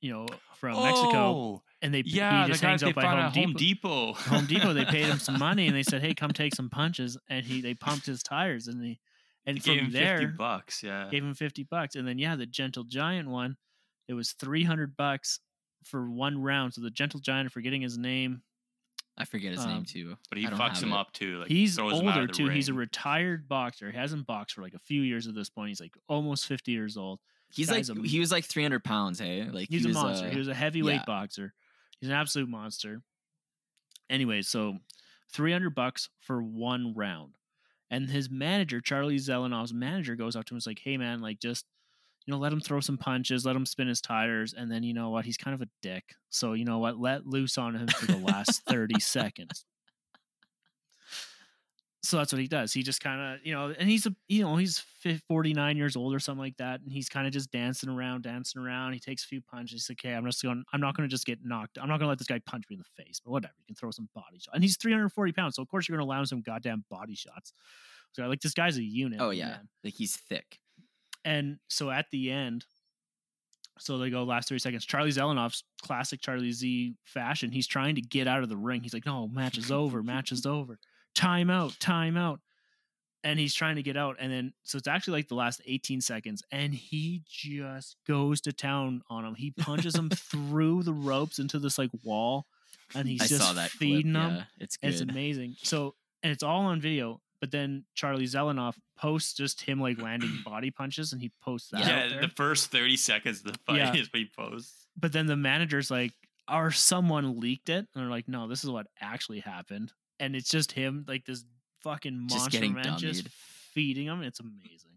[0.01, 2.95] you know, from Mexico, Oh, and they yeah, he the just guy hangs they out
[2.95, 4.13] by found Home at Depot.
[4.13, 4.13] Home Depot.
[4.13, 7.17] Home Depot, they paid him some money and they said, "Hey, come take some punches."
[7.29, 8.99] And he they pumped his tires and he
[9.49, 10.83] and They gave from him there fifty bucks.
[10.83, 11.07] Yeah.
[11.11, 11.95] gave him fifty bucks.
[11.95, 13.57] And then yeah, the Gentle Giant one,
[14.07, 15.39] it was three hundred bucks
[15.83, 16.73] for one round.
[16.73, 18.41] So the Gentle Giant, I'm forgetting his name,
[19.17, 20.15] I forget his Um, name too.
[20.29, 20.95] But he fucks him it.
[20.95, 21.39] up too.
[21.39, 22.47] Like he's throws him out older of the too.
[22.49, 23.91] He's a retired boxer.
[23.91, 25.69] He hasn't boxed for like a few years at this point.
[25.69, 27.19] He's like almost fifty years old.
[27.51, 29.17] He's like a- he was like 300 pounds.
[29.19, 30.27] Hey, like He's he a monster.
[30.27, 31.03] uh, he was a heavyweight yeah.
[31.07, 31.51] boxer.
[31.99, 33.01] He's an absolute monster.
[34.09, 34.77] Anyway, so
[35.33, 37.33] 300 bucks for one round.
[37.91, 41.21] And his manager, Charlie Zelenoff's manager, goes up to him and is like, hey, man,
[41.21, 41.65] like, just,
[42.25, 44.53] you know, let him throw some punches, let him spin his tires.
[44.53, 45.25] And then, you know what?
[45.25, 46.03] He's kind of a dick.
[46.29, 46.99] So, you know what?
[46.99, 49.65] Let loose on him for the last 30 seconds.
[52.01, 52.71] So that's what he does.
[52.71, 54.79] He just kind of, you know, and he's a, you know, he's
[55.27, 58.61] 49 years old or something like that, and he's kind of just dancing around, dancing
[58.61, 58.93] around.
[58.93, 59.85] He takes a few punches.
[59.85, 61.77] He's like, okay, I'm just going, I'm not going to just get knocked.
[61.77, 63.53] I'm not going to let this guy punch me in the face, but whatever.
[63.59, 66.07] You can throw some body shots, and he's 340 pounds, so of course you're going
[66.07, 67.51] to allow him some goddamn body shots.
[68.13, 69.19] So like, this guy's a unit.
[69.21, 69.69] Oh yeah, man.
[69.83, 70.59] like he's thick.
[71.25, 72.65] And so at the end,
[73.77, 74.85] So they go last 30 seconds.
[74.85, 77.51] Charlie Zelenoff's classic Charlie Z fashion.
[77.51, 78.83] He's trying to get out of the ring.
[78.83, 80.01] He's like, no, match is over.
[80.03, 80.79] Match is over.
[81.15, 81.79] Time out.
[81.79, 82.39] Time out.
[83.23, 84.15] And he's trying to get out.
[84.19, 86.41] And then, so it's actually like the last 18 seconds.
[86.51, 89.35] And he just goes to town on him.
[89.35, 92.45] He punches him through the ropes into this like wall.
[92.95, 94.23] And he's I just saw that feeding clip.
[94.23, 94.35] him.
[94.37, 95.55] Yeah, it's And it's amazing.
[95.61, 97.19] So, and it's all on video.
[97.41, 101.81] But then Charlie Zelenoff posts just him like landing body punches, and he posts that.
[101.83, 103.93] out Yeah, the first 30 seconds of the fight Yeah.
[103.95, 104.87] is what he posts.
[104.97, 106.11] but then the manager's like,
[106.51, 110.49] or someone leaked it, and they're like, no, this is what actually happened, and it's
[110.49, 111.43] just him, like this
[111.83, 114.21] fucking monster getting man, just feeding him.
[114.21, 114.91] It's amazing.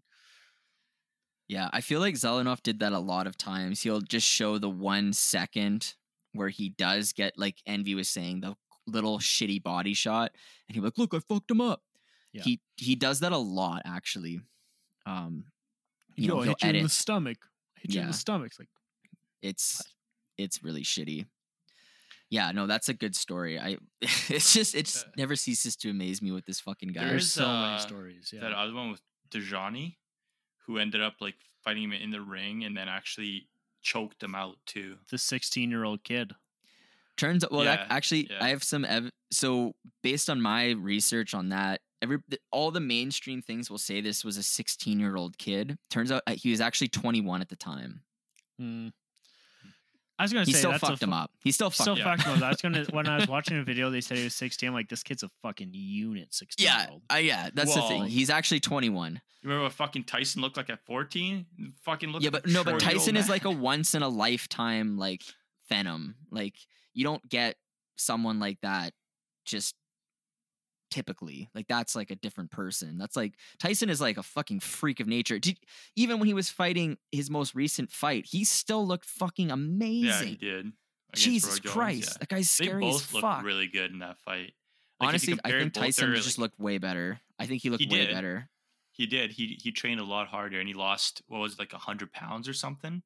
[1.49, 3.83] Yeah, I feel like Zelenoff did that a lot of times.
[3.83, 5.95] He'll just show the one second
[6.33, 8.55] where he does get like Envy was saying the
[8.87, 10.33] little shitty body shot,
[10.67, 11.83] and he'll be like, "Look, I fucked him up."
[12.33, 12.43] Yeah.
[12.43, 14.41] He he does that a lot actually.
[15.05, 15.45] Um,
[16.17, 17.39] you Yo, know, he'll hit you in the stomach.
[17.77, 18.47] Hit you in the stomach.
[18.47, 18.69] It's like,
[19.43, 19.83] It's
[20.39, 21.27] it's really shitty.
[22.33, 23.61] Yeah, no, that's a good story.
[23.61, 27.03] I it's just it's Uh, never ceases to amaze me with this fucking guy.
[27.03, 28.31] there's There's, so uh, many stories.
[28.33, 28.41] Yeah.
[28.41, 29.97] That other one with Dejani,
[30.67, 33.49] who ended up like fighting him in the ring and then actually
[33.83, 34.97] choked him out too.
[35.11, 36.33] the 16 year old kid.
[37.19, 38.39] Turns out, well, that, actually, yeah.
[38.43, 38.87] I have some.
[38.87, 42.17] Ev- so, based on my research on that, every
[42.51, 45.77] all the mainstream things will say this was a 16 year old kid.
[45.91, 48.01] Turns out uh, he was actually 21 at the time.
[48.59, 48.89] Hmm.
[50.19, 51.31] I was gonna He say still that's a fucked him up.
[51.41, 52.43] He still fucked Still him fucked him up.
[52.43, 54.69] I was gonna when I was watching a video, they said he was 16.
[54.69, 56.33] I'm like, this kid's a fucking unit.
[56.35, 58.05] 16 Yeah, uh, yeah, that's the thing.
[58.07, 59.21] He's actually 21.
[59.43, 61.47] You remember what fucking Tyson looked like at 14?
[61.83, 64.97] Fucking look Yeah, but a no, but Tyson is like a once in a lifetime
[64.97, 65.23] like
[65.69, 66.15] Venom.
[66.31, 66.55] Like
[66.95, 67.57] you don't get
[67.97, 68.93] someone like that
[69.45, 69.75] just
[70.93, 71.49] typically.
[71.55, 72.99] Like that's like a different person.
[72.99, 75.39] That's like Tyson is like a fucking freak of nature.
[75.39, 75.59] Did,
[75.97, 80.05] even when he was fighting his most recent fight, he still looked fucking amazing.
[80.05, 80.73] Yeah, he did.
[81.15, 82.17] Jesus Jones, Christ, yeah.
[82.21, 83.45] that guy's They scary as both looked fuck.
[83.45, 84.53] really good in that fight.
[85.01, 87.21] Like, Honestly, I think Tyson their, just like, looked way better.
[87.39, 88.15] I think he looked He way did.
[88.15, 88.49] better.
[88.93, 89.33] He did.
[89.33, 92.49] He he trained a lot harder, and he lost what was it, like hundred pounds
[92.49, 93.03] or something.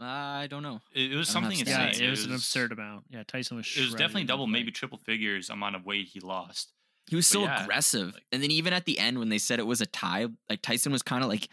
[0.00, 0.80] I don't know.
[0.94, 1.78] It, it was I don't have something stats.
[1.78, 2.06] Yeah, insane.
[2.06, 3.04] it was an absurd amount.
[3.10, 3.72] Yeah, Tyson was.
[3.76, 6.72] It was definitely double, maybe triple figures amount of weight he lost.
[7.06, 8.14] He was But so yeah, aggressive.
[8.14, 10.62] like- and then even at the end when they said it was a tie, like
[10.62, 11.48] Tyson was kind of like,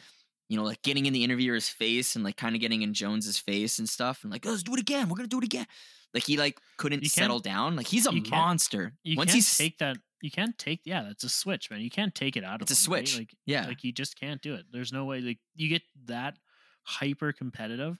[0.47, 3.37] you know, like getting in the interviewer's face and like kind of getting in Jones's
[3.37, 5.09] face and stuff and like, let's do it again.
[5.09, 5.67] We're gonna do it again.
[6.13, 7.75] Like he like couldn't settle down.
[7.75, 8.93] Like he's a you monster.
[9.03, 9.97] You Once can't he's take that.
[10.21, 10.81] You can't take.
[10.85, 11.81] Yeah, that's a switch, man.
[11.81, 12.69] You can't take it out of.
[12.69, 13.07] It's a him, right?
[13.07, 13.17] switch.
[13.17, 13.65] Like, yeah.
[13.67, 14.65] like you just can't do it.
[14.71, 15.19] There's no way.
[15.21, 16.37] Like you get that
[16.83, 17.97] hyper competitive.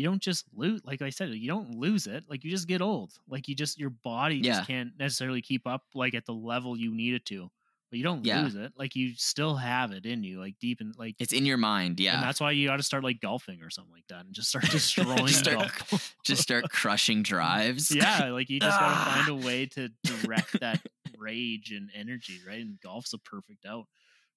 [0.00, 0.80] You don't just lose.
[0.84, 2.24] Like I said, you don't lose it.
[2.26, 3.12] Like you just get old.
[3.28, 4.54] Like you just your body Yeah.
[4.54, 7.50] just can't necessarily keep up like at the level you need it to.
[7.90, 8.42] But you don't Yeah.
[8.42, 8.72] lose it.
[8.78, 10.38] Like you still have it in you.
[10.40, 11.16] Like deep in like.
[11.18, 12.00] it's in your mind.
[12.00, 12.14] Yeah.
[12.14, 14.48] And that's why you got to start like golfing or something like that, and just
[14.48, 15.56] start destroying Just start-
[15.90, 16.16] golf.
[16.24, 17.94] Just start crushing drives.
[17.94, 20.80] yeah, like you just gotta find a way to direct that
[21.18, 22.60] rage and energy, right?
[22.60, 23.86] And golf's a perfect out.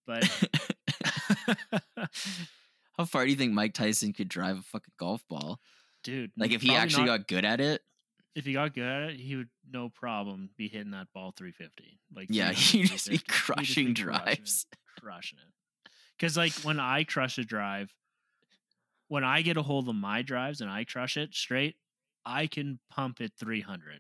[0.06, 0.28] But
[2.98, 5.60] How far do you think Mike Tyson could drive a fucking golf ball?
[6.04, 7.82] dude, Like if he actually not- got good at it?
[8.36, 12.00] if he got good at it, he would no problem be hitting that ball 350.
[12.16, 13.18] Like Yeah, he'd just be 350.
[13.18, 14.66] He'd crushing be drives.
[15.00, 15.90] crushing it.
[16.18, 17.94] Because like when I crush a drive,
[19.08, 21.76] when I get a hold of my drives and I crush it straight,
[22.26, 24.00] I can pump it 300.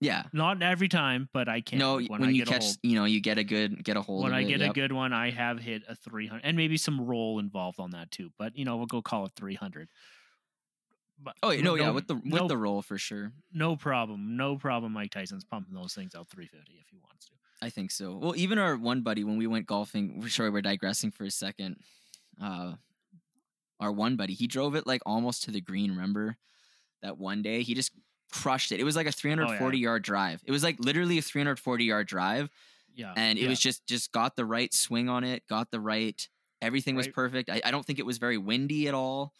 [0.00, 0.24] Yeah.
[0.32, 1.78] Not every time, but I can.
[1.78, 3.96] No, when, I you get a catch, hold- you know, you get a good, get
[3.96, 4.44] a hold when I it.
[4.48, 7.90] get a good one, I have hit a 300 and maybe some roll involved on
[7.92, 8.30] that too.
[8.38, 9.88] But you know, we'll go call it 300.
[11.22, 13.32] But Oh yeah, no, yeah, with the with no, the roll for sure.
[13.52, 14.92] no problem, no problem.
[14.92, 17.32] Mike Tyson's pumping those things out 350 if he wants to.
[17.62, 18.18] I think so.
[18.18, 21.30] Well, even our one buddy when we went golfing, we're sorry, we're digressing for a
[21.30, 21.76] second.
[22.40, 22.74] Uh,
[23.80, 25.90] our one buddy, he drove it like almost to the green.
[25.90, 26.36] Remember
[27.02, 27.92] that one day he just
[28.32, 28.80] crushed it.
[28.80, 30.42] It was like a 340 yard drive.
[30.44, 32.50] It was like literally a 340 yard drive,
[32.94, 33.48] Yeah, and it yeah.
[33.48, 36.26] was just just got the right swing on it, got the right.
[36.62, 37.50] Everything was perfect.
[37.50, 39.32] I, I don't think it was very windy at all.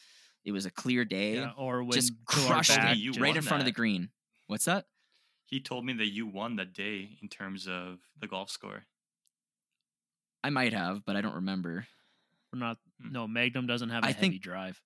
[0.45, 1.35] It was a clear day.
[1.37, 4.11] yeah, or when just crushed back, it you right in front of the green.
[4.47, 4.85] What's that?
[5.47, 8.85] He told me that you won that day in terms of the golf score.
[10.45, 11.87] I might have, but I don't remember.
[12.53, 12.79] We're not.
[13.03, 13.13] Hmm.
[13.13, 14.81] No, Magnum doesn't have a I heavy think- drive.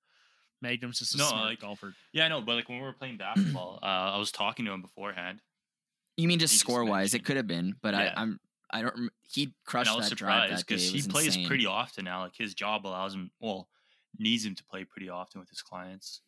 [0.62, 1.94] Magnum's just a No, smart like- golfer.
[2.12, 4.72] Yeah, I know, but like when we were playing basketball, uh, I was talking to
[4.72, 5.40] him beforehand.
[6.16, 7.14] You mean just He just score wise?
[7.14, 8.12] It could have been, but Yeah.
[8.16, 8.40] I, I'm
[8.72, 8.94] I don't.
[8.94, 11.46] rem- He And crushed I was that drive surprised because he plays insane.
[11.46, 12.22] pretty often now.
[12.22, 13.68] Like his job allows him, well,
[14.18, 16.20] needs him to play pretty often with his clients.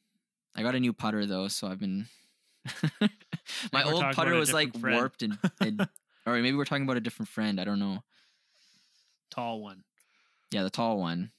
[0.56, 2.06] I got a new putter though, so I've been.
[3.72, 4.96] My old putter was like friend.
[4.96, 5.88] warped and, and
[6.26, 7.60] or maybe we're talking about a different friend.
[7.60, 8.02] I don't know.
[9.30, 9.84] Tall one.
[10.50, 11.30] Yeah, the tall one.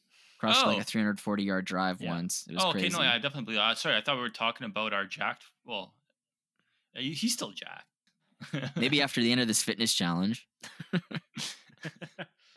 [0.44, 0.82] Crushed like Oh.
[0.82, 2.12] a 340 yard drive Yeah.
[2.12, 2.46] once.
[2.48, 2.88] It was Oh, crazy.
[2.88, 3.60] okay, no, yeah, I definitely believe.
[3.60, 5.46] Uh, sorry, I thought we were talking about our jacked.
[5.66, 5.94] Well,
[6.96, 7.88] uh, he's still jacked.
[8.76, 10.48] Maybe after the end of this fitness challenge.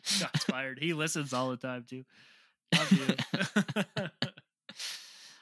[0.03, 0.79] Shots fired.
[0.81, 2.03] He listens all the time too.
[2.75, 3.15] Love you.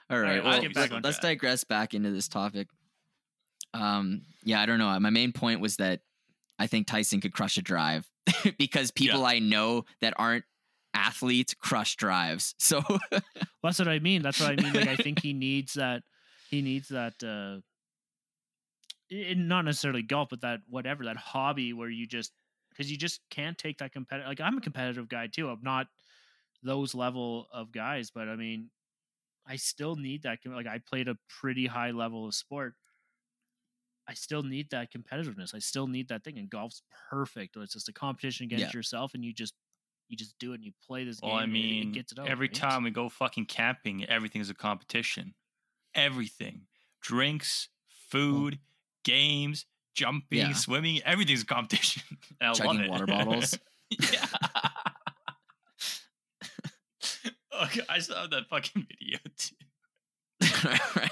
[0.08, 2.68] All right, right, well, let's let- on let's digress back into this topic.
[3.74, 4.98] Um, yeah, I don't know.
[5.00, 6.02] My main point was that
[6.60, 8.08] I think Tyson could crush a drive
[8.60, 10.46] because people I know that aren't
[10.96, 12.56] athletes crush drives.
[12.60, 12.82] So
[13.64, 14.22] That's what I mean.
[14.22, 14.74] That's what I mean.
[14.74, 16.04] Like I think he needs that.
[16.50, 17.14] He needs that.
[17.24, 17.62] uh
[19.12, 22.32] i- Not necessarily golf, but that whatever that hobby where you just
[22.70, 24.28] because you just can't take that competitive.
[24.28, 25.50] Like I'm a competitive guy too.
[25.50, 25.88] I'm not
[26.64, 28.70] those level of guys, but I mean,
[29.48, 30.40] I still need that.
[30.46, 32.74] Like I played a pretty high level of sport.
[34.08, 35.56] I still need that competitiveness.
[35.56, 37.56] I still need that thing, and golf's perfect.
[37.58, 38.78] It's just a competition against Yeah.
[38.78, 39.54] yourself, and you just
[40.08, 41.40] you just do it and you play this well, game.
[41.40, 42.28] I and it- it mean, it out.
[42.28, 42.60] every Yes.
[42.60, 45.34] time we go fucking camping, everything's a competition.
[45.94, 46.68] Everything,
[47.02, 47.70] drinks,
[48.10, 48.60] food,
[49.04, 49.66] games,
[49.96, 50.54] jumping, Yeah.
[50.54, 52.04] swimming, everything's a competition.
[52.42, 52.90] I love Chugging it.
[52.90, 53.58] water bottles.
[53.90, 54.26] yeah.
[57.64, 59.56] okay, I saw that fucking video too.
[60.68, 61.12] all right.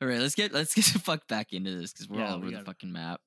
[0.00, 2.38] All right, let's get let's get the fuck back into this because we're Yeah, all
[2.38, 3.20] we over the gotta- fucking map.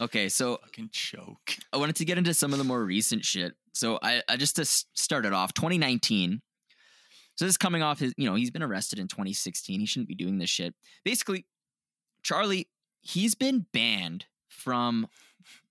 [0.00, 1.56] Okay, so Fucking choke.
[1.72, 3.54] I wanted to get into some of the more recent shit.
[3.74, 6.40] So I, I just uh, to start it off, 2019.
[7.36, 9.80] So this is coming off his, you know, he's been arrested in 2016.
[9.80, 10.74] He shouldn't be doing this shit.
[11.04, 11.46] Basically,
[12.22, 12.68] Charlie,
[13.02, 15.08] he's been banned from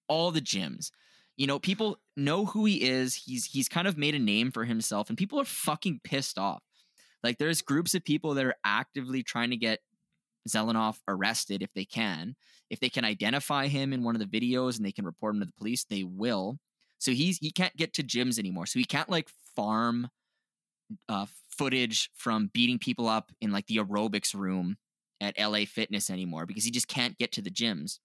[0.08, 0.91] all the gyms.
[1.38, 3.16] You know, people know who he is.
[3.16, 6.62] He's he's kind of made a name for himself, and people are fucking pissed off.
[7.24, 9.80] Like there's groups of people that are actively trying to get
[10.48, 12.36] Zelenoff arrested if they can.
[12.70, 15.41] If they can identify him in one of the videos and they can report him
[15.41, 16.57] to the police, they will.
[16.98, 18.65] So he's he can't get to gyms anymore.
[18.65, 20.10] So he can't like farm
[21.10, 24.78] uh, footage from beating people up in like the aerobics room
[25.22, 27.99] at LA Fitness anymore because he just can't get to the gyms.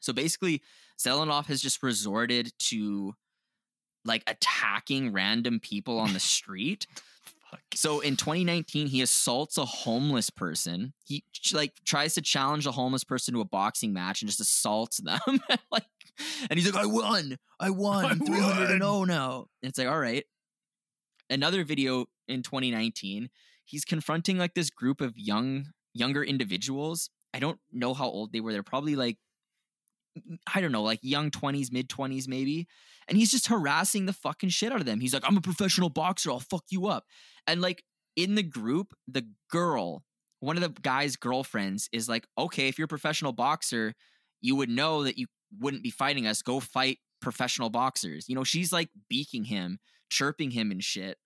[0.00, 0.62] So basically,
[0.98, 3.14] Zelenoff has just resorted to
[4.04, 6.86] like attacking random people on the street.
[7.50, 7.60] Fuck.
[7.74, 10.92] So in 2019, he assaults a homeless person.
[11.04, 14.98] He like tries to challenge a homeless person to a boxing match and just assaults
[14.98, 15.20] them.
[15.70, 15.84] like,
[16.50, 17.38] and he's like, "I won!
[17.60, 18.04] I won!
[18.04, 20.24] I 300 and won." 0 now." And it's like, all right.
[21.30, 23.28] Another video in 2019,
[23.64, 27.10] he's confronting like this group of young, younger individuals.
[27.34, 28.52] I don't know how old they were.
[28.52, 29.18] They're probably like,
[30.52, 32.66] I don't know, like young 20s, mid 20s, maybe.
[33.08, 35.00] And he's just harassing the fucking shit out of them.
[35.00, 36.30] He's like, I'm a professional boxer.
[36.30, 37.04] I'll fuck you up.
[37.46, 37.82] And like
[38.16, 40.04] in the group, the girl,
[40.40, 43.94] one of the guy's girlfriends is like, okay, if you're a professional boxer,
[44.40, 45.26] you would know that you
[45.58, 46.42] wouldn't be fighting us.
[46.42, 48.28] Go fight professional boxers.
[48.28, 49.78] You know, she's like beaking him,
[50.10, 51.16] chirping him and shit.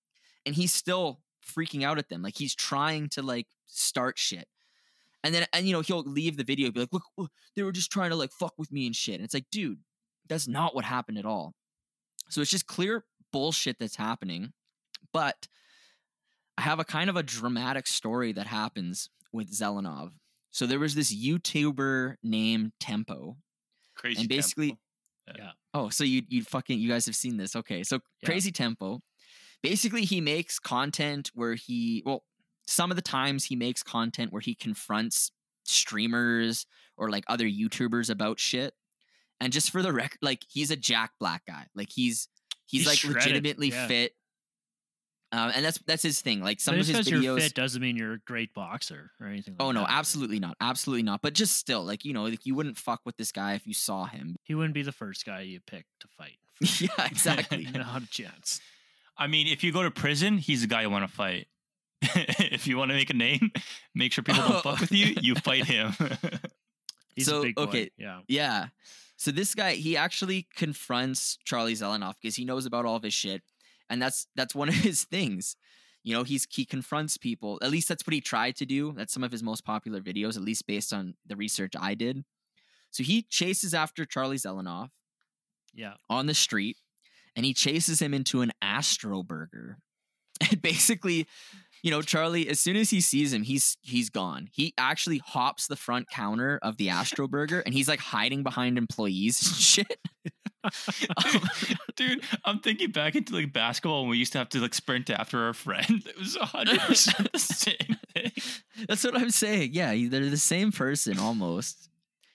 [0.47, 2.23] And he's still freaking out at them.
[2.23, 4.47] Like he's trying to like start shit.
[5.24, 7.73] And then, and you know, he'll leave the video, be like, look, look, they were
[7.73, 9.16] just trying to like fuck with me and shit.
[9.16, 9.78] And it's like, dude,
[10.28, 11.55] that's not what happened at all.
[12.28, 14.53] So it's just clear bullshit that's happening.
[15.12, 15.47] But
[16.59, 20.11] I have a kind of a dramatic story that happens with Zelenoff.
[20.51, 23.36] So there was this YouTuber named Tempo.
[23.97, 24.20] Crazy.
[24.20, 24.78] And basically- tempo.
[25.36, 25.53] Yeah.
[25.73, 27.55] Oh, so you you fucking you guys have seen this.
[27.55, 27.85] Okay.
[27.85, 28.27] So Yeah.
[28.27, 29.01] Crazy Tempo.
[29.62, 32.24] Basically he makes content where he well,
[32.66, 35.30] some of the times he makes content where he confronts
[35.64, 36.66] streamers
[36.97, 38.74] or like other YouTubers about shit.
[39.40, 41.66] And just for the record, like he's a Jack Black guy.
[41.74, 42.28] Like he's
[42.66, 43.86] he's, He's like shredded, legitimately yeah.
[43.89, 44.12] fit.
[45.32, 46.43] Um, and that's that's his thing.
[46.43, 47.43] Like some But of his because you're videos.
[47.43, 49.55] fit doesn't mean you're a great boxer or anything.
[49.59, 49.90] Like Oh no, that.
[49.90, 50.56] absolutely not.
[50.60, 51.22] Absolutely not.
[51.22, 53.72] But just still, like, you know, like you wouldn't fuck with this guy if you
[53.74, 54.36] saw him.
[54.43, 56.36] He wouldn't be the first guy you pick to fight.
[56.80, 57.66] yeah, exactly.
[57.74, 58.60] Not a chance.
[59.16, 61.47] I mean, if you go to prison, he's the guy you want to fight.
[62.39, 63.51] if you want to make a name,
[63.95, 65.15] make sure people don't fuck with you.
[65.20, 65.95] You fight him.
[67.15, 67.62] He's So, a big boy.
[67.65, 67.91] okay.
[67.97, 68.20] Yeah.
[68.29, 68.66] Yeah.
[69.16, 73.15] So this guy, he actually confronts Charlie Zelenoff because he knows about all of his
[73.15, 73.43] shit,
[73.89, 75.57] and that's that's one of his things.
[76.03, 77.59] You know, he's he confronts people.
[77.62, 78.93] At least that's what he tried to do.
[78.97, 82.24] That's some of his most popular videos, at least based on the research I did.
[82.91, 84.89] So he chases after Charlie Zelenoff
[85.73, 85.95] Yeah.
[86.11, 86.77] on the street,
[87.37, 89.79] and he chases him into an Astro Burger.
[90.51, 91.27] And basically,
[91.82, 94.48] you know, Charlie, as soon as he sees him, he's he's gone.
[94.52, 98.78] He actually hops the front counter of the Astro Burger and he's like hiding behind
[98.78, 99.98] employees and shit.
[100.64, 101.40] Um,
[101.97, 105.10] Dude, I'm thinking back into like basketball when we used to have to like sprint
[105.10, 106.02] after our friend.
[106.06, 108.32] It was 100% the same thing.
[108.89, 109.70] That's what I'm saying.
[109.73, 111.89] Yeah, they're the same person almost.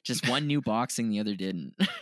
[0.03, 1.73] Just one knew boxing, the other didn't.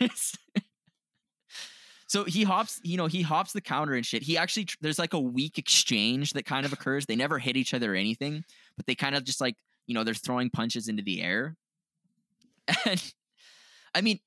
[2.08, 4.22] So he hops, you know, he hops the counter and shit.
[4.22, 7.06] He actually, there's like a weak exchange that kind of occurs.
[7.06, 8.44] They never hit each other or anything,
[8.76, 9.56] but they kind of just like,
[9.86, 11.56] you know, they're throwing punches into the air.
[12.84, 13.00] And
[13.94, 14.18] I mean,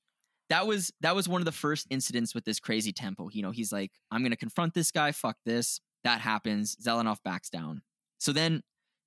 [0.48, 3.28] that was that was one of the first incidents with this crazy tempo.
[3.32, 5.12] You know, he's like, I'm gonna confront this guy.
[5.12, 5.80] Fuck this.
[6.02, 6.76] That happens.
[6.76, 7.82] Zelenoff backs down.
[8.18, 8.62] So then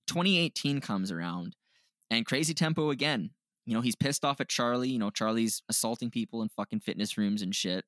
[0.07, 1.55] 2018 comes around,
[2.09, 3.31] and crazy tempo again.
[3.65, 4.89] You know, he's pissed off at Charlie.
[4.89, 7.85] You know, Charlie's assaulting people in fucking fitness rooms and shit.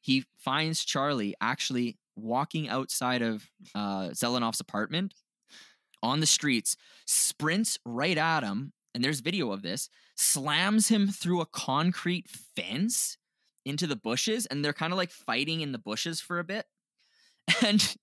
[0.00, 5.14] He finds Charlie actually walking outside of uh, Zelenoff's apartment
[6.02, 11.40] on the streets, sprints right at him, and there's video of this, slams him through
[11.40, 13.18] a concrete fence
[13.64, 16.66] into the bushes, and they're kind of like fighting in the bushes for a bit.
[17.64, 17.96] And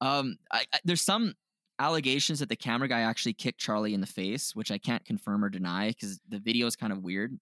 [0.00, 1.34] um, I, I, there's some
[1.80, 5.44] allegations that the camera guy actually kicked Charlie in the face, which I can't confirm
[5.44, 7.38] or deny because the video is kind of weird.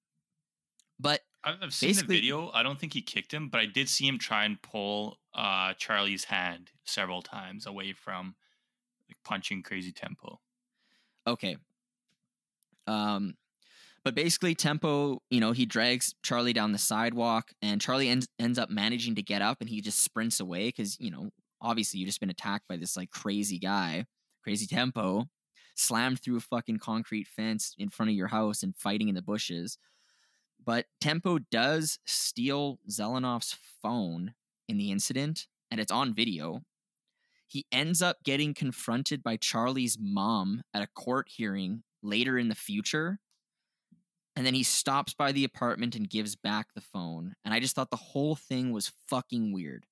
[0.99, 2.51] But I've, I've seen the video.
[2.53, 5.75] I don't think he kicked him, but I did see him try and pull uh,
[5.75, 8.35] Charlie's hand several times away from
[9.09, 10.41] like, punching Crazy Tempo.
[11.27, 11.57] okay.
[12.87, 13.35] Um,
[14.05, 18.59] but basically, Tempo, you know, he drags Charlie down the sidewalk, and Charlie ends ends
[18.59, 22.07] up managing to get up, and he just sprints away because you know, obviously, you
[22.07, 24.07] just been attacked by this like crazy guy,
[24.43, 25.27] crazy Tempo,
[25.75, 29.23] slammed through a fucking concrete fence in front of your house and fighting in the
[29.23, 29.77] bushes.
[30.69, 34.35] But Tempo does steal Zelenoff's phone
[34.69, 36.61] in the incident, and it's on video.
[37.47, 42.55] He ends up getting confronted by Charlie's mom at a court hearing later in the
[42.55, 43.19] future.
[44.37, 47.33] And then he stops by the apartment and gives back the phone.
[47.47, 49.87] And I just thought the whole thing was fucking weird.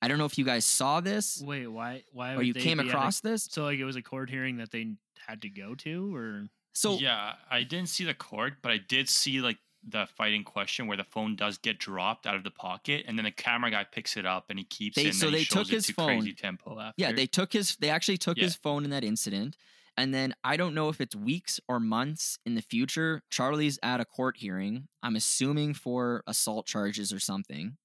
[0.00, 2.04] I don't know if you guys saw this Wait, why?
[2.12, 2.34] Why?
[2.34, 3.48] or would you they came be at a- across this.
[3.50, 4.94] so like it was a court hearing that they
[5.26, 9.08] had to go to, or So yeah, I didn't see the court, but I did
[9.08, 12.50] see like the fight in question where the phone does get dropped out of the
[12.50, 15.06] pocket, and then the camera guy picks it up and he keeps They- it.
[15.08, 16.20] And so they took his to phone.
[16.20, 16.94] Crazy Tempo after.
[16.96, 17.76] Yeah, they took his.
[17.76, 18.44] They actually took Yeah.
[18.44, 19.56] his phone in that incident,
[19.96, 23.22] and then I don't know if it's weeks or months in the future.
[23.30, 24.88] Charlie's at a court hearing.
[25.02, 27.76] I'm assuming for assault charges or something.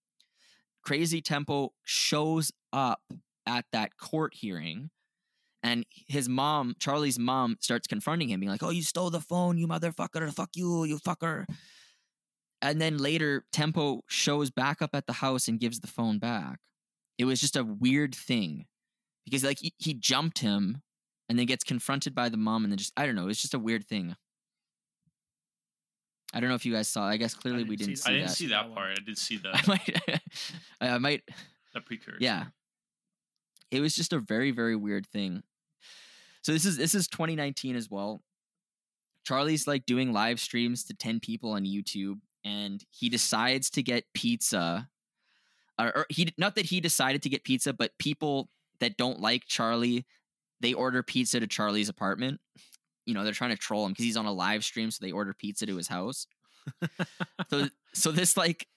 [0.84, 3.02] Crazy Tempo shows up
[3.46, 4.90] at that court hearing,
[5.64, 9.58] and his mom, Charlie's mom, starts confronting him, being like, "Oh, you stole the phone,
[9.58, 10.32] you motherfucker!
[10.34, 11.46] Fuck you, you fucker!"
[12.62, 16.60] And then later, Tempo shows back up at the house and gives the phone back.
[17.18, 18.66] It was just a weird thing
[19.26, 20.82] because like he, he jumped him
[21.30, 23.54] and then gets confronted by the mom and then just I don't know, it's just
[23.54, 24.16] a weird thing.
[26.34, 27.08] I don't know if you guys saw.
[27.08, 28.36] I guess clearly we didn't didn't see see I didn't that.
[28.36, 28.92] see that that part.
[28.92, 30.22] I did see the I might,
[30.82, 31.24] I might,
[31.74, 32.18] the precursor.
[32.20, 32.46] yeah.
[33.70, 35.44] It was just a very very weird thing.
[36.42, 38.22] So this is this is 2019 as well.
[39.26, 44.06] Charlie's like doing live streams to 10 people on YouTube and he decides to get
[44.14, 44.90] pizza.
[45.80, 48.50] Or, he not that he decided to get pizza, but people
[48.80, 50.06] that don't like Charlie,
[50.60, 52.40] they order pizza to Charlie's apartment.
[53.06, 55.12] You know, they're trying to troll him because he's on a live stream, so they
[55.12, 56.28] order pizza to his house.
[57.50, 58.68] so so this like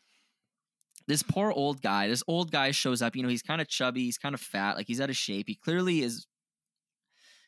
[1.06, 4.04] this poor old guy, this old guy shows up, you know, he's kind of chubby,
[4.04, 5.46] he's kind of fat, like he's out of shape.
[5.48, 6.26] He clearly is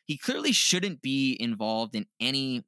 [0.05, 2.65] he clearly shouldn't be involved in any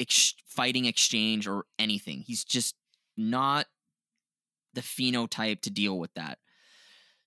[0.00, 2.24] ex- fighting exchange or anything.
[2.26, 2.74] He's just
[3.16, 3.66] not
[4.74, 6.38] the phenotype to deal with that.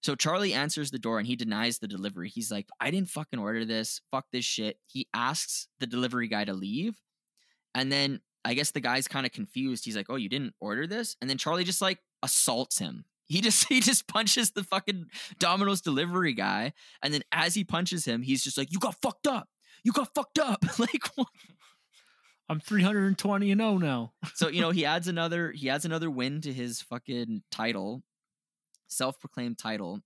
[0.02, 2.28] So Charlie answers the door and he denies the delivery.
[2.28, 4.02] He's like, I didn't fucking order this.
[4.12, 4.78] Fuck this shit.
[4.86, 7.00] He asks the delivery guy to leave.
[7.74, 9.86] And then I guess the guy's kind of confused.
[9.86, 13.06] He's like, "Oh, you didn't order this?" And then Charlie just like assaults him.
[13.26, 15.06] He just he just punches the fucking
[15.40, 19.28] Domino's delivery guy, and then as he punches him, he's just like, "You got fucked
[19.28, 19.50] up.
[19.84, 21.28] You got fucked up." like, what?
[22.49, 24.14] I'm 320 and 0 now.
[24.34, 28.03] so you know, he adds another he adds another win to his fucking title,
[28.88, 29.99] self-proclaimed title.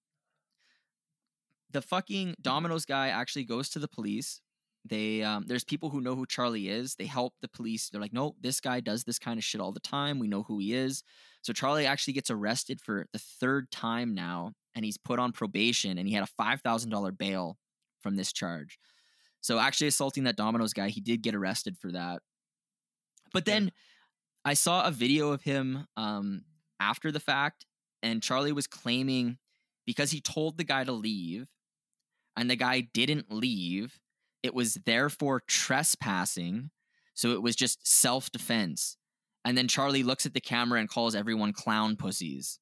[1.71, 4.41] The fucking Domino's guy actually goes to the police.
[4.85, 6.95] They um, there's people who know who Charlie is.
[6.95, 7.89] They help the police.
[7.89, 10.19] They're like, no, this guy does this kind of shit all the time.
[10.19, 11.03] We know who he is.
[11.41, 15.97] So Charlie actually gets arrested for the third time now, and he's put on probation,
[15.97, 17.57] and he had a five thousand dollar bail
[18.01, 18.77] from this charge.
[19.41, 22.21] So actually assaulting that Domino's guy, he did get arrested for that.
[23.33, 23.71] But then
[24.45, 26.43] I saw a video of him um,
[26.79, 27.65] after the fact,
[28.01, 29.37] and Charlie was claiming
[29.85, 31.47] because he told the guy to leave,
[32.35, 33.99] and the guy didn't leave,
[34.43, 36.71] it was therefore trespassing.
[37.13, 38.97] So it was just self defense.
[39.45, 42.59] And then Charlie looks at the camera and calls everyone clown pussies.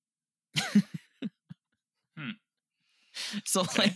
[2.17, 2.31] Hmm.
[3.45, 3.77] So Okay.
[3.77, 3.93] like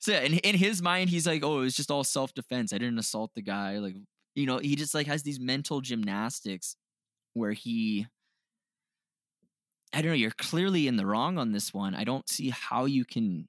[0.00, 2.72] so yeah, in, in his mind, he's like, oh, it was just all self defense.
[2.72, 3.78] I didn't assault the guy.
[3.78, 3.94] Like,
[4.34, 6.74] you know, he just like has these mental gymnastics
[7.34, 8.06] where he
[9.92, 10.16] I don't know.
[10.16, 11.94] You're clearly in the wrong on this one.
[11.94, 13.48] I don't see how you can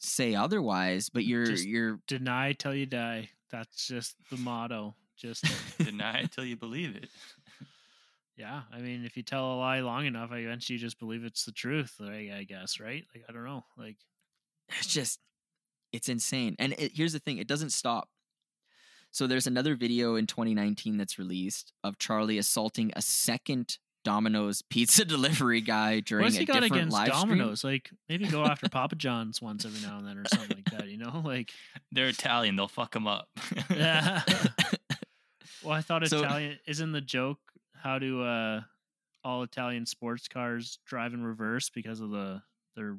[0.00, 1.08] say otherwise.
[1.08, 3.30] But you're Just- you're Deny till you die.
[3.50, 4.94] That's just the motto.
[5.16, 5.44] Just
[5.78, 7.08] Deny it till you believe it.
[8.36, 8.62] yeah.
[8.72, 11.44] I mean, if you tell a lie long enough, I eventually you just believe it's
[11.44, 11.94] the truth.
[12.00, 13.04] Like, I guess, right?
[13.14, 13.64] Like I don't know.
[13.78, 13.96] Like
[14.68, 15.20] it's just
[15.96, 18.08] it's insane and it, here's the thing it doesn't stop
[19.10, 25.04] so there's another video in 2019 that's released of charlie assaulting a second domino's pizza
[25.14, 27.64] delivery guy during what's a he got different against live Domino's?
[27.64, 30.88] Like maybe go after Papa John's once every now and then or something like that.
[30.88, 31.50] You know, like
[31.92, 32.54] They're Italian.
[32.54, 33.28] They'll fuck them up.
[33.68, 34.22] yeah.
[35.64, 37.40] well, I thought So- Italian isn't the joke
[37.82, 38.60] how do uh
[39.24, 42.42] all Italian sports cars drive in reverse because of the
[42.76, 42.96] their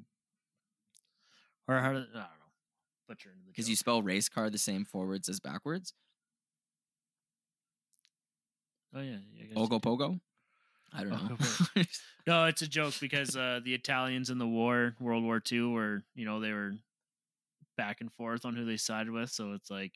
[1.69, 2.25] or how do, I don't know.
[3.07, 5.93] Butchering the because you spell race car the same forwards as backwards
[8.95, 10.19] oh yeah, yeah, I ogo pogo
[10.93, 11.83] i don't Ogo know
[12.27, 16.03] No, it's a joke because uh, the Italians in the war, World War II, were
[16.13, 16.73] you know they were
[17.77, 19.29] back and forth on who they sided with.
[19.29, 19.93] So it's like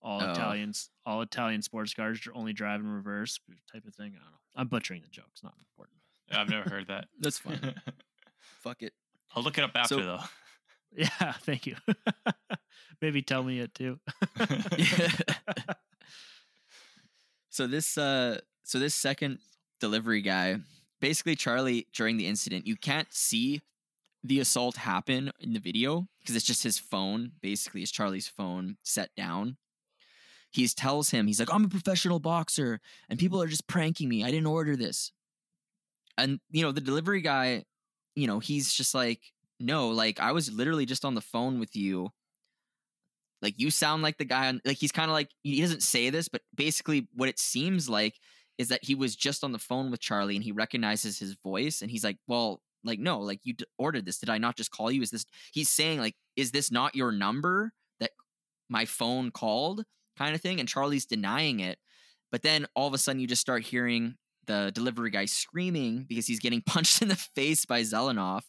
[0.00, 0.30] all Oh.
[0.30, 3.40] Italians, all Italian sports cars dr- only drive in reverse
[3.72, 4.12] type of thing.
[4.14, 4.38] I don't know.
[4.54, 5.24] I'm butchering the joke.
[5.32, 5.98] It's not important.
[6.30, 7.06] Yeah, I've never heard that.
[7.18, 7.74] that's fine
[8.62, 8.92] fuck it
[9.34, 10.20] I'll look it up after So- though.
[10.94, 11.76] Yeah, thank you.
[13.02, 13.98] Maybe tell me it too.
[17.50, 19.38] so this uh so this second
[19.80, 20.56] delivery guy
[21.00, 23.60] basically charlie during the incident you can't see
[24.22, 28.76] the assault happen in the video because it's just his phone basically it's charlie's phone
[28.82, 29.56] set down
[30.50, 34.24] he tells him he's like i'm a professional boxer and people are just pranking me
[34.24, 35.12] i didn't order this
[36.16, 37.64] and you know the delivery guy
[38.14, 39.20] you know he's just like
[39.60, 42.10] no like i was literally just on the phone with you.
[43.42, 46.08] Like you sound like the guy on like he's kind of like he doesn't say
[46.08, 48.14] this but basically what it seems like
[48.56, 51.82] is that he was just on the phone with charlie and he recognizes his voice
[51.82, 54.18] and he's like well like no like you d- ordered this.
[54.18, 55.02] Did i not just call you?
[55.02, 58.12] Is this he's saying like is this not your number that
[58.70, 59.84] my phone called?
[60.16, 61.76] kind of thing and charlie's denying it
[62.30, 64.14] but then all of a sudden you just start hearing
[64.46, 68.42] the delivery guy screaming because he's getting punched in the face by Zelenoff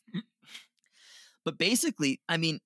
[1.46, 2.60] but basically i mean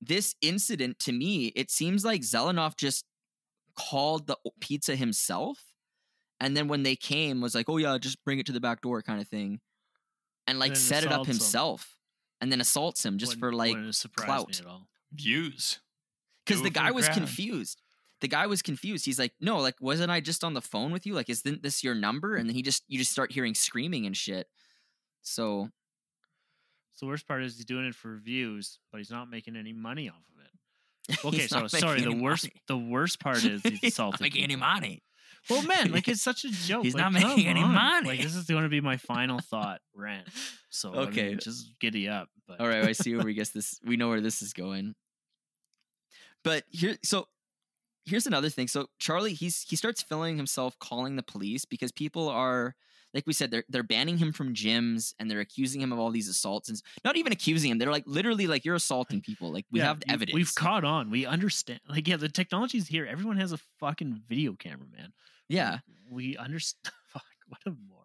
[0.00, 3.04] this incident to me it seems like Zelenoff just
[3.78, 5.64] called the pizza himself
[6.40, 8.80] and then when they came was like oh yeah just bring it to the back
[8.80, 9.60] door kind of thing
[10.46, 11.34] and like then set it up assaults him.
[11.34, 11.98] himself
[12.40, 13.76] and then assaults him just Wouldn't- for like
[14.16, 14.48] clout.
[14.48, 14.86] me at all.
[15.12, 15.80] Views.
[16.44, 17.16] because the guy the was crowd.
[17.18, 17.82] confused
[18.20, 21.06] the guy was confused he's like no like wasn't i just on the phone with
[21.06, 24.04] you like isn't this your number and then he just you just start hearing screaming
[24.06, 24.46] and shit
[25.22, 25.70] so So
[27.00, 30.08] the worst part is he's doing it for views, but he's not making any money
[30.08, 30.50] off of it.
[31.24, 32.00] Okay, so sorry.
[32.02, 32.62] The worst, money.
[32.66, 34.24] the worst part is he's He's not assaulting.
[34.24, 35.02] making any money
[35.48, 36.82] Well, man, like it's such a joke.
[36.84, 37.72] He's like, not making any on.
[37.72, 38.08] money.
[38.08, 40.26] Like this is going to be my final thought rant.
[40.70, 41.34] So I mean, Okay.
[41.36, 42.28] just giddy up.
[42.48, 43.78] But All right, I see where we guess this.
[43.84, 44.94] We know where this is going.
[46.44, 47.28] But here, so
[48.04, 48.68] here's another thing.
[48.68, 52.74] So Charlie, he's he starts filling himself calling the police because people are,
[53.16, 56.10] like we said, they're they're banning him from gyms and they're accusing him of all
[56.10, 57.78] these assaults and not even accusing him.
[57.78, 59.50] They're like literally like you're assaulting people.
[59.52, 60.34] Like we Yeah, have evidence.
[60.34, 61.10] We've caught on.
[61.10, 61.80] We understand.
[61.88, 63.06] Like, yeah, the technology's here.
[63.06, 65.12] Everyone has a fucking video camera, man.
[65.48, 65.78] yeah.
[66.08, 66.92] We understand.
[67.12, 68.02] Fuck, what a moron.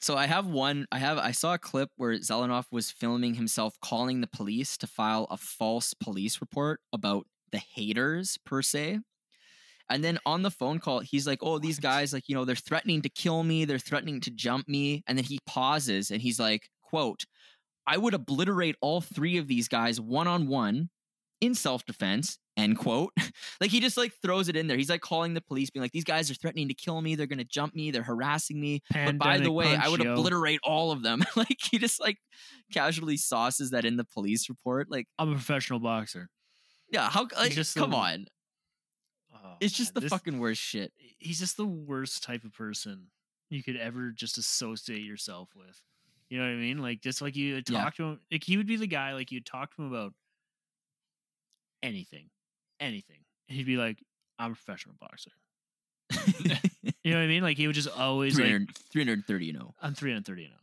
[0.00, 0.86] So I have one.
[0.92, 1.18] I have.
[1.18, 5.36] I saw a clip where Zelenoff was filming himself calling the police to file a
[5.38, 9.00] false police report about the haters per se.
[9.90, 12.56] And then on the phone call, he's like, "Oh, these guys, like, you know, they're
[12.56, 13.64] threatening to kill me.
[13.64, 17.24] They're threatening to jump me." And then he pauses and he's like, "Quote:
[17.86, 20.90] I would obliterate all three of these guys one on one
[21.40, 23.12] in self defense." End quote.
[23.60, 24.76] like he just like throws it in there.
[24.76, 27.16] He's like calling the police, being like, "These guys are threatening to kill me.
[27.16, 27.90] They're gonna jump me.
[27.90, 30.12] They're harassing me." but by the Pandemic way, I would yo.
[30.12, 31.24] obliterate all of them.
[31.36, 32.16] like he just like
[32.72, 34.88] casually sauces that in the police report.
[34.88, 36.28] Like, I'm a professional boxer.
[36.92, 38.26] yeah, how like, just come the- on.
[39.54, 40.92] Oh, It's just man, the this- fucking worst shit.
[41.18, 43.06] He's just the worst type of person
[43.50, 45.80] you could ever just associate yourself with.
[46.28, 46.78] You know what I mean?
[46.78, 47.82] Like just like you Yeah.
[47.84, 50.12] talk to him, like he would be the guy like you talk to him about
[51.82, 52.30] anything,
[52.80, 53.20] anything.
[53.48, 54.02] He'd be like,
[54.38, 55.30] "I'm a professional boxer."
[57.02, 57.42] You know what I mean?
[57.42, 58.46] Like he would just always like,
[58.92, 59.74] 330, you know.
[59.82, 60.54] "I'm 330 now,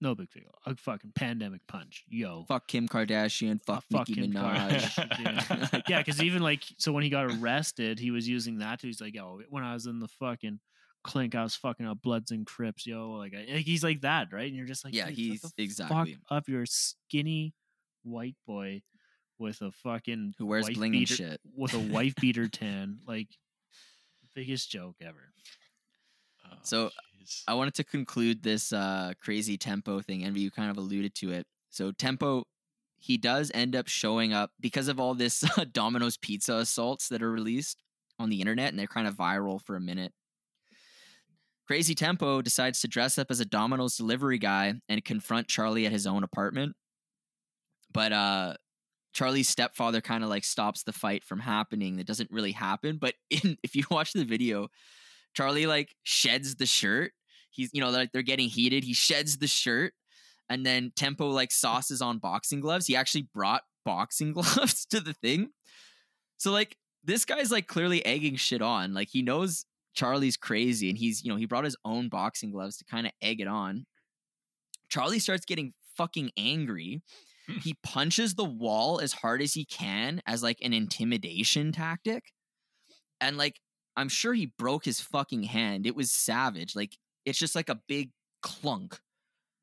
[0.00, 0.50] no big deal.
[0.66, 3.60] A fucking pandemic punch, yo." Fuck Kim Kardashian.
[3.64, 5.82] Fuck Nicki fucking Minaj.
[5.88, 8.80] Yeah, because even like so when he got arrested, he was using that.
[8.80, 8.86] Too.
[8.88, 10.60] He's like, "Yo, when I was in the fucking
[11.04, 14.32] clink, I was fucking up Bloods and Crips, yo." Like, I- like he's like that,
[14.32, 14.46] right?
[14.48, 16.14] And you're just like, yeah, "Dude, he's exactly.
[16.14, 17.54] fuck up, you're skinny
[18.02, 18.82] white boy
[19.38, 21.40] with a fucking Who wears bling beater, shit.
[21.56, 23.28] with a wife beater tan, like
[24.34, 25.32] biggest joke ever.
[26.44, 26.90] Uh, So,
[27.46, 31.32] I wanted to conclude this uh, crazy tempo thing, and you kind of alluded to
[31.32, 31.46] it.
[31.70, 32.44] So tempo,
[32.96, 37.22] he does end up showing up because of all this uh, Domino's Pizza assaults that
[37.22, 37.82] are released
[38.18, 40.12] on the internet, and they're kind of viral for a minute.
[41.66, 45.92] Crazy Tempo decides to dress up as a Domino's delivery guy and confront Charlie at
[45.92, 46.74] his own apartment.
[47.92, 48.54] But uh
[49.12, 51.96] Charlie's stepfather kind of like stops the fight from happening.
[51.96, 54.68] That doesn't really happen, but in if you watch the video,
[55.34, 57.12] Charlie like sheds the shirt.
[57.50, 58.84] He's you know like they're getting heated.
[58.84, 59.92] He sheds the shirt,
[60.48, 62.86] and then Tempo like sauces on boxing gloves.
[62.86, 65.50] He actually brought boxing gloves to the thing.
[66.36, 68.94] So like this guy's like clearly egging shit on.
[68.94, 69.64] Like he knows
[69.94, 73.12] Charlie's crazy, and he's you know he brought his own boxing gloves to kind of
[73.22, 73.86] egg it on.
[74.88, 77.02] Charlie starts getting fucking angry.
[77.48, 77.58] Hmm.
[77.58, 82.24] he punches the wall as hard as he can as like an intimidation tactic.
[83.20, 83.60] And like
[83.96, 85.86] I'm sure he broke his fucking hand.
[85.86, 86.76] It was savage.
[86.76, 86.96] Like
[87.28, 88.10] it's just like a big
[88.42, 88.98] clunk.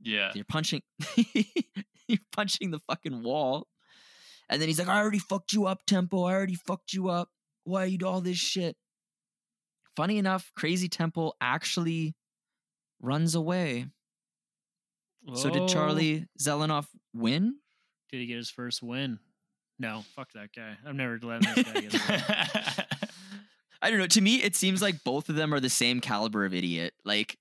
[0.01, 0.31] yeah.
[0.35, 0.81] You're punching
[2.07, 3.67] you're punching the fucking wall.
[4.49, 6.23] And then he's like, I already fucked you up, Tempo.
[6.23, 7.29] I already fucked you up.
[7.63, 8.75] Why you do all this shit?
[9.95, 12.15] Funny enough, Crazy Tempo actually
[13.01, 13.87] runs away.
[15.33, 17.55] So did Charlie Zelenoff win?
[18.11, 19.17] Did he get his first win?
[19.79, 20.77] No, fuck that guy.
[20.85, 22.87] I'm never letting this guy get.
[23.81, 24.07] I don't know.
[24.07, 26.93] To me, it seems like both of them are the same caliber of idiot.
[27.03, 27.37] Like,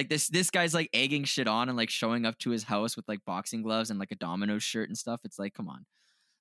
[0.00, 2.96] like this this guy's like egging shit on and like showing up to his house
[2.96, 5.20] with like boxing gloves and like a domino shirt and stuff.
[5.24, 5.84] It's like, come on.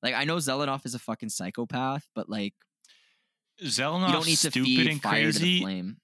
[0.01, 2.53] Like, I know Zelenoff is a fucking psychopath, but like,
[3.61, 5.61] Zelenoff's you don't need stupid and fire to the crazy.
[5.61, 5.97] flame.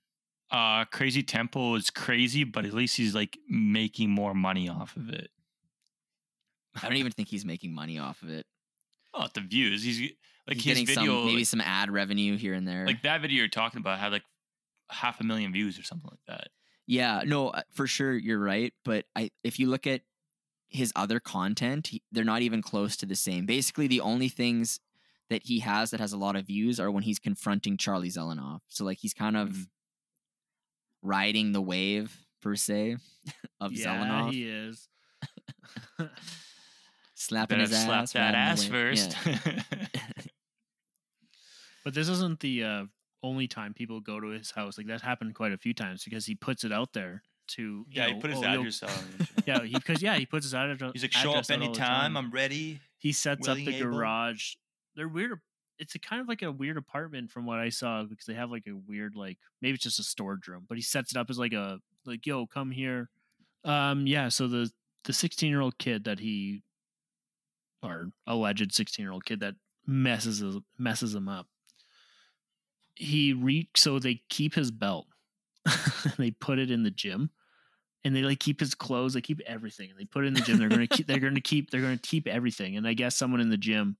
[0.51, 5.07] Uh, crazy Tempo is crazy, but at least he's like making more money off of
[5.07, 5.29] it.
[6.75, 8.45] I don't even think he's making money off of it.
[9.13, 9.81] Oh, the views.
[9.81, 10.11] He's
[10.45, 12.85] like he's his getting video, some maybe like, some ad revenue here and there.
[12.85, 14.23] like that video you're talking about had like
[14.91, 16.49] half a million views or something like that.
[16.87, 20.01] Yeah, no, uh, for sure you're right, but I if you look at
[20.67, 23.45] his other content, he, they're not even close to the same.
[23.45, 24.79] Basically, the only things
[25.29, 28.59] that he has that has a lot of views are when he's confronting Charlie Zelenoff.
[28.67, 29.67] So like he's kind of Mhm.
[31.01, 32.97] riding the wave per se
[33.59, 34.87] of yeah, Zelenoff, he is.
[37.15, 39.15] slapping Better his slap that ass first.
[39.25, 39.63] Yeah.
[41.83, 42.85] But this isn't the uh,
[43.25, 44.77] only time people go to his house.
[44.77, 47.61] Like that happened quite a few times because he puts it out there to.
[47.61, 48.89] you yeah, he know, put his oh, address on.
[49.45, 50.81] Yeah, he because yeah, he puts his address.
[50.81, 52.13] On he's like, show up address out all the anytime.
[52.13, 52.17] time.
[52.17, 52.79] I'm ready.
[52.97, 53.91] he sets up the able.
[53.91, 54.53] garage.
[54.95, 55.39] They're weird.
[55.77, 58.49] It's a kind of like a weird apartment from what I saw because they have
[58.49, 61.29] like a weird like maybe it's just a storage room, but he sets it up
[61.29, 63.09] as like a like yo come here.
[63.63, 64.71] Um yeah, so the
[65.03, 66.63] the 16 year old kid that he
[67.83, 70.43] or alleged 16 year old kid that messes
[70.77, 71.47] messes him up.
[72.95, 75.07] He re so they keep his belt.
[76.17, 77.29] they put it in the gym
[78.05, 80.41] and they like keep his clothes, they keep everything, and they put it in the
[80.41, 80.57] gym.
[80.59, 82.77] They're gonna keep, they're gonna keep, they're gonna keep everything.
[82.77, 83.97] And I guess someone in the gym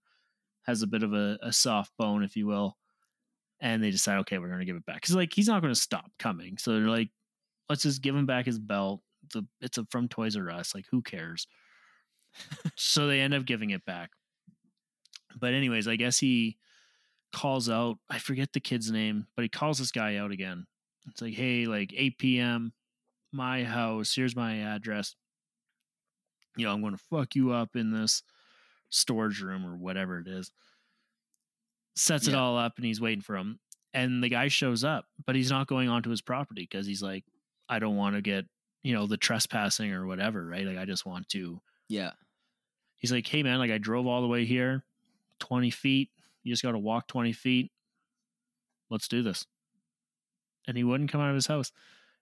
[0.63, 2.77] has a bit of a, a soft bone, if you will,
[3.59, 6.11] and they decide, okay, we're gonna give it back because like he's not gonna stop
[6.19, 6.57] coming.
[6.59, 7.09] So they're like,
[7.67, 9.01] let's just give him back his belt.
[9.33, 10.75] the it's a from Toys R Us.
[10.75, 11.47] Like who cares?
[12.75, 14.11] so they end up giving it back.
[15.35, 16.57] But anyways, I guess he
[17.35, 17.97] calls out.
[18.09, 20.65] I forget the kid's name, but he calls this guy out again.
[21.09, 22.73] It's like, hey, like 8 p.m
[23.35, 24.15] my house.
[24.15, 25.15] Here's my address.
[26.55, 28.23] You know, I'm going to fuck you up in this
[28.89, 30.51] storage room or whatever it is.
[31.97, 33.59] Sets it all up and he's waiting for him.
[33.93, 37.23] And the guy shows up, but he's not going onto his property because he's like,
[37.69, 38.45] I don't want to get,
[38.83, 40.65] you know, the trespassing or whatever, right?
[40.65, 41.61] Like, I just want to.
[41.89, 42.11] yeah,
[42.97, 44.83] He's like, hey, man, like, I drove all the way here
[45.39, 46.09] 20 feet.
[46.45, 47.71] You just got to walk 20 feet.
[48.89, 49.45] Let's do this.
[50.67, 51.71] And he wouldn't come out of his house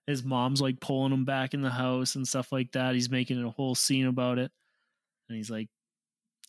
[0.06, 2.92] his mom's like pulling him back in the house and stuff like that.
[2.94, 4.52] He's making a whole scene about it.
[5.30, 5.68] And he's like,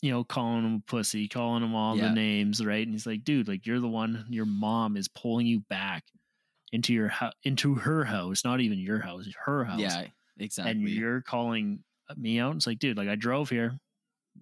[0.02, 2.08] you know, calling him a pussy, calling him all Yeah.
[2.08, 2.86] the names, right?
[2.86, 6.04] And he's like, dude, like you're the one your mom is pulling you back
[6.70, 9.80] into your house into her house, not even your house, her house.
[9.80, 10.04] yeah,
[10.38, 10.72] exactly.
[10.72, 11.82] And you're calling
[12.14, 12.56] me out.
[12.56, 13.78] It's like, dude, like I drove here.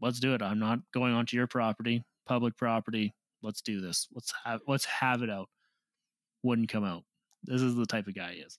[0.03, 0.43] Let's do it.
[0.43, 3.15] I'm not going onto your property, public property.
[3.45, 4.09] Let's do this.
[4.13, 5.49] Let's have let's have it out.
[6.43, 7.05] Wouldn't come out.
[7.45, 8.59] This is the type of guy he is.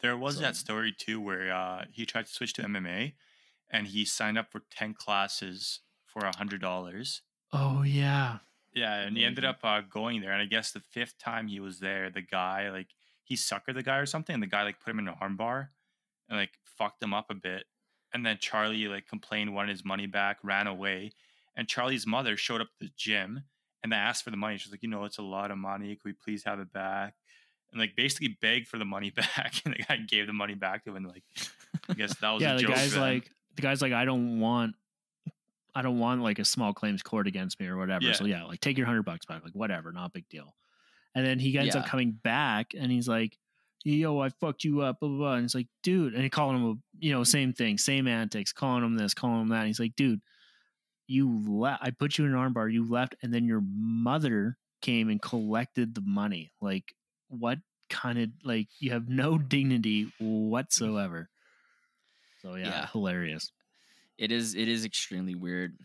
[0.00, 3.14] There was So- that story too where uh, he tried to switch to MMA,
[3.70, 7.22] and he signed up for ten classes for a hundred dollars.
[7.52, 8.38] Oh yeah.
[8.74, 10.30] Yeah, and he ended up uh, going there.
[10.32, 12.88] And I guess the fifth time he was there, the guy like
[13.24, 15.68] he suckered the guy or something, and the guy like put him in an armbar
[16.28, 17.64] and like fucked him up a bit.
[18.12, 21.12] And then Charlie like complained, wanted his money back, ran away.
[21.56, 23.42] And Charlie's mother showed up at the gym
[23.82, 24.58] and they asked for the money.
[24.58, 25.94] She's like, you know, it's a lot of money.
[25.96, 27.14] Could we please have it back?
[27.72, 30.84] and like basically begged for the money back, and the guy gave the money back
[30.84, 30.96] to him.
[30.96, 31.24] And like,
[31.88, 33.00] I guess that was yeah, a the joke guy's then.
[33.00, 34.74] like the guy's like, I don't want
[35.74, 38.04] I don't want like a small claims court against me or whatever.
[38.04, 38.12] Yeah.
[38.12, 40.54] So yeah, like take your hundred bucks back, like whatever, not a big deal.
[41.14, 43.36] And then he ends up coming back and he's like,
[43.84, 45.34] Yo, I fucked you up, blah blah blah.
[45.34, 48.52] And it's like, dude, and he calling him a you know, same thing, same antics,
[48.52, 49.60] calling him this, calling him that.
[49.60, 50.20] And he's like, dude,
[51.08, 55.08] you left I put you in an armbar, you left, and then your mother came
[55.08, 56.52] and collected the money.
[56.60, 56.94] Like,
[57.28, 57.58] what
[57.90, 61.30] kind of like you have no dignity whatsoever.
[62.42, 62.86] So yeah, Yeah.
[62.92, 63.50] hilarious.
[64.18, 65.76] it is it is extremely weird.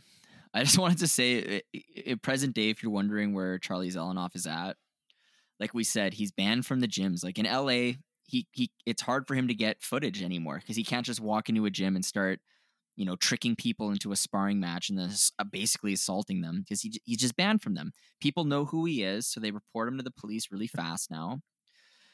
[0.53, 1.61] I just wanted to say,
[1.95, 4.77] in present day, if you're wondering where Charlie Zelenoff is at,
[5.59, 7.23] like we said, he's banned from the gyms.
[7.23, 7.93] Like in LA,
[8.27, 11.49] he he, it's hard for him to get footage anymore because he can't just walk
[11.49, 12.39] into a gym and start,
[12.95, 16.81] you know, tricking people into a sparring match and then uh, basically assaulting them because
[16.81, 17.91] he he's just banned from them.
[18.21, 21.41] People know who he is, so they report him to the police really fast now.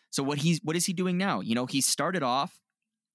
[0.09, 1.41] So what he's what is he doing now?
[1.41, 2.59] You know, he started off,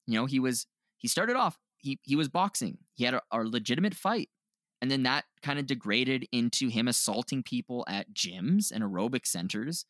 [0.06, 0.66] you know, he was
[0.96, 2.78] he started off he he was boxing.
[2.94, 4.30] He had a, a legitimate fight.
[4.80, 9.86] And then that kind of degraded into him assaulting people at gyms and aerobic centers.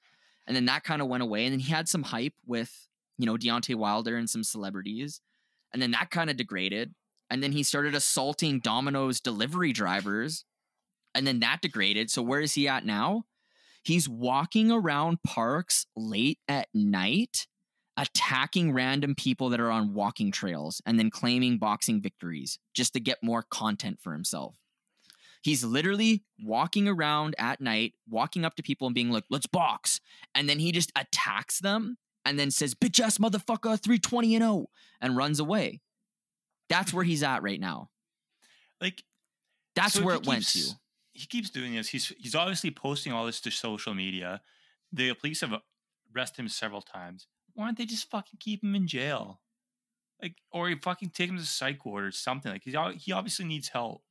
[0.47, 1.45] And then that kind of went away.
[1.47, 2.89] And then he had some hype with,
[3.19, 5.21] you know, Deontay Wilder and some celebrities.
[5.73, 6.95] And then that kind of degraded.
[7.35, 10.45] And then he started assaulting Domino's delivery drivers.
[11.17, 12.09] And then that degraded.
[12.09, 13.25] So where is he at now?
[13.83, 17.49] He's walking around parks late at night
[17.97, 23.01] attacking random people that are on walking trails and then claiming boxing victories just to
[23.01, 24.55] get more content for himself.
[25.43, 30.01] He's literally walking around at night, walking up to people and being like, let's box.
[30.37, 34.67] And then he just attacks them and then says, bitch ass motherfucker, 320 and 0,
[35.01, 35.81] and runs away.
[36.69, 37.91] That's where he's at right now.
[38.81, 39.03] like
[39.77, 40.61] That's So where he it went to.
[41.13, 41.89] He keeps doing this.
[41.89, 44.41] He's he's obviously posting all this to social media.
[44.93, 45.53] The police have
[46.15, 47.27] arrested him several times.
[47.55, 49.41] Why don't they just fucking keep him in jail?
[50.23, 52.51] Like, or you fucking take him to psych ward or something.
[52.51, 54.03] Like, he's he obviously needs help.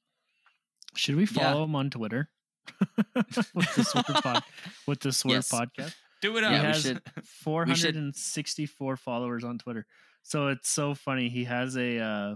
[0.95, 1.27] Should we Yeah.
[1.51, 2.29] follow him on Twitter?
[3.53, 4.43] with the Swerve, pod,
[4.87, 5.49] with the Swerve Yes.
[5.51, 5.95] podcast.
[6.21, 6.53] Do it Yeah, up.
[6.53, 9.85] he we has 464 followers on Twitter.
[10.23, 11.29] So it's so funny.
[11.29, 12.35] He has a uh,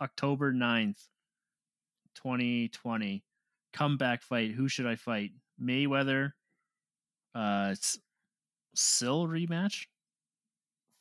[0.00, 1.06] October 9th,
[2.16, 3.22] 2020
[3.72, 4.52] comeback fight.
[4.52, 5.30] Who should I fight?
[5.62, 6.32] Mayweather,
[7.34, 7.98] uh, S-
[8.74, 9.86] Sill rematch.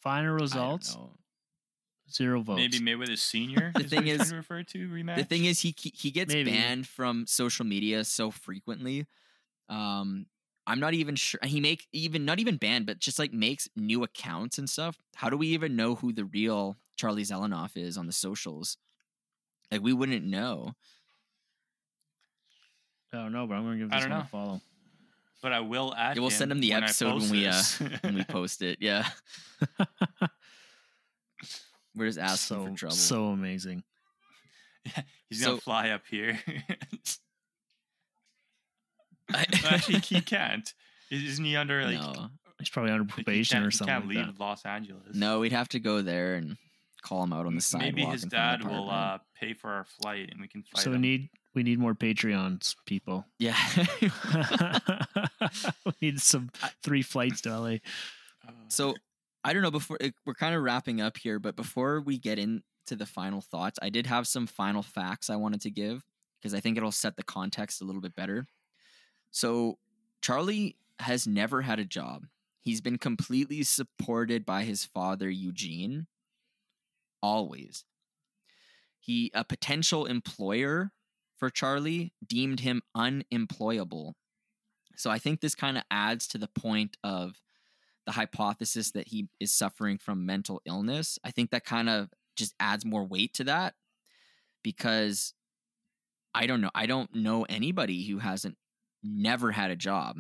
[0.02, 0.98] Final results
[2.12, 2.58] zero votes.
[2.60, 3.72] Maybe Mayweather Senior.
[3.76, 5.18] The is thing is- trying to rematch.
[5.18, 6.52] The thing is, he he- he gets Maybe.
[6.52, 9.06] banned from social media so frequently.
[9.70, 10.26] Um,
[10.70, 14.04] I'm not even sure he make even not even banned, but just like makes new
[14.04, 14.98] accounts and stuff.
[15.16, 18.78] How do we even know who the real Charlie Zelenoff is on the socials?
[19.72, 20.76] Like we wouldn't know.
[23.12, 24.26] I don't know, but I'm gonna give I this don't one know.
[24.26, 24.62] a follow.
[25.42, 26.16] but I will add.
[26.16, 27.62] Yeah, we'll send him the when episode when we, uh.
[28.02, 29.08] When we post it, yeah,
[31.96, 32.96] we're just asking so for trouble.
[32.96, 33.84] so amazing.
[34.86, 36.40] Yeah, He's gonna So- fly up here.
[39.34, 40.74] I- Well, Actually, he can't.
[41.12, 42.00] Isn't he under like?
[42.00, 42.30] no,
[42.60, 44.40] He's probably under probation or he something can't like leave that.
[44.40, 45.16] Los Angeles.
[45.16, 46.58] no, we'd have to go there and
[47.02, 47.94] call him out on the sidewalk.
[47.96, 50.64] Maybe his in front of dad will uh, pay for our flight and we can
[50.64, 51.02] fight So we him.
[51.02, 53.26] need we need more Patreons, people.
[53.40, 53.56] yeah.
[55.86, 56.50] we need some
[56.84, 57.68] three flights to LA.
[58.48, 58.96] Uh, So
[59.44, 59.72] I don't know.
[59.72, 62.62] Before we're kind of wrapping up here, but before we get into
[62.92, 66.04] the final thoughts, I did have some final facts I wanted to give
[66.40, 68.46] because I think it'll set the context a little bit better.
[69.32, 69.78] So
[70.22, 72.26] Charlie has never had a job.
[72.62, 76.08] He's been completely supported by his father Eugene.
[77.22, 77.86] Always.
[79.00, 80.92] He a potential employer
[81.38, 84.16] for Charlie deemed him unemployable.
[84.98, 87.42] So I think this kind of adds to the point of
[88.06, 91.18] the hypothesis that he is suffering from mental illness.
[91.24, 93.76] I think that kind of just adds more weight to that
[94.64, 95.34] because
[96.34, 96.72] I don't know.
[96.76, 98.58] I don't know anybody who hasn't
[99.04, 100.18] never had a job,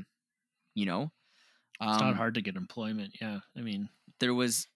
[0.75, 1.11] you know?
[1.81, 3.15] It's Um, not hard to get employment.
[3.21, 3.89] Yeah, I mean,
[4.19, 4.67] There was,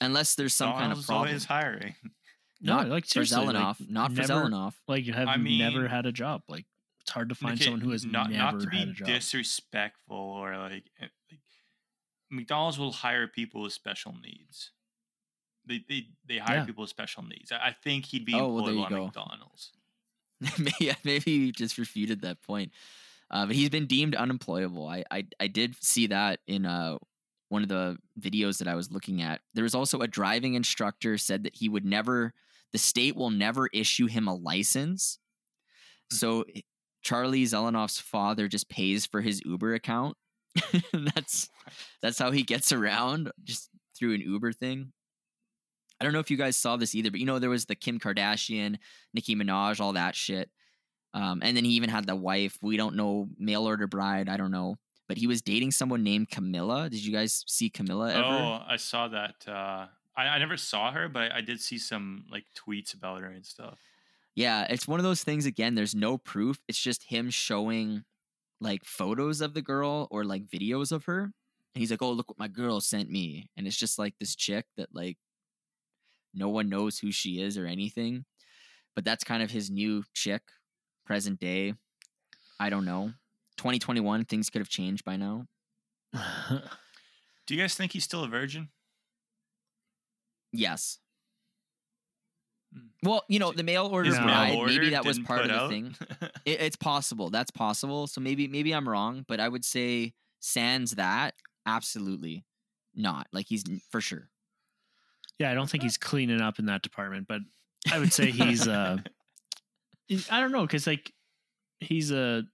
[0.00, 1.28] unless there's some kind of problem.
[1.28, 1.94] always hiring.
[2.60, 4.74] no, Not like for seriously, like, not for never- Zelenoff.
[4.88, 6.42] Like you have I never had a job.
[6.48, 6.66] Like
[7.00, 8.94] it's hard to find Okay, someone who has not never not to had be a
[8.94, 9.06] job.
[9.08, 11.40] disrespectful or like, eh, like
[12.30, 14.70] McDonald's will hire people with special needs.
[15.64, 16.64] They they they hire Yeah.
[16.64, 17.52] people with special needs.
[17.52, 19.04] I, I think he'd be Oh, well, there employable you at go.
[19.06, 19.72] McDonald's.
[20.58, 22.72] maybe, maybe you just refuted that point.
[23.32, 24.86] Uh, but he's been deemed unemployable.
[24.86, 26.98] I, I I did see that in uh
[27.52, 29.42] one of the videos that I was looking at.
[29.52, 32.32] There was also a driving instructor said that he would never,
[32.72, 35.18] the state will never issue him a license.
[36.10, 36.46] So
[37.02, 40.16] Charlie Zelenoff's father just pays for his Uber account,
[41.14, 41.50] that's
[42.00, 43.68] that's how he gets around just
[43.98, 44.92] through an Uber thing.
[46.00, 47.74] I don't know if you guys saw this either, but you know there was the
[47.74, 48.78] Kim Kardashian,
[49.14, 50.50] Nicki Minaj, all that shit.
[51.14, 52.58] Um, and then he even had the wife.
[52.62, 54.28] We don't know mail order bride.
[54.28, 54.76] I don't know,
[55.08, 56.88] but he was dating someone named Camilla.
[56.88, 58.24] Did you guys see Camilla ever?
[58.24, 59.34] Oh, I saw that.
[59.46, 59.86] Uh,
[60.16, 63.28] I, I never saw her, but I, I did see some like tweets about her
[63.28, 63.78] and stuff.
[64.34, 66.58] Yeah, it's one of those things again, there's no proof.
[66.66, 68.04] It's just him showing
[68.60, 71.24] like photos of the girl or like videos of her.
[71.74, 74.36] And he's like, "Oh, look what my girl sent me." And it's just like this
[74.36, 75.18] chick that like
[76.34, 78.24] no one knows who she is or anything.
[78.94, 80.42] But that's kind of his new chick,
[81.04, 81.74] present day.
[82.60, 83.12] I don't know.
[83.58, 85.46] 2021 things could have changed by now.
[87.46, 88.68] Do you guys think he's still a virgin?
[90.52, 90.98] Yes.
[92.74, 92.86] Hmm.
[93.02, 95.48] Well, you know, the mail order His mail bride, order maybe that was part of
[95.48, 95.70] the out?
[95.70, 95.94] thing.
[96.44, 97.30] It, it's possible.
[97.30, 98.06] That's possible.
[98.08, 101.34] So maybe maybe I'm wrong, but I would say sans that,
[101.66, 102.44] absolutely
[102.96, 103.28] not.
[103.32, 104.28] Like he's for sure.
[105.38, 107.40] yeah, I don't think he's cleaning up in that department, but
[107.92, 109.10] I would say he's uh he-
[110.30, 111.12] I don't know cuz like
[111.80, 112.44] he's a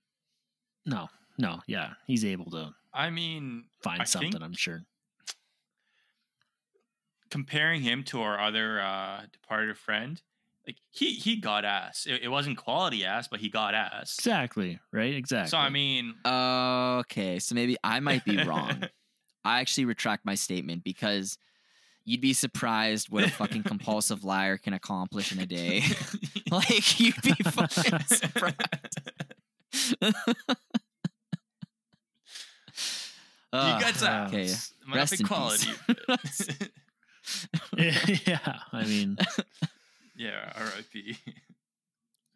[0.87, 1.09] no,
[1.39, 4.83] no, yeah, he's able to I mean, find I something, think- I'm sure.
[7.31, 10.21] comparing him to our other uh, departed friend,
[10.67, 12.07] like he he got ass.
[12.07, 14.17] It, it wasn't quality ass, but he got ass.
[14.19, 15.15] Exactly, right?
[15.15, 15.51] Exactly.
[15.51, 18.83] So I mean, Okay, so maybe I might be wrong.
[19.45, 21.39] I actually retract my statement because
[22.09, 25.83] you'd be surprised what a fucking compulsive liar can accomplish in a day.
[26.51, 29.01] like you'd be fucking surprised.
[30.01, 30.13] he
[33.53, 34.29] Ugh, gets ass.
[34.29, 34.53] okay.
[34.87, 35.71] Might Rest in quality.
[35.87, 36.49] peace.
[38.27, 39.19] yeah, I mean,
[40.17, 41.17] yeah, R.I.P.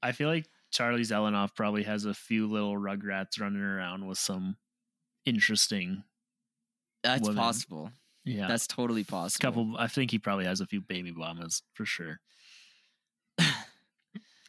[0.03, 4.57] I feel like Charlie Zelenoff probably has a few little rugrats running around with some
[5.25, 6.05] interesting.
[7.03, 7.37] That's Women.
[7.37, 7.91] possible.
[8.25, 9.43] Yeah, That's totally a possible.
[9.43, 9.77] couple.
[9.77, 12.21] I think he probably has a few baby mamas for sure.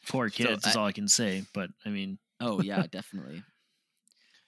[0.08, 3.44] Poor So kids is all I can say, but I mean, Oh yeah, definitely.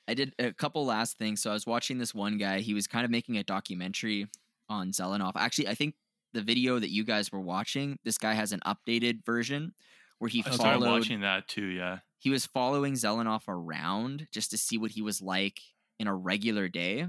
[0.07, 1.41] I did a couple last things.
[1.41, 2.59] So I was watching this one guy.
[2.59, 4.27] He was kind of making a documentary
[4.69, 5.31] on Zelenoff.
[5.35, 5.95] Actually, I think
[6.33, 9.73] the video that you guys were watching, this guy has an updated version
[10.19, 10.99] where he I started followed.
[10.99, 11.65] watching that too.
[11.67, 11.99] Yeah.
[12.19, 15.59] He was following Zelenoff around just to see what he was like
[15.99, 17.07] in a regular day.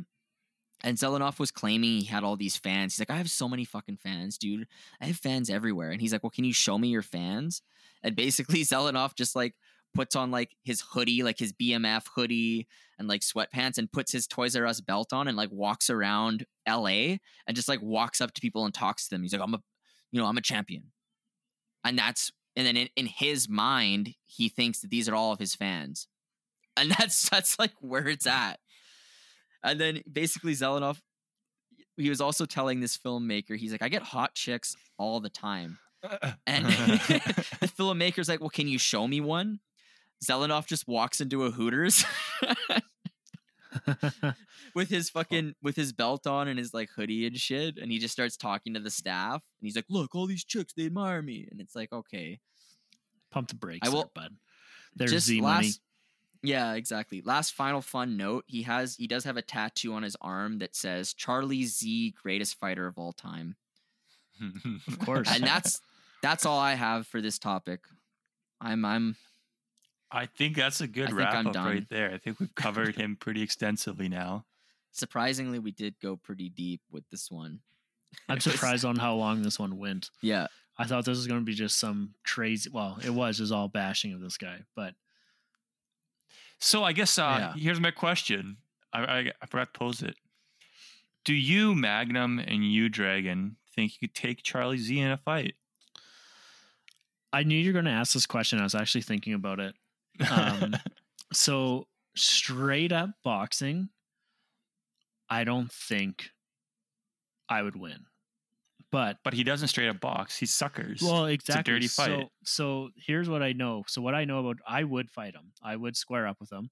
[0.84, 2.94] And Zelenoff was claiming he had all these fans.
[2.94, 4.66] He's like, I have so many fucking fans, dude.
[5.00, 5.90] I have fans everywhere.
[5.90, 7.62] And he's like, Well, can you show me your fans?
[8.02, 9.54] And basically, Zelenoff just like
[9.94, 14.26] puts on like his hoodie, like his BMF hoodie and like sweatpants, and puts his
[14.26, 17.16] Toys R Us belt on and like walks around LA
[17.46, 19.22] and just like walks up to people and talks to them.
[19.22, 19.62] He's like, I'm a,
[20.12, 20.92] you know, I'm a champion.
[21.84, 25.38] And that's, and then in, in his mind, he thinks that these are all of
[25.38, 26.08] his fans.
[26.76, 28.60] And that's, that's like where it's at.
[29.66, 31.00] And then basically Zelenoff,
[31.96, 35.78] he was also telling this filmmaker, he's like, I get hot chicks all the time.
[36.46, 39.58] And the filmmaker's like, Well, can you show me one?
[40.24, 42.04] Zelenoff just walks into a Hooters
[44.74, 47.78] with his fucking with his belt on and his like hoodie and shit.
[47.78, 49.42] And he just starts talking to the staff.
[49.60, 51.48] And he's like, Look, all these chicks, they admire me.
[51.50, 52.38] And it's like, okay.
[53.32, 54.36] pump the brakes, I will- bud.
[54.94, 55.70] There's Z last money.
[56.42, 60.16] Yeah exactly last final fun note he has he does have a tattoo on his
[60.20, 63.56] arm that says charlie z greatest fighter of all time
[64.88, 65.80] Of course, and that's
[66.22, 67.80] that's all i have for this topic
[68.60, 69.16] i'm i'm
[70.08, 71.66] I think that's a good I wrap up done.
[71.66, 72.12] right there.
[72.14, 74.44] I think we've covered him pretty extensively now.
[74.92, 77.58] surprisingly we did go pretty deep with this one
[78.28, 80.10] I'm surprised on how long this one went.
[80.22, 80.46] yeah
[80.78, 82.68] I thought this was going to be just some crazy.
[82.70, 84.92] Well, it was just all bashing of this guy, but
[86.58, 87.60] So I guess uh, Yeah.
[87.60, 88.56] here's my question.
[88.92, 90.16] I, I, I forgot to pose it.
[91.24, 95.54] Do you, Magnum, and you, Dragon, think you could take Charlie Z in a fight?
[97.32, 98.60] I knew you were going to ask this question.
[98.60, 99.74] I was actually thinking about it.
[100.30, 100.74] Um,
[101.32, 103.88] so straight up boxing,
[105.28, 106.30] I don't think
[107.48, 108.06] I would win.
[108.96, 110.38] But but he doesn't straight up box.
[110.38, 111.02] He suckers.
[111.02, 111.74] well, exactly.
[111.74, 112.06] dirty fight.
[112.06, 113.84] So, so here's what I know.
[113.88, 115.52] So what I know about, I would fight him.
[115.62, 116.70] I would square up with him,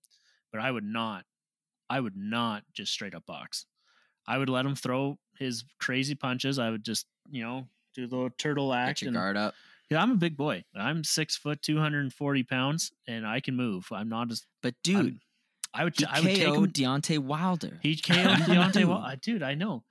[0.51, 1.26] but I would not.
[1.90, 3.66] I would not just straight up box.
[4.26, 6.59] I would let him throw his crazy punches.
[6.59, 9.55] I would just, you know, do the little turtle act get your and guard up
[9.90, 10.64] yeah, I'm a big boy.
[10.74, 13.86] I'm six foot, two hundred and forty pounds, and I can move.
[13.92, 15.20] I'm not as but dude
[15.74, 15.94] I would.
[15.98, 16.66] he I would take him.
[17.01, 17.78] Deontay Wilder.
[17.82, 18.84] He KO'd are you gonna Deontay.
[18.86, 19.82] Well, uh, dude, I know.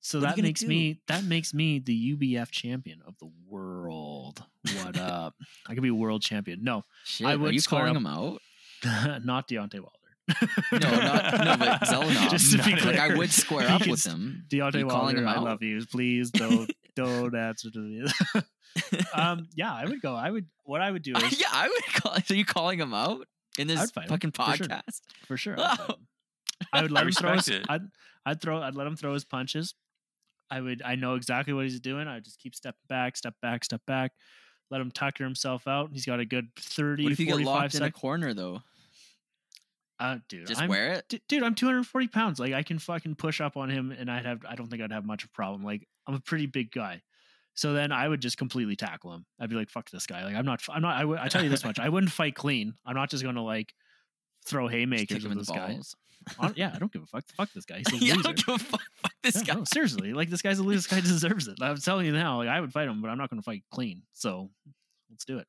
[0.00, 0.66] So What that makes do?
[0.68, 4.42] me that makes me the UBF champion of the world.
[4.82, 5.34] What up?
[5.68, 6.64] I could be world champion.
[6.64, 9.24] No, Shit, I are would you square calling up- him out?
[9.24, 9.90] not Deontay Wilder.
[10.72, 12.30] No, not no, but Zelenoff.
[12.30, 14.44] Just to be clear, like I would square up with him.
[14.48, 15.42] Deontay You calling Wilder, him I out?
[15.44, 15.84] love you.
[15.86, 18.06] Please don't don't answer to me.
[19.14, 20.14] um, yeah, I would go.
[20.14, 20.46] I would.
[20.64, 22.12] What I would do is yeah, I would call.
[22.12, 23.26] Are you calling him out
[23.58, 24.66] in this I'd him, fucking for sure.
[24.66, 25.00] podcast?
[25.26, 25.56] for sure.
[26.72, 27.34] I would let him throw.
[27.34, 27.64] His, it.
[27.68, 27.82] I'd,
[28.24, 28.62] I'd throw.
[28.62, 29.74] I'd let him throw his punches.
[30.50, 30.82] I would.
[30.82, 32.06] I know exactly what he's doing.
[32.08, 34.12] I just keep stepping back, step back, step back.
[34.70, 35.90] Let him tucker himself out.
[35.92, 38.62] He's got a good 30, What if you get 45 locked in a corner though?
[39.98, 41.06] Uh, dude, Just I'm, wear it.
[41.08, 42.38] D- dude, I'm 240 pounds.
[42.38, 44.44] Like I can fucking push up on him, and I'd have.
[44.46, 45.64] I don't think I'd have much of a problem.
[45.64, 47.02] Like I'm a pretty big guy,
[47.56, 49.26] so then I would just completely tackle him.
[49.40, 50.62] I'd be like, "Fuck this guy." Like I'm not.
[50.68, 51.18] I'm not.
[51.18, 51.80] I tell you this much.
[51.80, 52.74] I wouldn't fight clean.
[52.86, 53.74] I'm not just gonna like
[54.46, 55.48] throw haymakers kick him with in this
[56.38, 56.52] guy.
[56.54, 57.24] yeah, I don't give a fuck.
[57.36, 57.78] Fuck this guy.
[57.78, 58.22] He's a yeah, I loser.
[58.22, 58.80] don't give a fuck.
[59.02, 59.54] Fuck this Yeah, guy.
[59.54, 60.76] no, seriously, like this guy's a loser.
[60.76, 61.58] This guy deserves it.
[61.60, 62.38] I'm telling you now.
[62.38, 64.02] Like I would fight him, but I'm not going to fight clean.
[64.12, 64.50] So
[65.10, 65.46] let's do it.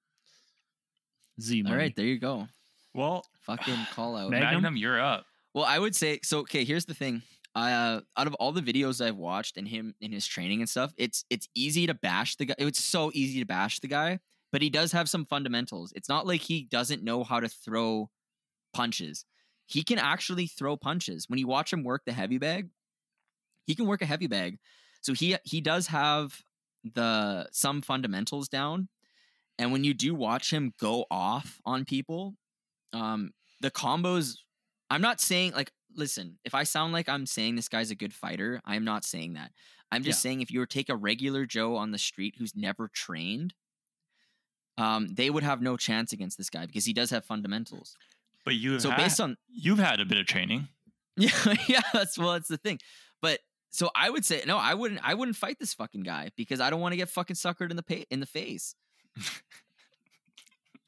[1.42, 1.74] Z money.
[1.74, 2.48] All right, there you go.
[2.94, 4.30] Well, Fucking call out.
[4.32, 4.54] Magnum?
[4.64, 5.26] Magnum, you're up.
[5.54, 6.40] Well, I would say so.
[6.40, 7.22] Okay, here's the thing.
[7.58, 10.94] Uh, out of all the videos I've watched and him in his training and stuff,
[10.96, 12.56] it's it's easy to bash the guy.
[12.60, 14.20] It's so easy to bash the guy,
[14.52, 15.92] but he does have some fundamentals.
[15.96, 18.12] It's not like he doesn't know how to throw
[18.74, 19.26] punches.
[19.66, 21.26] He can actually throw punches.
[21.28, 22.70] When you watch him work the heavy bag,
[23.66, 24.60] he can work a heavy bag.
[25.02, 26.40] So he he does have
[26.84, 28.88] the some fundamentals down.
[29.58, 32.36] And when you do watch him go off on people,
[32.94, 33.32] um,
[33.62, 34.36] the combos
[34.92, 38.14] I'm not saying like listen, if I sound like I'm saying this guy's a good
[38.14, 39.52] fighter, I'm not saying that.
[39.92, 42.56] I'm just saying if you were to take a regular Joe on the street who's
[42.56, 43.54] never trained,
[44.78, 47.96] um, they would have no chance against this guy because he does have fundamentals.
[48.46, 50.68] But you So based on you've had a bit of training.
[51.18, 51.32] yeah,
[51.68, 52.80] yeah, that's well, that's the thing.
[53.22, 55.02] But so I would say no, I wouldn't.
[55.04, 57.76] I wouldn't fight this fucking guy because I don't want to get fucking suckered in
[57.76, 58.76] the pa- in the face.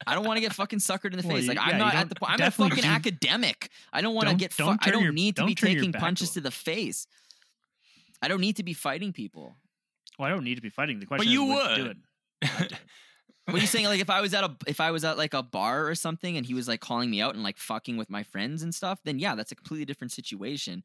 [0.06, 1.46] I don't want to get fucking suckered in the Well, face.
[1.48, 2.32] Like yeah, I'm not at the point.
[2.32, 3.68] I'm a fucking do- academic.
[3.92, 4.52] I don't want to get.
[4.52, 7.06] Fu- don't I don't your- need to don't be taking punches to the face.
[8.22, 9.56] I don't need to be fighting people.
[10.18, 11.00] Well, I don't need to be fighting.
[11.00, 11.76] The question But you is, would.
[11.76, 11.96] do it.
[12.42, 12.72] I'd do it.
[13.46, 13.86] What are you saying?
[13.86, 16.36] Like if I was at a if I was at like a bar or something
[16.36, 19.00] and he was like calling me out and like fucking with my friends and stuff,
[19.04, 20.84] then yeah, that's a completely different situation.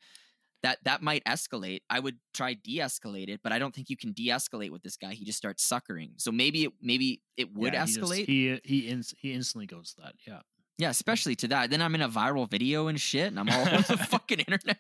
[0.66, 1.82] That that might escalate.
[1.90, 5.14] I would try de-escalate it, but I don't think you can de-escalate with this guy.
[5.14, 6.14] He just starts suckering.
[6.18, 8.26] So maybe it maybe it would Yeah, he just- escalate.
[8.26, 10.16] He he he instantly goes to that.
[10.28, 10.40] Yeah.
[10.80, 11.70] yeah, especially to that.
[11.70, 14.78] Then I'm in a viral video and shit, and I'm all over the fucking internet.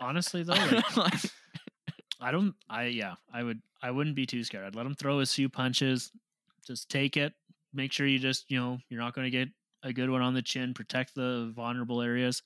[0.00, 0.54] Honestly though,
[0.96, 1.20] like,
[2.20, 2.54] I don't.
[2.68, 3.14] I yeah.
[3.32, 3.60] I would.
[3.80, 4.64] I wouldn't be too scared.
[4.66, 6.10] I'd let him throw his few punches.
[6.66, 7.32] Just take it.
[7.72, 9.48] Make sure you just you know you're not going to get
[9.84, 10.74] a good one on the chin.
[10.74, 12.42] Protect the vulnerable areas,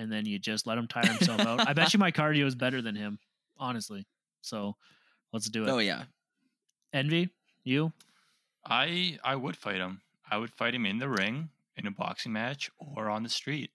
[0.00, 1.68] and then you just let him tire himself out.
[1.68, 3.18] I bet you my cardio is better than him,
[3.58, 4.06] honestly.
[4.40, 4.76] So
[5.32, 5.68] let's do it.
[5.70, 6.04] oh yeah,
[6.92, 7.30] Envy,
[7.64, 7.92] you?
[8.64, 10.00] I I would fight him.
[10.30, 13.70] I would fight him in the ring in a boxing match or on the street.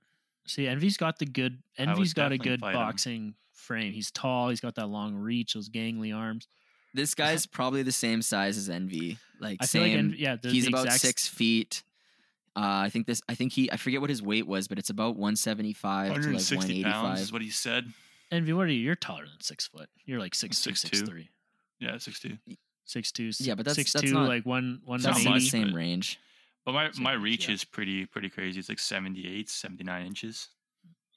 [0.47, 1.61] See, Envy's got the good.
[1.77, 2.79] Envy's got a good fight him.
[2.81, 3.93] boxing frame.
[3.93, 4.49] He's tall.
[4.49, 5.53] He's got that long reach.
[5.53, 6.47] Those gangly arms.
[6.93, 9.17] this guy's probably the same size as Envy.
[9.39, 9.99] Like I feel like same.
[9.99, 11.83] Envy, yeah, he's the about exact- six feet.
[12.55, 13.21] Uh, I think this.
[13.27, 13.71] I think he.
[13.71, 16.33] I forget what his weight was, but it's about one seventy five to like one
[16.35, 17.85] 160 eighty pounds is what he said.
[18.31, 18.79] Envy, what are you?
[18.79, 19.89] You're taller than six foot.
[20.05, 21.05] You're like six two, Six six two.
[21.05, 21.29] three,
[21.79, 22.37] Yeah, six two.
[22.85, 23.31] six two.
[23.39, 25.67] Yeah, but that's- six that's two, not- like one one That's not the much, same
[25.71, 26.19] but- range.
[26.65, 27.53] But my, Same my reach yeah.
[27.53, 28.59] is pretty pretty crazy.
[28.59, 30.47] It's like 78, 79 inches.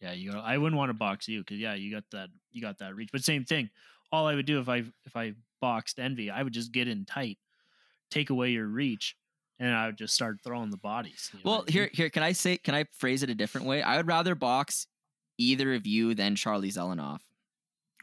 [0.03, 0.33] Yeah, you.
[0.33, 2.29] Got, I wouldn't want to box you because yeah, you got that.
[2.53, 3.09] You got that reach.
[3.13, 3.71] But same thing.
[4.13, 7.05] All I would do if I if I boxed Envy, I would just get in
[7.07, 7.39] tight,
[8.11, 9.17] take away your reach,
[9.59, 11.31] and I would just start throwing the bodies.
[11.33, 11.73] you know Well, I mean?
[11.73, 12.57] here, here, can I say?
[12.59, 13.83] Can I phrase it a different way?
[13.83, 14.87] I would rather box
[15.39, 17.21] either of you than Charlie Zelenoff.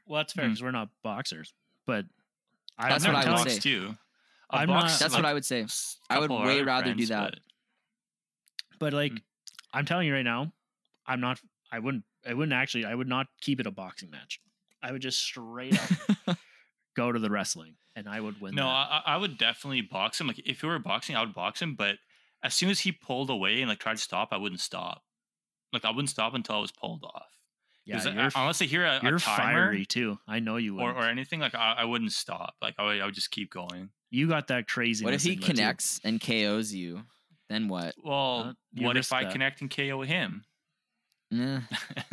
[0.06, 0.52] Well, that's fair Hmm.
[0.52, 1.54] because we're not boxers.
[1.86, 2.06] But
[2.78, 3.70] I, That's I've what never I would boxed say.
[3.70, 3.98] you.
[4.50, 5.66] I'm I've not- boxed, That's like, what I would say.
[6.10, 7.32] I would way other rather do that.
[7.32, 9.22] but But like, Mm.
[9.74, 10.52] I'm telling you right now,
[11.08, 11.40] I'm not.
[11.72, 12.04] I wouldn't.
[12.28, 12.86] I wouldn't actually.
[12.86, 14.40] I would not keep it a boxing match.
[14.82, 15.78] I would just straight
[16.28, 16.38] up
[16.96, 18.56] go to the wrestling, and I would win.
[18.56, 18.70] No, that.
[18.70, 20.28] I, I I would definitely box him.
[20.28, 21.76] Like if it were boxing, I would box him.
[21.76, 21.98] But
[22.44, 25.04] as soon as he pulled away and like tried to stop, I wouldn't stop.
[25.74, 27.28] Like I wouldn't stop until I was pulled off.
[27.86, 30.18] yeah, 'Cause I- you're, unless I hear a, a you're timer fiery too.
[30.28, 30.84] I know you would.
[30.84, 32.56] or, or anything, like I, I wouldn't stop.
[32.62, 33.90] Like I would, I would just keep going.
[34.10, 35.04] you got that crazy.
[35.04, 37.02] what if he connects and KOs you?
[37.50, 37.94] Then what?
[38.04, 38.54] Well, Uh,
[38.84, 39.32] what if risk I that.
[39.34, 40.46] connect and KO him?
[41.34, 41.60] Eh.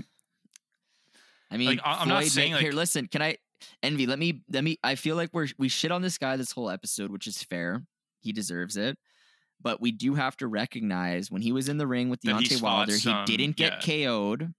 [1.50, 2.72] I mean, I- I'm not saying, may- here.
[2.72, 3.36] Listen, can I?
[3.82, 4.42] Envy, let me.
[4.50, 4.78] Let me.
[4.82, 7.82] I feel like we're we shit on this guy this whole episode, which is fair.
[8.20, 8.98] He deserves it.
[9.60, 12.92] But we do have to recognize when he was in the ring with Deontay Wilder,
[12.98, 14.52] some- he didn't get KO'd.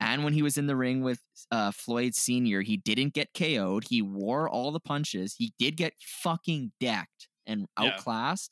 [0.00, 1.20] And when he was in the ring with
[1.50, 3.84] uh, Floyd Senior, he didn't get KO'd.
[3.88, 5.34] He wore all the punches.
[5.38, 7.92] He did get fucking decked and Yeah.
[7.92, 8.50] outclassed.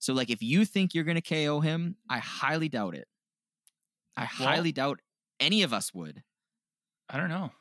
[0.00, 3.06] So, like, if you think you're gonna KO him, I highly doubt it.
[4.16, 5.00] I Well- highly doubt
[5.38, 6.22] any of us would.
[7.08, 7.52] I don't know.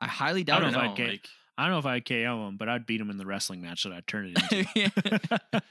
[0.00, 0.90] I highly I doubt don't know if.
[0.90, 3.16] I'd get- Like, I don't know if I'd KO him, but I'd beat him in
[3.16, 5.60] the wrestling match that I'd turn it into.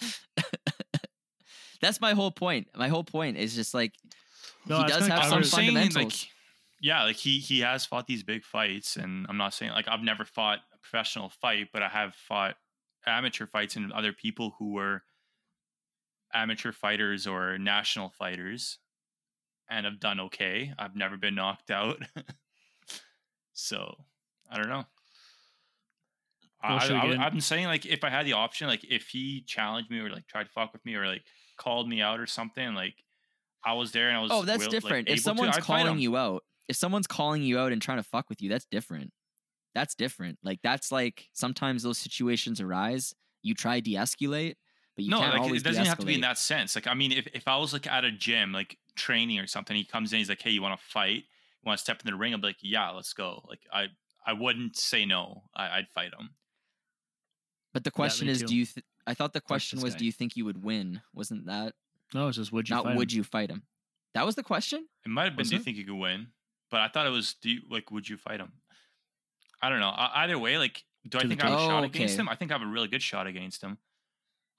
[1.80, 2.68] That's my whole point.
[2.76, 3.94] My whole point is just like
[4.66, 6.22] No, he does gonna have some I'm saying fundamentals.
[6.24, 6.28] like,
[6.82, 10.02] yeah, like he he has fought these big fights, and I'm not saying like I've
[10.02, 12.56] never fought a professional fight, but I have fought
[13.06, 15.02] amateur fights and other people who were
[16.34, 18.78] amateur fighters or national fighters,
[19.70, 20.74] and I've done okay.
[20.78, 22.02] I've never been knocked out,
[23.60, 23.94] so
[24.50, 24.84] I don't know.
[26.62, 28.66] Well, I, should we I, get in- I'm saying like if I had the option,
[28.66, 31.22] like if he challenged me or like tried to fuck with me or like
[31.56, 32.94] called me out or something, like
[33.64, 34.32] I was there and I oh, was.
[34.32, 35.08] Oh, that's will- different.
[35.08, 38.02] able if someone's I'd calling you out, if someone's calling you out and trying to
[38.02, 39.12] fuck with you, that's different.
[39.74, 40.38] That's different.
[40.42, 43.14] Like that's like sometimes those situations arise.
[43.42, 44.56] You try de-escalate,
[44.96, 46.74] but you no, can't like always it doesn't have to be in that sense.
[46.74, 49.76] Like I mean, if, if I was like at a gym, like training or something,
[49.76, 51.24] he comes in, he's like, "Hey, you want to fight?
[51.62, 53.86] You want to step in the ring?" I'm like, "Yeah, let's go." Like I
[54.26, 55.44] I wouldn't say no.
[55.54, 56.30] I, I'd fight him.
[57.72, 58.46] But the question me is, too.
[58.46, 58.66] do you?
[58.66, 59.98] Th- I thought the question was, guy.
[60.00, 61.00] do you think you would win?
[61.14, 61.74] Wasn't that
[62.14, 62.84] no, it's just would you not?
[62.84, 63.16] fight would him?
[63.18, 63.62] you fight him?
[64.14, 64.86] That was the question.
[65.06, 66.28] It might have been, Was "Do you think you could win?"
[66.70, 67.90] But I thought it was, "Do you like?
[67.90, 68.52] Would you fight him?"
[69.62, 69.88] I don't know.
[69.90, 72.18] I, either way, like, do I To the think I have a shot Oh, against
[72.18, 72.28] him?
[72.28, 73.78] I think I have a really good shot against him.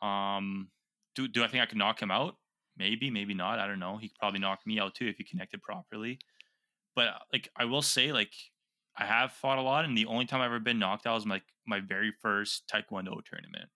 [0.02, 0.69] Um,
[1.15, 2.38] do do I think I can knock him out?
[2.78, 3.60] Maybe, maybe not.
[3.60, 3.98] I don't know.
[3.98, 6.19] He could probably knock me out too if he connected properly.
[6.96, 8.34] But uh, like, I will say, like,
[8.98, 11.26] I have fought a lot, and the only time I've ever been knocked out was
[11.26, 13.70] like my very first Taekwondo tournament,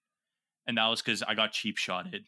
[0.67, 2.25] and that was because I got cheap shotted.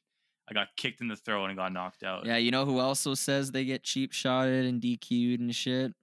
[0.49, 2.25] I got kicked in the throat and got knocked out.
[2.25, 5.93] Yeah, you know who also says they get cheap shotted and DQ'd and shit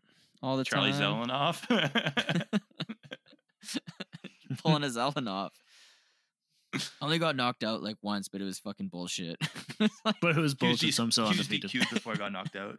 [0.42, 1.26] all the Charlie time?
[1.26, 2.50] Charlie Zelenoff.
[4.62, 5.50] Pulling a Zelenoff.
[7.00, 9.36] Only got knocked out like once, but it was fucking bullshit.
[10.04, 10.78] But it was He was bullshit.
[10.80, 11.70] just- So I'm so he was undefeated.
[11.70, 12.78] DQ'd before I got knocked out.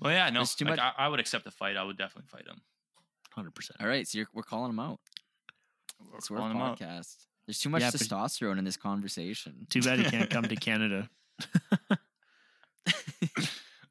[0.00, 1.76] Well, yeah, no, There's too like, much- I, I would accept a fight.
[1.76, 2.60] I would definitely fight him.
[3.32, 3.80] Hundred percent.
[3.80, 4.98] all right, so you're, we're calling him out.
[6.00, 6.78] We're It's our calling him out.
[6.80, 7.14] podcast.
[7.46, 9.66] There's too much Yeah, but- testosterone in this conversation.
[9.70, 11.08] Too bad he can't come to Canada.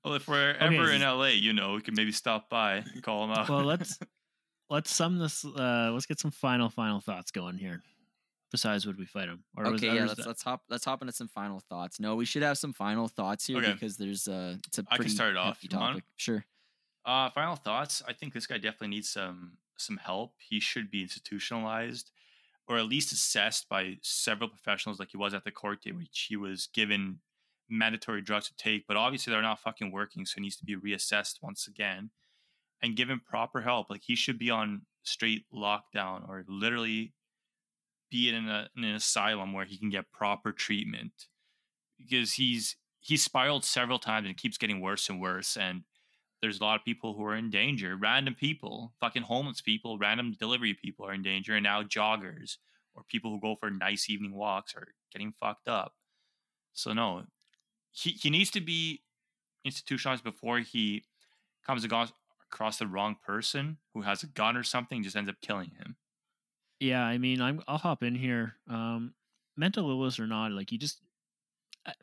[0.03, 2.49] Well, if we're Okay, ever this in is- LA, you know, we can maybe stop
[2.49, 3.49] by and call him out.
[3.49, 3.99] Well, let's
[4.69, 5.43] let's sum this.
[5.43, 7.83] Uh, let's get some final final thoughts going here.
[8.51, 9.43] Besides, would we fight him?
[9.55, 11.99] Or okay, or yeah, was let's that- let's hop let's hop into some final thoughts.
[11.99, 13.73] No, we should have some final thoughts here Okay.
[13.73, 15.91] because there's uh it's a I can start it off hefty if you want.
[15.93, 16.03] topic.
[16.17, 16.45] Sure.
[17.05, 18.01] Uh, final thoughts.
[18.07, 20.33] I think this guy definitely needs some some help.
[20.39, 22.11] He should be institutionalized,
[22.67, 26.25] or at least assessed by several professionals, like he was at the court date, which
[26.29, 27.19] he was given
[27.69, 28.87] mandatory drugs to take.
[28.87, 32.09] But obviously, they're not fucking working, so he needs to be reassessed once again
[32.81, 33.89] and given proper help.
[33.89, 37.13] Like he should be on straight lockdown, or literally
[38.09, 41.27] be in, a, in an asylum where he can get proper treatment
[41.97, 45.83] because he's he's spiraled several times and keeps getting worse and worse and
[46.41, 47.97] there's a lot of people who are in danger.
[47.97, 52.57] Random people, fucking homeless people, random delivery people are in danger, and now joggers
[52.95, 55.93] or people who go for nice evening walks are getting fucked up.
[56.73, 57.23] So no,
[57.91, 59.03] he he needs to be
[59.65, 61.03] institutionalized before he
[61.65, 62.13] comes across
[62.51, 65.97] across the wrong person who has a gun or something, just ends up killing him.
[66.79, 68.55] Yeah, I mean, I'm I'll hop in here.
[68.69, 69.13] Um,
[69.57, 71.01] mental illness or not, like you just,
[71.85, 71.93] I,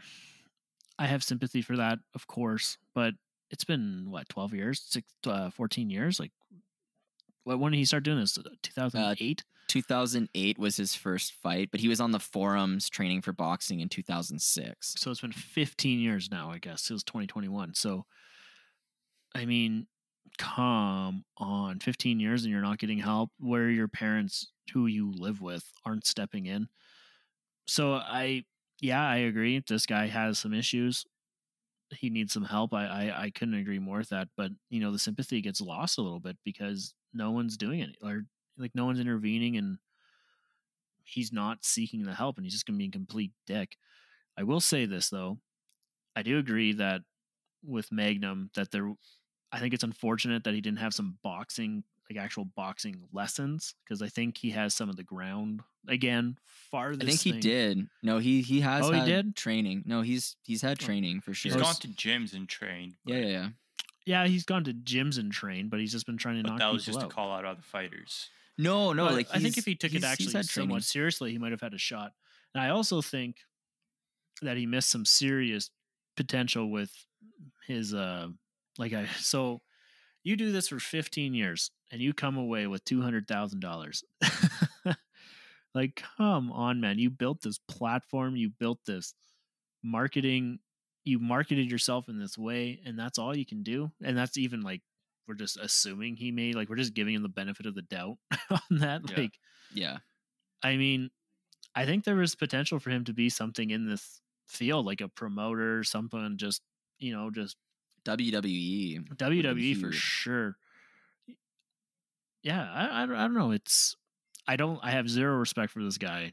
[0.98, 3.14] I have sympathy for that, of course, but
[3.50, 6.20] it's been what 12 years, six, uh, 14 years.
[6.20, 6.32] Like,
[7.44, 8.38] what when did he start doing this?
[8.62, 9.44] 2008.
[9.68, 13.88] 2008 was his first fight, but he was on the forums training for boxing in
[13.88, 14.94] 2006.
[14.96, 16.50] so it's been 15 years now.
[16.50, 17.74] I guess it was 2021.
[17.74, 18.04] So,
[19.34, 19.86] I mean,
[20.38, 23.30] come on, 15 years and you're not getting help.
[23.38, 26.68] Where your parents, who you live with, aren't stepping in.
[27.66, 28.44] So I,
[28.80, 29.62] yeah, I agree.
[29.66, 31.04] This guy has some issues.
[31.90, 32.74] He needs some help.
[32.74, 34.28] I, I, I couldn't agree more with that.
[34.36, 37.96] But you know, the sympathy gets lost a little bit because no one's doing it,
[38.02, 38.24] or
[38.58, 39.78] like no one's intervening, and
[41.04, 43.76] he's not seeking the help, and he's just gonna be a complete dick.
[44.38, 45.38] I will say this though,
[46.16, 47.02] I do agree that
[47.64, 48.92] with Magnum that there,
[49.52, 54.02] I think it's unfortunate that he didn't have some boxing, like actual boxing lessons, because
[54.02, 56.36] I think he has some of the ground again
[56.70, 57.02] farthest.
[57.02, 57.86] I think he thing- did.
[58.02, 59.36] No, he he has Oh, he did?
[59.36, 59.82] training.
[59.86, 61.52] No, he's he's had training for sure.
[61.52, 62.94] He's gone to gyms and trained.
[63.04, 63.48] yeah, yeah, yeah.
[64.04, 66.58] Yeah, he's gone to gyms and trained, but he's just been trying to But knock
[66.60, 67.08] that was just out.
[67.10, 68.28] to call out other fighters.
[68.58, 71.32] No, no, But like I think if he took it he's- he's actually somewhat seriously,
[71.32, 72.14] he might have had a shot.
[72.54, 73.38] And I also think
[74.42, 75.70] that he missed some serious
[76.16, 76.92] potential with
[77.66, 78.28] his uh
[78.78, 79.60] like I so
[80.24, 84.02] you do this for 15 years and you come away with $200,000.
[85.74, 89.14] like come on man, you built this platform, you built this
[89.82, 90.58] marketing,
[91.04, 94.62] you marketed yourself in this way and that's all you can do and that's even
[94.62, 94.82] like
[95.28, 98.16] we're just assuming he made like we're just giving him the benefit of the doubt
[98.50, 99.16] on that Yeah.
[99.16, 99.32] like
[99.72, 99.98] Yeah.
[100.62, 101.10] i mean
[101.76, 105.08] i think there was potential for him to be something in this field like a
[105.08, 106.62] promoter something just
[106.98, 107.56] you know just
[108.06, 109.16] WWE.
[109.16, 110.56] WWE for sure.
[112.42, 113.50] Yeah, I, I, don't- I don't know.
[113.50, 113.96] It's
[114.46, 114.78] I don't.
[114.82, 116.32] I have zero respect for this guy.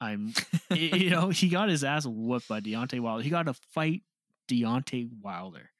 [0.00, 0.32] I'm,
[0.70, 3.22] y- you know, he got his ass whooped by Deontay Wilder.
[3.22, 4.02] He got to fight
[4.48, 5.70] Deontay Wilder,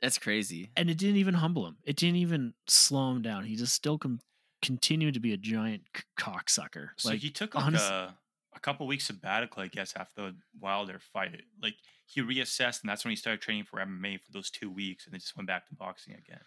[0.00, 0.70] That's crazy.
[0.76, 1.76] and it didn't even humble him.
[1.84, 3.44] It didn't even slow him down.
[3.44, 4.20] He just still com-
[4.62, 6.88] continued to be a giant c- cocksucker.
[6.96, 8.14] So like he took like honest- a,
[8.58, 11.40] a couple weeks sabbatical, I guess, after the Wilder fight.
[11.62, 11.74] Like
[12.06, 15.12] he reassessed, and that's when he started training for MMA for those two weeks, and
[15.12, 16.40] then just went back to boxing again.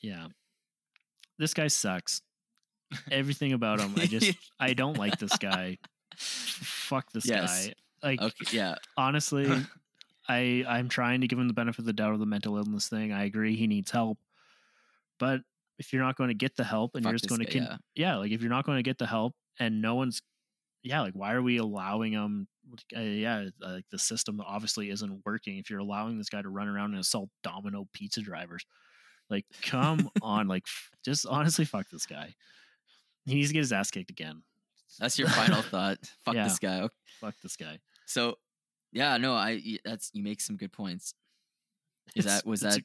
[0.00, 0.26] Yeah.
[1.38, 2.20] This guy sucks.
[3.10, 5.78] Everything about him, I just I don't like this guy.
[6.16, 7.68] Fuck this Yes.
[7.68, 7.74] guy.
[8.02, 8.56] Like Okay.
[8.56, 8.74] Yeah.
[8.96, 9.48] honestly,
[10.28, 12.88] I I'm trying to give him the benefit of the doubt of the mental illness
[12.88, 13.12] thing.
[13.12, 14.18] I agree he needs help.
[15.18, 15.40] But
[15.78, 17.62] if you're not going to get the help and Fuck you're just going to con-
[17.62, 17.76] yeah.
[17.94, 20.22] yeah, like if you're not going to get the help and no one's
[20.82, 22.46] yeah, like why are we allowing him
[22.96, 26.48] uh, yeah, uh, like the system obviously isn't working if you're allowing this guy to
[26.48, 28.66] run around and assault domino pizza drivers.
[29.30, 32.34] Like come on, like f- just honestly fuck this guy.
[33.26, 34.42] He needs to get his ass kicked again.
[34.98, 35.98] That's your final thought.
[36.24, 36.44] Fuck Yeah.
[36.44, 36.80] this guy.
[36.80, 36.94] Okay.
[37.20, 37.78] Fuck this guy.
[38.06, 38.38] So,
[38.92, 41.14] yeah, no, I that's you make some good points.
[42.14, 42.84] Is It's- that was that a-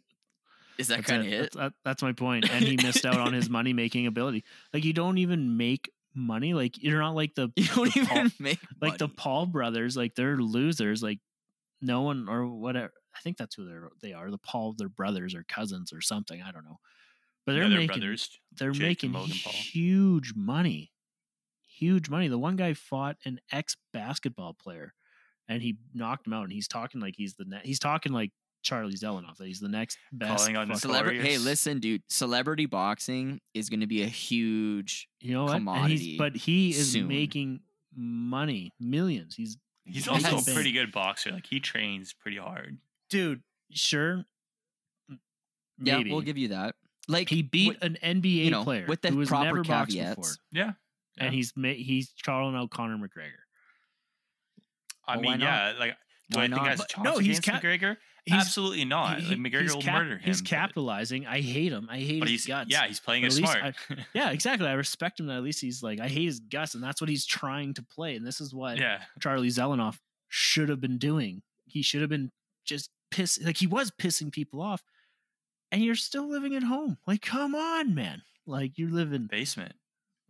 [0.80, 1.34] is that kind of it.
[1.34, 1.54] it?
[1.56, 2.50] That's, that's my point.
[2.50, 4.44] And he missed out on his money making ability.
[4.74, 6.54] Like you don't even make money.
[6.54, 9.08] Like you're not like the You don't the even Paul, make like the.
[9.10, 9.96] Paul brothers.
[9.98, 11.04] Like they're losers.
[11.04, 11.20] Like
[11.82, 12.92] no one or whatever.
[13.16, 14.32] I think that's who they're they are.
[14.32, 16.42] The Paul, their brothers or cousins or something.
[16.42, 16.80] I don't know.
[17.46, 18.40] But they're Yeah, making brothers.
[18.54, 20.92] they're Jake making huge money.
[21.78, 22.28] Huge money.
[22.28, 24.94] The one guy fought an ex basketball player,
[25.48, 26.44] and he knocked him out.
[26.44, 28.32] And he's talking like he's the ne- he's talking like
[28.64, 30.38] Charlie Zelenoff that he's the next best.
[30.38, 32.02] Calling on fucking- Celebra- hey, listen, dude.
[32.10, 35.08] Celebrity boxing is going to be a huge.
[35.20, 35.52] You know what?
[35.56, 37.08] And commodity he's, but he is soon.
[37.08, 37.60] making
[37.96, 39.36] money, millions.
[39.36, 41.32] He's He's also a pretty good boxer.
[41.32, 42.78] Like he trains pretty hard.
[43.10, 43.44] dude.
[43.72, 44.24] Sure,
[45.10, 45.20] m-
[45.82, 46.76] Yeah, we'll give you that.
[47.10, 49.64] Like he beat wi- an NBA you know, player with the who was proper never
[49.64, 50.16] boxed caveats.
[50.16, 50.72] before, Yeah.
[51.18, 53.32] and he's ma- he's Charles out Conor McGregor.
[55.06, 55.74] I Well, mean, yeah.
[55.78, 55.98] Like,
[56.34, 56.68] do Why I think not?
[56.68, 57.98] has But- chance no, he's against ca- McGregor?
[58.26, 59.20] He's- Absolutely not.
[59.22, 60.22] he- like McGregor will cap- murder him.
[60.24, 61.26] He's but- capitalizing.
[61.28, 61.88] I hate him.
[61.92, 62.70] I hate But his guts.
[62.72, 63.76] yeah, he's playing it smart.
[64.14, 64.68] yeah, exactly.
[64.68, 67.10] I respect him that at least he's like I hate his guts, and that's what
[67.10, 68.16] he's trying to play.
[68.16, 69.02] And this is what yeah.
[69.20, 70.00] Charlie Zelenoff
[70.30, 71.42] should have been doing.
[71.66, 72.32] He should have been
[72.66, 74.84] just piss like he was pissing people off.
[75.72, 76.98] And you're still living at home.
[77.08, 78.22] Like, come on, man.
[78.46, 79.74] Like you're living Basement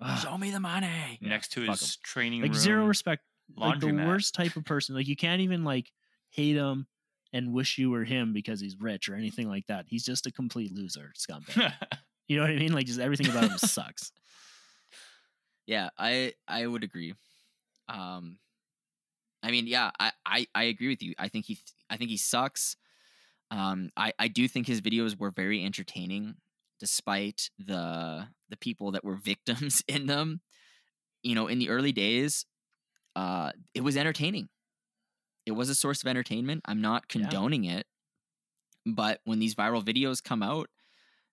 [0.02, 1.18] Ugh, Show me the money.
[1.22, 2.60] next to his training like room.
[2.60, 3.24] zero respect.
[3.56, 4.96] Like the worst type of person.
[4.96, 5.92] Like you can't even like
[6.30, 6.88] hate him
[7.32, 9.86] and wish you were him because he's rich or anything like that.
[9.88, 11.74] He's just a complete loser, scumbag.
[12.28, 12.74] you know what I mean?
[12.74, 14.12] Like just everything about him sucks.
[15.66, 17.14] Yeah, I I would agree.
[17.88, 18.38] Um,
[19.42, 21.14] I mean, yeah, I, I I agree with you.
[21.18, 21.58] I think he
[21.90, 22.76] I think he sucks.
[23.52, 26.36] Um, I I do think his videos were very entertaining,
[26.80, 30.42] despite the the people that were victims in them.
[31.24, 32.46] You know, in the early days,
[33.16, 34.50] uh, it was entertaining.
[35.46, 36.62] It was a source of entertainment.
[36.66, 37.10] I'm not Yeah.
[37.10, 37.88] condoning it,
[38.86, 40.70] but when these viral videos come out,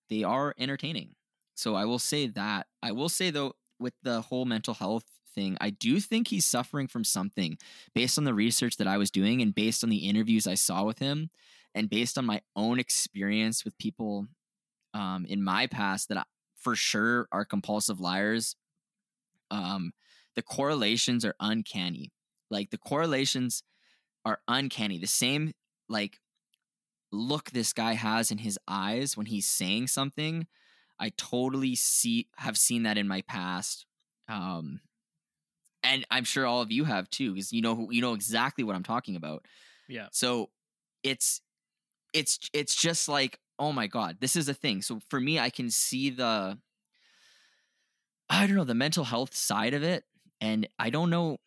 [0.09, 1.15] they are entertaining.
[1.55, 2.67] So I will say that.
[2.83, 5.05] I will say though, with the whole mental health
[5.35, 7.59] thing, I do think he's suffering from something
[7.95, 10.85] based on the research that I was doing and based on the interviews I saw
[10.85, 11.31] with him
[11.75, 14.29] and based on my own experience with people
[14.95, 16.25] um, in my past that I,
[16.57, 18.57] for sure are compulsive liars.
[19.51, 19.93] Um,
[20.37, 22.13] the correlations are uncanny.
[22.51, 23.63] Like the correlations
[24.25, 24.99] are uncanny.
[24.99, 25.53] The same
[25.89, 26.19] like
[27.13, 30.47] look this guy has in his eyes when he's saying something
[31.01, 33.87] I totally see have seen that in my past.
[34.29, 34.81] Um
[35.83, 38.65] and I'm sure all of you have too because you know who you know exactly
[38.65, 39.47] what I'm talking about.
[39.89, 40.09] Yeah.
[40.13, 40.51] So
[41.03, 41.41] it's
[42.13, 44.83] it's it's just like oh my god, this is a thing.
[44.83, 46.59] So for me I can see the
[48.29, 50.05] I don't know the mental health side of it
[50.41, 51.39] and I don't know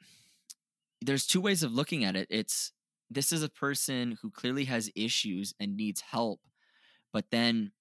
[1.02, 2.28] there's two ways of looking at it.
[2.30, 2.72] It's
[3.10, 6.40] this is a person who clearly has issues and needs help
[7.14, 7.72] but then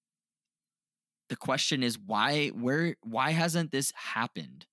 [1.29, 4.67] the question is why where why hasn't this happened?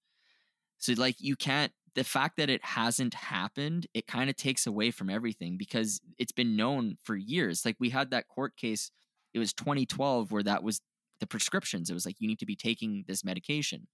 [0.78, 4.92] So like you can't the fact that it hasn't happened it kind of takes away
[4.92, 7.66] from everything because it's been known for years.
[7.66, 8.92] Like we had that court case
[9.34, 10.82] it was 2012 where that was
[11.20, 11.90] the prescriptions.
[11.90, 13.88] It was like you need to be taking this medication.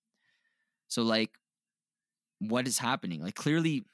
[0.87, 1.31] So like
[2.39, 3.85] what is happening like clearly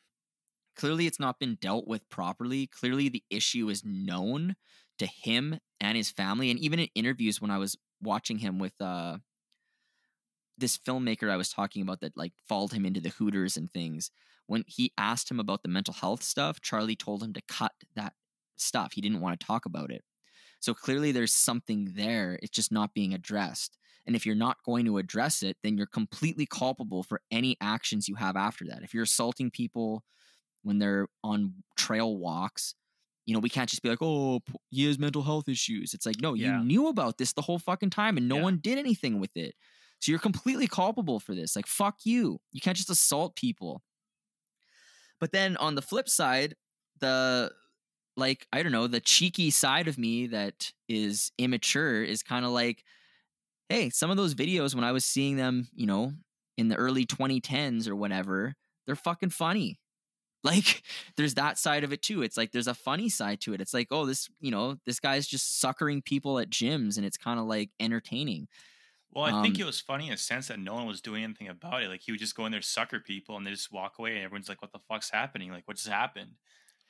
[0.76, 2.68] clearly it's not been dealt with properly.
[2.68, 4.56] Clearly the issue is known
[5.00, 6.50] to him and his family.
[6.50, 9.18] And even in interviews when I was watching him with uh
[10.58, 14.12] this filmmaker I was talking about that like followed him into the Hooters and things,
[14.48, 18.14] when he asked him about the mental health stuff, Charlie told him to cut that
[18.58, 18.94] stuff.
[18.94, 20.04] He didn't want to talk about it.
[20.60, 22.38] So clearly there's something there.
[22.42, 23.78] It's just not being addressed.
[24.08, 28.08] And if you're not going to address it, then you're completely culpable for any actions
[28.08, 28.84] you have after that.
[28.84, 30.04] If you're assaulting people
[30.64, 32.76] when they're on trail walks,
[33.26, 35.94] you know, we can't just be like, oh, he has mental health issues.
[35.94, 36.60] It's like, no, Yeah.
[36.60, 38.44] you knew about this the whole fucking time and no Yeah.
[38.44, 39.56] one did anything with it.
[40.00, 41.56] So you're completely culpable for this.
[41.56, 42.42] Like, fuck you.
[42.52, 43.84] You can't just assault people.
[45.20, 46.56] But then on the flip side,
[47.00, 47.52] the
[48.18, 52.52] like, I don't know, the cheeky side of me that is immature is kind of
[52.52, 52.84] like,
[53.72, 56.14] hey, some of those videos when I was seeing them, you know,
[56.58, 59.80] in the early 2010s or whatever, they're fucking funny.
[60.44, 60.84] Like
[61.18, 62.24] there's that side of it too.
[62.24, 63.62] It's like there's a funny side to it.
[63.62, 67.18] It's like, oh, this, you know, this guy's just suckering people at gyms and it's
[67.18, 68.48] kind of like entertaining.
[69.12, 71.24] Well, I think Um, it was funny in a sense that no one was doing
[71.24, 71.90] anything about it.
[71.90, 74.24] Like he would just go in there, sucker people, and they just walk away, and
[74.24, 75.52] everyone's like, "What the fuck's happening?
[75.52, 76.36] Like, what just happened?"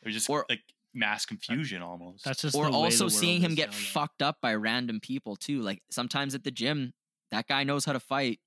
[0.01, 0.61] It was just Or- like
[0.93, 2.25] mass confusion almost.
[2.25, 3.77] That's just or the also seeing him get now, though.
[3.77, 5.61] fucked up by random people too.
[5.61, 6.93] Like sometimes at the gym,
[7.31, 8.39] that guy knows how to fight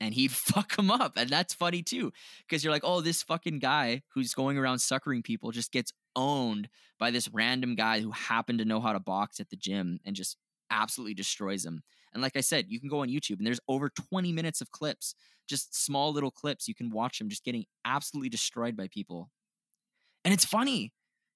[0.00, 1.12] and he'd fuck him up.
[1.16, 2.12] And that's funny too.
[2.46, 6.68] Because you're like, oh, this fucking guy who's going around suckering people just gets owned
[6.98, 10.16] by this random guy who happened to know how to box at the gym and
[10.16, 10.36] just
[10.70, 11.82] absolutely destroys him.
[12.12, 14.70] And like I said, you can go on YouTube and there's over 20 minutes of
[14.70, 15.14] clips,
[15.48, 16.68] just small little clips.
[16.68, 19.30] You can watch him just getting absolutely destroyed by people.
[20.24, 20.92] And it's funny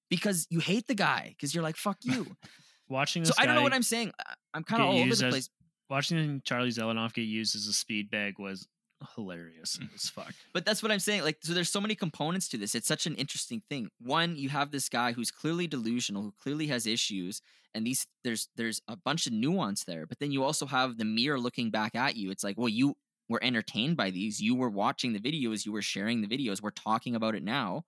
[0.09, 2.35] because you hate the guy because you're like, fuck you.
[2.89, 4.11] Watching this So I don't know what I'm saying.
[4.53, 5.49] I'm kind of all over the as- place.
[5.89, 8.67] watching Charlie Zelenoff get used as a speed bag was
[9.15, 9.93] hilarious Mm.
[9.93, 10.33] as fuck.
[10.53, 11.23] But that's what I'm saying.
[11.23, 12.75] Like, so there's so many components to this.
[12.75, 13.89] It's such an interesting thing.
[13.99, 17.41] One, you have this guy who's clearly delusional, who clearly has issues,
[17.75, 20.05] and these there's there's a bunch of nuance there.
[20.07, 22.31] But then you also have the mirror looking back at you.
[22.31, 22.95] It's like, well, you
[23.29, 24.39] were entertained by these.
[24.41, 25.65] You were watching the videos.
[25.65, 26.61] You were sharing the videos.
[26.61, 27.83] We're talking about it now.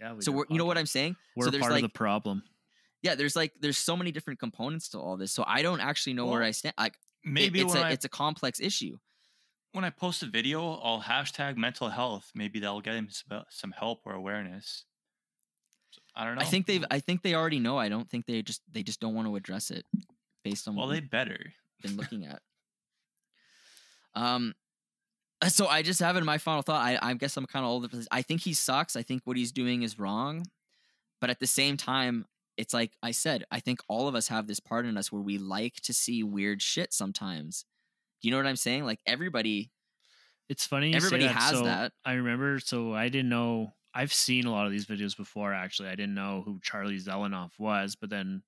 [0.00, 0.78] Yeah, we so we're, you know what.
[0.78, 1.16] I'm saying?
[1.36, 2.42] We're so there's part like of the problem.
[3.02, 5.32] yeah, there's like there's so many different components to all this.
[5.32, 6.74] So I don't actually know where I stand.
[6.78, 6.94] Like
[7.24, 8.96] it- Maybe it's when a I it's a complex issue.
[9.72, 12.30] when I post a video, I'll hashtag mental health.
[12.34, 14.84] Maybe that'll get him some, some help or awareness.
[15.90, 16.42] So, I don't know.
[16.42, 17.76] I think they've I think they already know.
[17.76, 19.84] I don't think they just they just don't want to address it
[20.44, 21.52] based on Well, what they better.
[21.82, 22.40] been looking at.
[24.14, 24.67] Um uh,
[25.48, 26.80] so I just have in my final thought.
[26.80, 28.06] I, I guess I'm kind of the.
[28.10, 28.96] I think he sucks.
[28.96, 30.46] I think what he's doing is wrong.
[31.20, 34.46] But at the same time, it's like I said, I think all of us have
[34.46, 37.64] this part in us where we like to see weird shit sometimes.
[38.20, 38.84] Do you know what I'm saying?
[38.84, 39.70] Like everybody
[40.48, 40.94] It's funny.
[40.94, 41.36] Everybody that.
[41.36, 41.92] has So that.
[42.04, 42.58] I remember.
[42.58, 43.74] So I didn't know.
[43.94, 45.52] I've seen a lot of these videos before.
[45.52, 47.96] Actually, I didn't know who Charlie Zelenoff was.
[47.96, 48.42] But then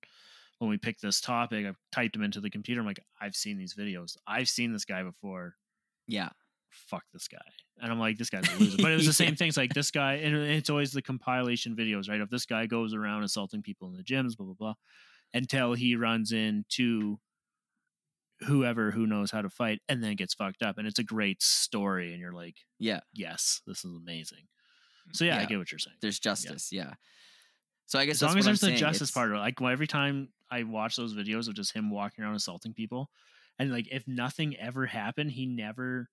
[0.58, 2.80] when we picked this topic, I typed him into the computer.
[2.80, 4.16] I'm like, I've seen these videos.
[4.26, 5.54] I've seen this guy before.
[6.06, 6.30] yeah.
[6.70, 7.38] Fuck this guy.
[7.82, 8.78] And I'm like, this guy's a loser.
[8.82, 9.34] But it was the same Yeah.
[9.36, 9.48] thing.
[9.48, 12.20] It's like this guy, and it's always the compilation videos, right?
[12.20, 14.74] If this guy goes around assaulting people in the gyms, blah blah blah,
[15.34, 17.18] until he runs into
[18.46, 20.78] whoever who knows how to fight and then gets fucked up.
[20.78, 22.12] And it's a great story.
[22.12, 23.00] And you're like, Yeah.
[23.12, 24.44] yes, this is amazing.
[25.08, 25.96] Mm, so yeah, I get what you're saying.
[26.00, 26.72] There's justice.
[26.72, 26.94] Yeah.
[27.86, 28.78] So I guess As long as what I'm there's the saying.
[28.78, 29.40] justice It's- part of it.
[29.40, 33.10] Like well, every time I watch those videos of just him walking around assaulting people,
[33.58, 36.08] and like if nothing ever happened, he never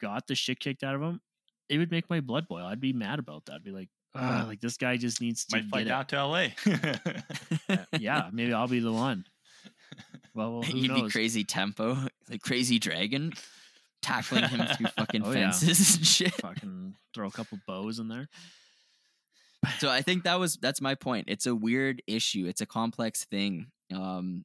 [0.00, 1.20] got the shit kicked out of him.
[1.68, 2.64] It would make my blood boil.
[2.64, 3.54] I'd be mad about that.
[3.54, 6.24] I'd be like, ah, like this guy just needs to Might fly get down to
[6.26, 6.46] LA.
[7.98, 9.24] Yeah, maybe I'll be the one.
[10.32, 11.02] Well, well who You'd knows?
[11.02, 11.96] be crazy tempo,
[12.30, 13.32] like crazy dragon,
[14.00, 15.50] tackling him through fucking Oh, yeah.
[15.50, 16.32] fences and shit.
[16.34, 18.28] Fucking throw a couple bows in there.
[19.80, 21.24] So I think that was that's my point.
[21.28, 22.46] It's a weird issue.
[22.46, 23.66] It's a complex thing.
[23.92, 24.44] Um,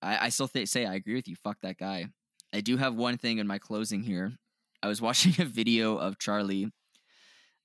[0.00, 1.34] I, I still th- say I agree with you.
[1.34, 2.06] Fuck that guy.
[2.54, 4.32] I do have one thing in my closing here.
[4.82, 6.70] I was watching a video of Charlie.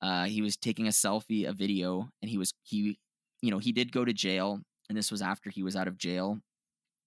[0.01, 2.97] Uh, he was taking a selfie, a video, and he was he,
[3.41, 4.59] you know, he did go to jail,
[4.89, 6.39] and this was after he was out of jail.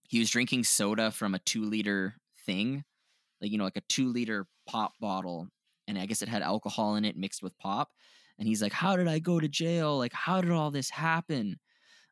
[0.08, 2.14] He was drinking soda from a two liter
[2.46, 2.84] thing,
[3.40, 5.48] like you know, like a two liter pop bottle,
[5.86, 7.90] and I guess it had alcohol in it mixed with pop.
[8.38, 9.96] And he's like, How did I go to jail?
[9.98, 11.58] Like, how did all this happen?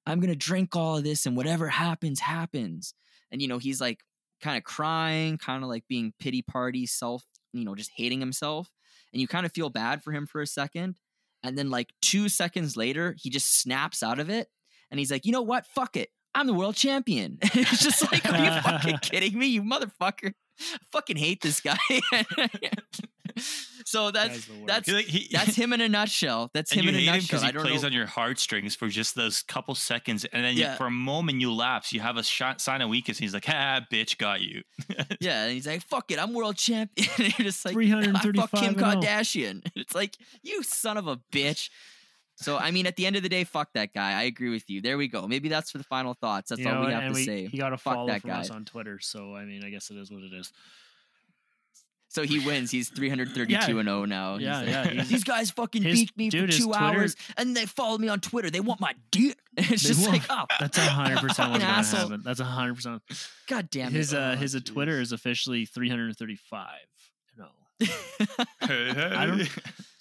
[0.06, 2.94] I'm to drink all of this and whatever happens, happens.
[3.30, 4.00] And, you know, he's like
[4.42, 7.24] kind of crying, kind of like being pity party, self,
[7.54, 8.70] you know, just hating himself.
[9.12, 10.96] And you kind of feel bad for him for a second.
[11.42, 14.48] And then, like, two seconds later, he just snaps out of it.
[14.90, 15.66] And he's like, You know what?
[15.66, 16.10] Fuck it.
[16.34, 17.38] I'm the world champion.
[17.42, 20.32] it's just like, Are you fucking kidding me, you motherfucker?
[20.92, 21.76] fucking hate this guy.
[23.84, 24.66] so that's Guy's the worst.
[24.66, 26.50] that's He, that's him in a nutshell.
[26.54, 27.40] That's him in a nutshell.
[27.40, 27.86] because he plays know.
[27.86, 31.52] on your heartstrings for just those couple seconds, and then you, for a moment you
[31.52, 31.92] lapse.
[31.92, 33.18] You have a shot, sign of weakness.
[33.18, 34.62] And he's like, "Ha, bitch, got you."
[35.20, 38.50] Yeah, and he's like, "Fuck it, I'm world champion." and you're just like, "I 335
[38.50, 41.68] fuck Kim oh." Kardashian." It's like, you son of a bitch.
[42.36, 44.12] So I mean, at the end of the day, fuck that guy.
[44.18, 44.80] I agree with you.
[44.80, 45.26] There we go.
[45.28, 46.50] Maybe that's for the final thoughts.
[46.50, 47.46] That's You all know, we have and to say.
[47.46, 48.40] He got a Fuck follow that from guy.
[48.40, 50.52] us on Twitter, so I mean, I guess it is what it is.
[52.08, 52.70] So he wins.
[52.70, 53.64] He's 332 Yeah.
[53.80, 54.36] and 0 now.
[54.36, 56.78] Yeah, He's yeah, like, he's- These guys fucking his- beat me dude, for two Twitter-
[56.80, 58.50] hours and they followed me on Twitter.
[58.50, 59.36] They want my dick.
[59.56, 62.22] It's They just like, oh, That's a hundred percent what's gonna happen.
[62.24, 63.02] That's a hundred percent.
[63.48, 63.92] God damn it.
[63.92, 64.60] His uh Oh, his uh.
[64.64, 66.68] Twitter is officially 335.
[67.38, 67.46] No,
[67.80, 67.86] I
[69.16, 69.48] I don't-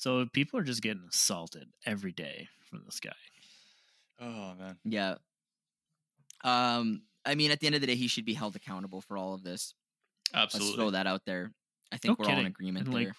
[0.03, 3.11] so people are just getting assaulted every day from this guy.
[4.19, 4.77] Oh man.
[4.83, 5.15] yeah.
[6.43, 9.17] Um, I mean, at the end of the day, he should be held accountable for
[9.17, 9.73] all of this.
[10.33, 11.51] Let's throw that out there.
[11.91, 13.15] I think No we're all in agreement And, like, there.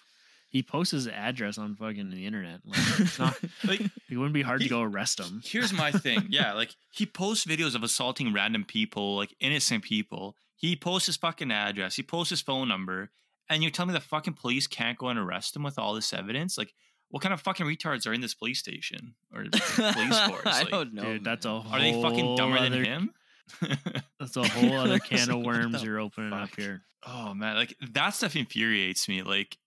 [0.49, 2.59] He posts his address on fucking the internet.
[2.65, 3.35] Like, it's not.
[3.65, 5.41] Like, It wouldn't be hard He- to go arrest him.
[5.43, 6.27] Here's my thing.
[6.29, 10.35] Yeah, like he posts videos of assaulting random people, like innocent people.
[10.55, 11.95] He posts his fucking address.
[11.95, 13.09] He posts his phone number.
[13.49, 16.13] And you tell me the fucking police can't go and arrest him with all this
[16.13, 16.57] evidence?
[16.57, 16.73] Like,
[17.09, 20.45] what kind of fucking retards are in this police station or police force?
[20.45, 21.03] I don't know.
[21.03, 23.13] Dude, that's a whole Are they fucking dumber other, than him?
[24.19, 26.59] That's a whole other can of worms you're opening up fuck?
[26.59, 26.81] here.
[27.05, 29.21] Oh man, like that stuff infuriates me.
[29.21, 29.57] Like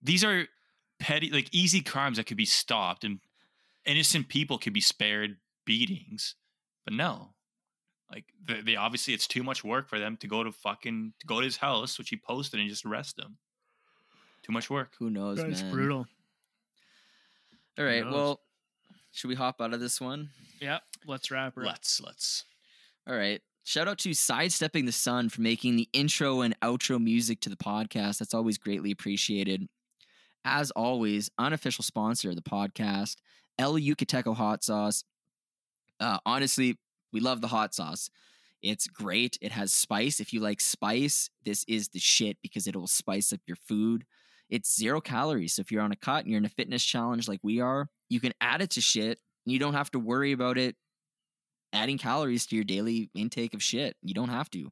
[0.00, 0.46] these are
[1.00, 3.18] petty, like easy crimes that could be stopped, and
[3.84, 6.36] innocent people could be spared beatings.
[6.84, 7.30] But no,
[8.10, 11.26] like they, they obviously it's too much work for them to go to fucking to
[11.26, 13.36] go to his house, which he posted, and just arrest him.
[14.42, 14.92] Too much work.
[14.98, 15.72] Who knows, That's man?
[15.72, 16.06] brutal.
[17.78, 18.04] All right.
[18.04, 18.40] Well,
[19.12, 20.30] should we hop out of this one?
[20.60, 20.82] Yep.
[21.06, 21.66] Let's wrap her up.
[21.68, 22.44] Let's let's.
[23.06, 23.40] All right.
[23.64, 27.56] Shout out to Sidestepping the Sun for making the intro and outro music to the
[27.56, 28.18] podcast.
[28.18, 29.68] That's always greatly appreciated.
[30.44, 33.16] As always, unofficial sponsor of the podcast,
[33.58, 35.04] El Yucateco Hot Sauce.
[36.00, 36.78] Uh, honestly,
[37.12, 38.10] we love the hot sauce.
[38.62, 39.38] It's great.
[39.40, 40.20] It has spice.
[40.20, 44.04] If you like spice, this is the shit because it will spice up your food.
[44.50, 45.54] It's zero calories.
[45.54, 47.88] So if you're on a cut and you're in a fitness challenge like we are,
[48.08, 49.20] you can add it to shit.
[49.46, 50.76] And you don't have to worry about it
[51.72, 53.96] adding calories to your daily intake of shit.
[54.02, 54.70] You don't have to.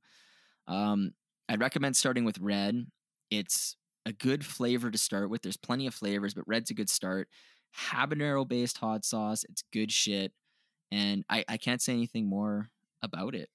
[0.67, 1.13] Um,
[1.49, 2.87] I'd recommend starting with red.
[3.31, 5.43] It's a good flavor to start with.
[5.43, 7.29] There's plenty of flavors, but red's a good start.
[7.91, 9.45] Habanero based hot sauce.
[9.49, 10.33] It's good shit.
[10.97, 12.71] And I, I can't say anything more
[13.03, 13.51] about it.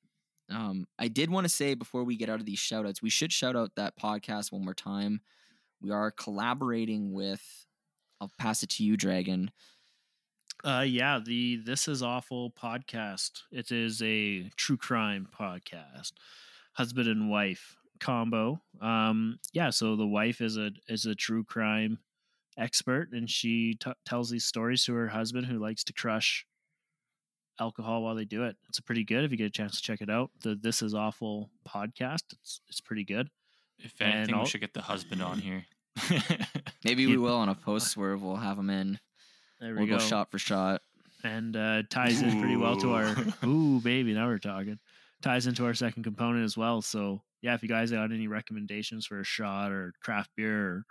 [0.51, 3.09] Um, I did want to say before we get out of these shout outs, we
[3.09, 5.21] should shout out that podcast one more time.
[5.81, 7.41] We are collaborating with,
[8.19, 9.49] I'll pass it to you, Dragon.
[10.63, 13.41] Uh, yeah, the This Is Awful podcast.
[13.51, 16.11] It is a true crime podcast,
[16.73, 18.61] husband and wife combo.
[18.81, 21.97] Um, yeah, so the wife is a is a true crime
[22.55, 26.45] expert, and she t- tells these stories to her husband, who likes to crush
[27.61, 28.57] alcohol while they do it.
[28.67, 29.23] It's pretty good.
[29.23, 32.23] If you get a chance to check it out, the This Is Awful podcast.
[32.33, 33.29] It's it's pretty good.
[33.79, 35.65] If anything, I'll- we should get the husband on here.
[36.83, 38.21] Maybe we will on a post swerve.
[38.23, 38.99] We'll have him in.
[39.59, 40.03] There We'll go go.
[40.03, 40.81] shot for shot.
[41.23, 43.15] and uh, ties in pretty well to our
[43.45, 43.47] Ooh.
[43.47, 44.79] ooh baby now we're talking
[45.21, 49.05] ties into our second component as well so yeah if you guys got any recommendations
[49.05, 50.83] for a shot or craft beer or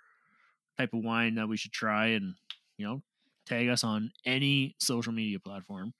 [0.78, 2.34] type of wine that we should try and
[2.76, 3.02] you know
[3.44, 5.92] tag us on any social media platform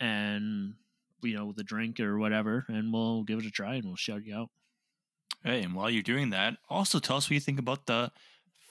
[0.00, 0.74] and
[1.22, 4.24] you know the drink or whatever and we'll give it a try and we'll shout
[4.24, 4.48] you out
[5.44, 8.12] Hey, and while you're doing that, also tell us what you think about the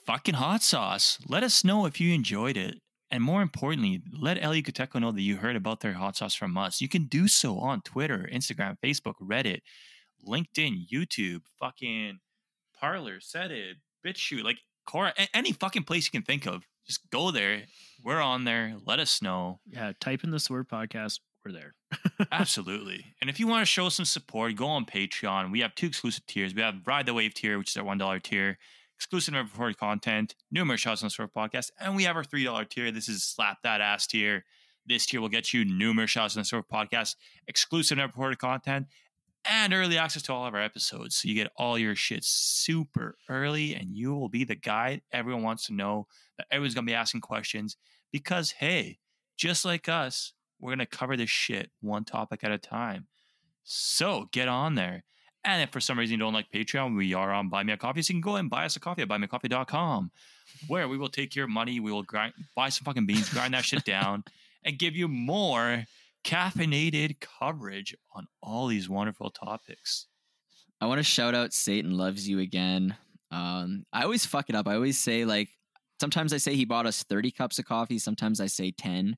[0.06, 1.18] fucking hot sauce.
[1.28, 2.80] Let us know if you enjoyed it.
[3.10, 6.56] And more importantly, let El Yucateco know that you heard about their hot sauce from
[6.56, 6.80] us.
[6.80, 9.60] You can do so on Twitter, Instagram, Facebook, Reddit,
[10.26, 12.20] LinkedIn, YouTube, fucking
[12.74, 16.66] Parler, Set It, bitch BitChute, like Quora, any fucking place you can think of.
[16.86, 17.62] Just go there.
[18.02, 18.74] We're on there.
[18.84, 19.60] Let us know.
[19.66, 21.74] yeah type in the word podcast we're there
[22.32, 23.14] Absolutely.
[23.20, 25.50] And if you want to show some support, go on Patreon.
[25.50, 26.54] We have two exclusive tiers.
[26.54, 28.58] We have Ride the Wave tier, which is our $1 tier,
[28.96, 31.70] exclusive and recorded content, numerous shots on the Swerve podcast.
[31.80, 32.90] And we have our $3 tier.
[32.90, 34.44] This is Slap That Ass tier.
[34.86, 38.86] This tier will get you numerous shots on the Swerve podcast, exclusive and recorded content,
[39.44, 41.16] and early access to all of our episodes.
[41.16, 45.42] So you get all your shit super early, and you will be the guy everyone
[45.42, 46.06] wants to know
[46.38, 47.76] that everyone's going to be asking questions
[48.12, 48.98] because, hey,
[49.36, 53.06] just like us, we're going to cover this shit one topic at a time.
[53.64, 55.04] So get on there.
[55.44, 57.76] And if for some reason you don't like Patreon, we are on Buy Me a
[57.76, 58.02] Coffee.
[58.02, 60.12] So you can go and buy us a coffee at buymeacoffee.com,
[60.68, 63.64] where we will take your money, we will grind, buy some fucking beans, grind that
[63.64, 64.22] shit down,
[64.64, 65.84] and give you more
[66.24, 70.06] caffeinated coverage on all these wonderful topics.
[70.80, 72.96] I want to shout out Satan loves you again.
[73.30, 74.66] Um, I always fuck it up.
[74.68, 75.48] I always say like
[76.00, 79.16] sometimes I say he bought us 30 cups of coffee, sometimes I say 10.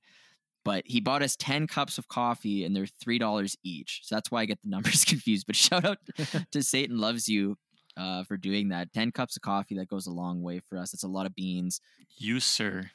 [0.64, 4.00] But he bought us 10 cups of coffee and they're $3 each.
[4.04, 5.46] So that's why I get the numbers confused.
[5.46, 5.98] But shout out
[6.52, 7.56] to Satan loves you
[7.96, 8.92] uh, for doing that.
[8.92, 10.94] 10 cups of coffee, that goes a long way for us.
[10.94, 11.80] It's a lot of beans.
[12.16, 12.90] You, sir,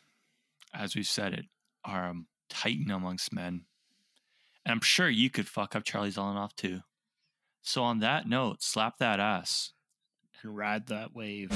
[0.73, 1.45] as we've said it,
[1.85, 2.13] are a
[2.49, 3.65] titan amongst men.
[4.65, 6.81] And I'm sure you could fuck up Charlie Zelenoff too.
[7.61, 9.73] So on that note, slap that ass.
[10.41, 11.51] And ride that wave.